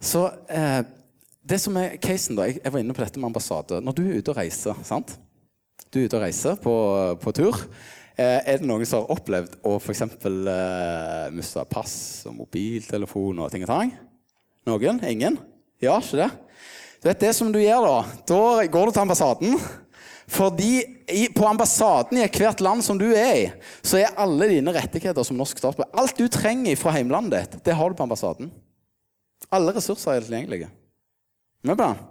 så 0.03 0.27
eh, 0.53 0.83
det 1.47 1.59
som 1.63 1.77
er 1.79 1.97
casen, 2.03 2.39
da 2.39 2.49
Jeg, 2.49 2.63
var 2.73 2.83
inne 2.83 2.95
på 2.97 3.05
dette 3.05 3.21
med 3.21 3.31
ambassade. 3.31 3.81
Når 3.85 3.97
du 3.97 4.03
er 4.07 4.19
ute 4.19 4.33
og 4.33 4.41
reiser, 4.41 4.79
sant? 4.87 5.15
Du 5.93 6.01
er 6.01 6.09
ute 6.09 6.19
og 6.19 6.25
reiser 6.25 6.59
på, 6.61 6.75
på 7.23 7.35
tur. 7.37 7.61
Eh, 8.17 8.41
er 8.49 8.59
det 8.59 8.67
noen 8.67 8.87
som 8.89 9.05
har 9.05 9.15
opplevd 9.15 9.59
å 9.67 9.77
f.eks. 9.79 10.03
Eh, 10.03 11.29
miste 11.37 11.65
pass 11.71 11.97
og 12.27 12.39
mobiltelefon 12.41 13.45
og 13.45 13.53
ting 13.53 13.67
og 13.67 13.71
tang? 13.71 13.93
Noen? 14.67 15.03
Ingen? 15.07 15.39
Ja, 15.83 15.99
ikke 16.01 16.25
det? 16.25 16.31
Du 17.03 17.11
vet 17.11 17.27
det 17.27 17.35
som 17.37 17.53
du 17.53 17.61
gjør 17.61 17.85
da, 17.85 17.99
da 18.27 18.41
går 18.73 18.89
du 18.89 18.97
til 18.97 19.05
ambassaden. 19.05 19.59
Fordi 20.27 20.71
i, 21.13 21.29
på 21.31 21.45
ambassaden 21.47 22.19
i 22.19 22.25
ethvert 22.25 22.63
land 22.65 22.83
som 22.83 22.99
du 22.99 23.07
er 23.13 23.35
i, 23.37 23.45
så 23.87 24.01
er 24.01 24.17
alle 24.19 24.49
dine 24.51 24.75
rettigheter 24.75 25.23
som 25.23 25.39
norsk 25.39 25.61
statsborger 25.61 26.01
Alt 26.03 26.19
du 26.19 26.27
trenger 26.33 26.81
fra 26.81 26.97
heimlandet 26.97 27.45
ditt, 27.45 27.61
det 27.69 27.77
har 27.79 27.93
du 27.93 27.99
på 27.99 28.09
ambassaden. 28.09 28.51
Alle 29.55 29.77
ressurser 29.77 30.17
er 30.17 30.27
tilgjengelige. 30.27 30.73
På 31.63 31.75
den? 31.75 32.05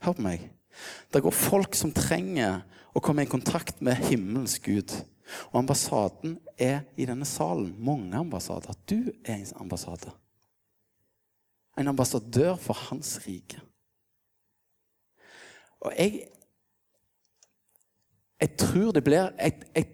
Hør 0.00 0.16
på 0.16 0.24
meg. 0.24 0.48
Det 1.12 1.22
går 1.22 1.34
folk 1.34 1.76
som 1.76 1.92
trenger 1.92 2.62
å 2.94 3.02
komme 3.04 3.24
i 3.26 3.30
kontakt 3.30 3.82
med 3.84 4.00
himmelens 4.08 4.58
Gud. 4.62 4.94
Og 5.50 5.60
ambassaden 5.60 6.38
er 6.58 6.82
i 6.96 7.06
denne 7.06 7.26
salen. 7.28 7.72
Mange 7.78 8.16
ambassader. 8.18 8.74
Du 8.88 9.12
er 9.24 9.36
en 9.36 9.46
ambassade. 9.60 10.10
En 11.78 11.88
ambassadør 11.88 12.56
for 12.56 12.78
hans 12.88 13.18
rike. 13.26 13.60
Og 15.80 15.96
jeg 15.98 16.28
Jeg 18.40 18.56
tror 18.56 18.92
det 18.92 19.04
blir 19.04 19.34
jeg, 19.36 19.52
jeg, 19.76 19.86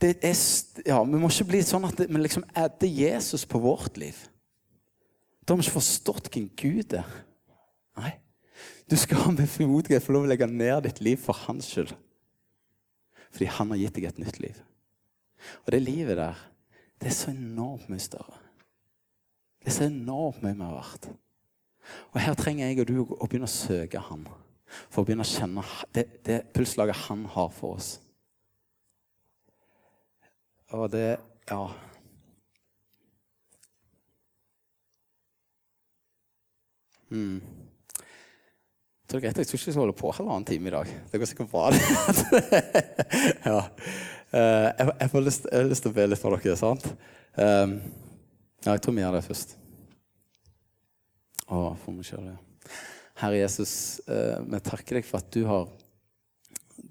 det 0.00 0.16
er, 0.22 0.38
ja, 0.86 1.02
Vi 1.04 1.18
må 1.18 1.28
ikke 1.30 1.44
bli 1.46 1.60
sånn 1.62 1.84
at 1.86 2.00
vi 2.00 2.18
liksom 2.18 2.42
adder 2.50 2.90
Jesus 2.90 3.46
på 3.46 3.60
vårt 3.62 3.96
liv. 3.96 4.16
Da 5.44 5.52
har 5.52 5.60
vi 5.60 5.66
ikke 5.66 5.78
forstått 5.78 6.30
hvem 6.32 6.46
Gud 6.56 6.94
er. 6.96 7.08
Nei. 8.00 8.14
Du 8.90 8.96
skal 9.00 9.32
med 9.32 9.48
frimodighet 9.48 10.04
få 10.04 10.14
lov 10.16 10.26
å 10.26 10.30
legge 10.30 10.48
ned 10.48 10.86
ditt 10.86 11.02
liv 11.04 11.20
for 11.20 11.36
hans 11.46 11.68
skyld. 11.72 11.92
Fordi 13.34 13.50
han 13.50 13.72
har 13.72 13.80
gitt 13.80 13.98
deg 13.98 14.08
et 14.08 14.22
nytt 14.22 14.40
liv. 14.40 14.60
Og 15.64 15.72
det 15.74 15.82
livet 15.82 16.16
der, 16.20 16.38
det 17.00 17.10
er 17.10 17.16
så 17.16 17.32
enormt 17.32 17.90
mye 17.92 18.02
større. 18.02 18.38
Det 19.60 19.72
er 19.72 19.76
så 19.78 19.88
enormt 19.88 20.42
mye 20.44 20.56
mer 20.56 20.76
verdt. 20.76 21.10
Og 22.12 22.20
her 22.22 22.36
trenger 22.38 22.68
jeg 22.68 22.80
og 22.80 22.88
du 22.88 22.96
å 23.02 23.26
begynne 23.26 23.48
å 23.48 23.52
søke 23.52 24.00
Han. 24.08 24.24
For 24.88 25.02
å 25.02 25.06
begynne 25.06 25.26
å 25.26 25.28
kjenne 25.28 25.64
det, 25.94 26.06
det 26.24 26.38
pulslaget 26.54 27.04
Han 27.08 27.26
har 27.34 27.50
for 27.52 27.78
oss. 27.78 27.90
Og 30.72 30.88
det 30.92 31.18
Ja. 31.50 31.68
Mm. 37.10 37.40
Jeg 39.04 39.10
tror 39.12 39.20
greit, 39.20 39.36
jeg 39.36 39.48
tror 39.48 39.58
ikke 39.58 39.68
vi 39.68 39.72
skal 39.74 39.82
holde 39.82 39.96
på 39.98 40.12
halvannen 40.16 40.46
time 40.48 40.70
i 40.70 40.72
dag. 40.72 40.92
Det 41.12 41.18
går 41.20 41.28
sikkert 41.28 41.50
bra. 41.52 41.66
ja. 43.50 43.58
Uh, 44.34 44.68
jeg, 44.70 44.86
jeg, 44.88 45.10
får 45.12 45.24
lyst, 45.26 45.44
jeg, 45.50 45.60
har 45.60 45.68
lyst 45.68 45.84
til 45.84 45.92
å 45.92 45.96
be 45.98 46.06
litt 46.08 46.22
for 46.22 46.38
dere, 46.40 46.56
sant? 46.58 46.86
Um, 47.36 47.74
ja, 48.64 48.72
jeg 48.72 48.80
tror 48.82 48.96
vi 48.96 49.04
gjør 49.04 49.18
det 49.18 49.26
først. 49.26 49.52
Å, 51.44 51.60
for 51.82 51.92
meg 51.92 52.08
sjøl, 52.08 52.30
ja. 52.32 52.72
Herre 53.20 53.42
Jesus, 53.42 53.74
uh, 54.08 54.40
vi 54.48 54.62
takker 54.64 54.98
deg 54.98 55.06
for 55.06 55.20
at 55.20 55.28
du 55.36 55.44
har 55.46 55.68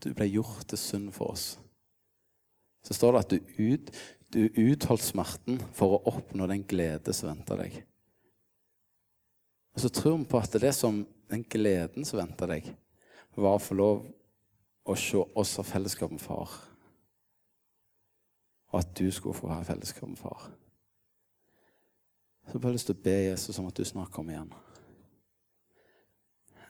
Du 0.03 0.11
ble 0.16 0.30
gjort 0.30 0.68
til 0.70 0.80
synd 0.80 1.09
for 1.16 1.34
oss. 1.34 1.47
Så 2.86 2.95
står 2.95 3.16
det 3.16 3.24
at 3.24 3.34
du, 3.34 3.66
ut, 3.74 3.91
du 4.36 4.43
utholdt 4.70 5.03
smerten 5.03 5.59
for 5.76 5.97
å 5.97 6.01
oppnå 6.14 6.47
den 6.51 6.64
glede 6.68 7.16
som 7.16 7.32
venter 7.32 7.66
deg. 7.66 7.82
Og 9.74 9.82
så 9.82 9.89
tror 9.89 10.17
vi 10.17 10.30
på 10.30 10.41
at 10.41 10.59
det 10.61 10.74
som 10.78 11.01
den 11.30 11.45
gleden 11.49 12.05
som 12.05 12.19
venter 12.21 12.49
deg, 12.49 12.67
var 13.36 13.57
å 13.57 13.63
få 13.63 13.78
lov 13.78 14.03
å 14.86 14.95
se 14.99 15.17
oss 15.17 15.57
av 15.61 15.65
fellesskap 15.65 16.11
med 16.13 16.21
far 16.21 16.51
og 18.74 18.80
at 18.80 18.97
du 18.97 19.11
skulle 19.11 19.38
få 19.38 19.47
ha 19.47 19.61
fellesskap 19.63 20.09
med 20.09 20.17
far. 20.17 20.49
Så 22.45 22.53
jeg 22.53 22.61
bare 22.61 22.74
lyst 22.74 22.89
til 22.89 22.97
å 22.97 23.03
be 23.05 23.11
Jesus 23.11 23.59
om 23.61 23.67
at 23.69 23.78
du 23.78 23.86
snart 23.86 24.11
kommer 24.11 24.34
igjen. 24.34 24.53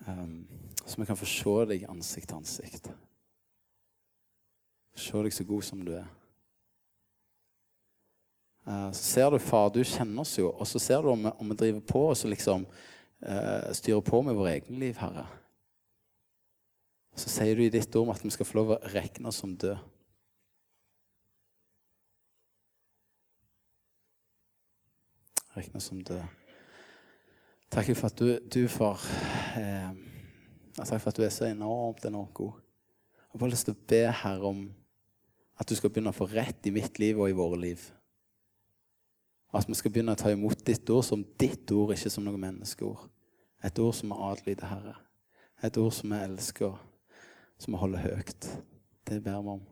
Um, 0.07 0.33
så 0.85 0.99
vi 0.99 1.07
kan 1.07 1.17
få 1.17 1.25
se 1.25 1.53
deg 1.71 1.85
ansikt 1.89 2.27
til 2.27 2.41
ansikt. 2.41 2.89
Se 4.99 5.23
deg 5.23 5.33
så 5.33 5.47
god 5.47 5.63
som 5.63 5.85
du 5.87 5.93
er. 5.95 6.09
Uh, 8.67 8.91
så 8.91 8.99
ser 8.99 9.31
du, 9.31 9.39
far, 9.39 9.71
du 9.71 9.79
kjenner 9.87 10.27
oss 10.27 10.35
jo, 10.37 10.51
og 10.51 10.67
så 10.67 10.83
ser 10.83 11.01
du 11.01 11.09
om 11.13 11.23
vi, 11.23 11.31
om 11.39 11.55
vi 11.55 11.59
driver 11.63 11.87
på 11.87 12.03
og 12.09 12.17
så 12.19 12.27
liksom 12.27 12.67
styrer 13.75 14.03
på 14.03 14.19
med 14.25 14.35
våre 14.35 14.57
egne 14.57 14.79
liv, 14.81 14.97
Herre. 14.99 15.25
Så 17.15 17.29
sier 17.29 17.55
du 17.55 17.63
i 17.65 17.71
ditt 17.73 17.93
ord 17.95 18.13
at 18.15 18.23
vi 18.25 18.31
skal 18.33 18.47
få 18.47 18.57
lov 18.57 18.71
å 18.73 18.79
regne 18.93 19.29
oss 19.29 19.41
som 19.43 19.53
død. 19.59 19.77
Regne 25.53 25.77
oss 25.77 25.91
som 25.91 26.01
død. 26.01 26.23
Takk 27.73 27.93
for 27.97 28.09
at 28.09 28.17
du, 28.17 28.27
du 28.49 28.67
for, 28.69 29.01
eh, 29.57 29.93
Takk 30.73 30.99
for 30.99 31.11
at 31.11 31.17
du 31.17 31.23
er 31.25 31.33
så 31.33 31.45
enormt, 31.45 32.05
enormt 32.05 32.33
god. 32.33 32.57
Jeg 33.13 33.35
har 33.35 33.41
bare 33.41 33.53
lyst 33.53 33.69
til 33.69 33.77
å 33.77 33.85
be 33.89 34.01
Herre 34.09 34.49
om 34.49 34.63
at 35.61 35.69
du 35.69 35.77
skal 35.77 35.93
begynne 35.93 36.13
å 36.13 36.17
få 36.17 36.27
rett 36.33 36.65
i 36.65 36.73
mitt 36.73 36.97
liv 37.01 37.19
og 37.21 37.29
i 37.29 37.37
våre 37.37 37.59
liv. 37.61 37.81
At 39.53 39.69
vi 39.69 39.77
skal 39.77 39.93
begynne 39.93 40.17
å 40.17 40.17
ta 40.17 40.33
imot 40.33 40.65
ditt 40.65 40.89
ord 40.89 41.05
som 41.05 41.21
ditt 41.37 41.69
ord, 41.73 41.93
ikke 41.93 42.09
som 42.09 42.25
noe 42.25 42.41
menneskeord. 42.41 43.12
Et 43.63 43.79
ord 43.79 43.93
som 43.93 44.11
vi 44.11 44.15
adlyder, 44.19 44.67
Herre. 44.67 44.95
Et 45.63 45.77
ord 45.77 45.91
som 45.95 46.11
vi 46.11 46.19
elsker, 46.25 46.79
som 47.57 47.73
vi 47.73 47.79
holder 47.79 47.99
høyt. 47.99 48.49
Det 49.07 49.23
ber 49.23 49.41
vi 49.41 49.55
om. 49.55 49.63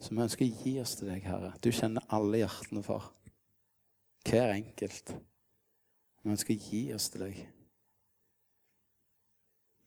Så 0.00 0.14
vi 0.14 0.22
ønsker 0.22 0.44
å 0.46 0.62
gi 0.62 0.74
oss 0.82 0.94
til 0.98 1.10
deg, 1.10 1.24
Herre. 1.26 1.54
Du 1.62 1.70
kjenner 1.74 2.06
alle 2.14 2.44
hjertene, 2.44 2.84
for. 2.86 3.12
hver 4.26 4.52
enkelt. 4.52 5.14
Vi 6.22 6.30
ønsker 6.34 6.54
å 6.54 6.64
gi 6.70 6.82
oss 6.94 7.10
til 7.10 7.22
deg. 7.26 7.42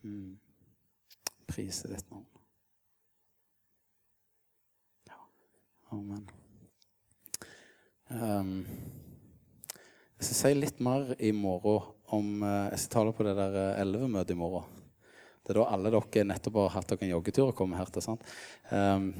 Mm. 0.07 0.39
Prise 1.47 1.89
ditt 1.91 2.11
navn. 2.11 2.25
Ja. 5.09 5.19
Amen. 5.91 6.23
Um, 8.09 8.53
jeg 10.19 10.27
skal 10.27 10.37
si 10.39 10.53
litt 10.55 10.79
mer 10.83 11.13
i 11.19 11.31
morgen 11.35 11.98
om 12.15 12.43
uh, 12.43 12.69
Jeg 12.71 12.83
skal 12.83 12.93
tale 12.97 13.15
på 13.15 13.25
det 13.27 13.35
der 13.37 13.57
uh, 13.57 13.81
elleve-møtet 13.81 14.35
i 14.35 14.39
morgen. 14.39 14.67
Det 15.43 15.53
er 15.55 15.61
da 15.61 15.67
alle 15.73 15.91
dere 15.93 16.25
nettopp 16.29 16.59
har 16.63 16.73
hatt 16.77 16.91
dere 16.91 17.07
en 17.07 17.13
joggetur 17.15 17.49
og 17.49 17.55
kommet 17.57 17.79
her 17.79 17.91
til. 17.93 18.05
sant? 18.05 18.25
Um, 18.69 19.11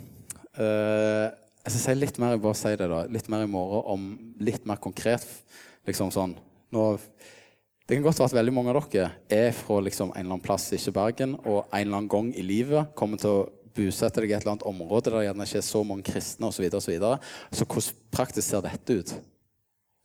uh, 0.60 1.28
jeg 1.64 1.74
skal 1.74 1.82
si 1.84 1.98
litt 1.98 2.20
mer 2.22 2.36
jeg 2.36 2.44
bare 2.44 2.58
si 2.58 2.72
det 2.80 2.88
da, 2.90 3.04
litt 3.12 3.28
mer 3.32 3.44
i 3.46 3.52
morgen 3.52 3.84
om 3.94 4.08
litt 4.42 4.66
mer 4.70 4.80
konkret. 4.82 5.28
liksom 5.88 6.12
sånn, 6.14 6.36
nå, 6.72 6.86
Det 7.86 7.98
kan 7.98 8.04
godt 8.06 8.20
være 8.20 8.30
at 8.30 8.38
veldig 8.38 8.54
mange 8.54 8.70
av 8.70 8.90
dere 8.94 9.12
er 9.30 9.52
fra 9.58 9.80
liksom, 9.82 10.12
en 10.14 10.20
eller 10.22 10.36
annen 10.36 10.46
plass, 10.46 10.72
ikke 10.74 10.94
Bergen, 10.94 11.34
og 11.46 11.66
en 11.74 11.82
eller 11.82 11.98
annen 11.98 12.10
gang 12.10 12.34
i 12.38 12.46
livet 12.46 12.94
kommer 12.96 13.18
til 13.18 13.30
å 13.30 13.48
bosette 13.76 14.22
deg 14.22 14.32
i 14.32 14.36
et 14.38 14.44
eller 14.44 14.56
annet 14.58 14.68
område 14.70 15.10
der 15.10 15.18
det 15.18 15.26
gjerne 15.28 15.48
ikke 15.48 15.62
er 15.62 15.66
så 15.66 15.84
mange 15.84 16.06
kristne 16.06 16.50
osv. 16.50 16.58
Så, 16.58 16.64
videre, 16.64 16.78
og 16.78 16.86
så, 16.86 16.92
videre. 16.92 17.20
så 17.52 17.66
hvordan 17.66 18.04
praktisk 18.14 18.48
ser 18.48 18.66
dette 18.66 19.00
ut? 19.00 19.16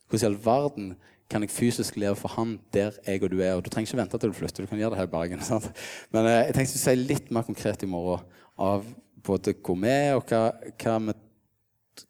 Hvordan 0.09 0.25
i 0.25 0.29
all 0.29 0.39
verden 0.45 0.95
kan 1.31 1.41
jeg 1.41 1.53
fysisk 1.53 1.97
leve 1.97 2.17
for 2.19 2.33
han 2.35 2.55
der 2.73 2.97
jeg 3.05 3.23
og 3.23 3.31
du 3.33 3.39
er? 3.41 3.55
Og 3.55 3.65
du 3.65 3.71
trenger 3.73 3.89
ikke 3.89 4.01
vente 4.03 4.19
til 4.21 4.31
du 4.31 4.37
flytter, 4.37 4.65
du 4.65 4.71
kan 4.71 4.79
gjøre 4.79 4.93
det 4.93 5.01
her 5.01 5.09
i 5.09 5.13
Bergen. 5.15 5.43
Sant? 5.51 5.71
Men 6.13 6.29
eh, 6.29 6.41
jeg 6.49 6.57
tenkte 6.57 6.79
å 6.79 6.83
si 6.85 6.95
litt 6.99 7.31
mer 7.33 7.47
konkret 7.47 7.83
i 7.83 7.89
morgen 7.89 8.25
av 8.61 8.85
både 9.25 9.55
hvor 9.57 9.79
vi 9.81 9.89
er, 9.89 10.15
og 10.15 10.29
hva, 10.29 10.51
hva 10.81 10.97
vi 11.07 11.15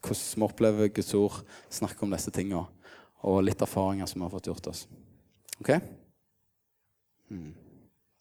hvordan 0.02 0.42
vi 0.42 0.46
opplever 0.46 0.90
Guds 0.90 1.14
ord, 1.14 1.44
snakke 1.70 2.04
om 2.04 2.14
disse 2.14 2.32
tingene. 2.34 2.66
Og 3.26 3.44
litt 3.46 3.62
erfaringer 3.62 4.10
som 4.10 4.22
vi 4.22 4.26
har 4.26 4.34
fått 4.34 4.50
gjort 4.50 4.68
oss. 4.72 4.86
Ok? 5.62 5.72
Mm. 7.30 7.54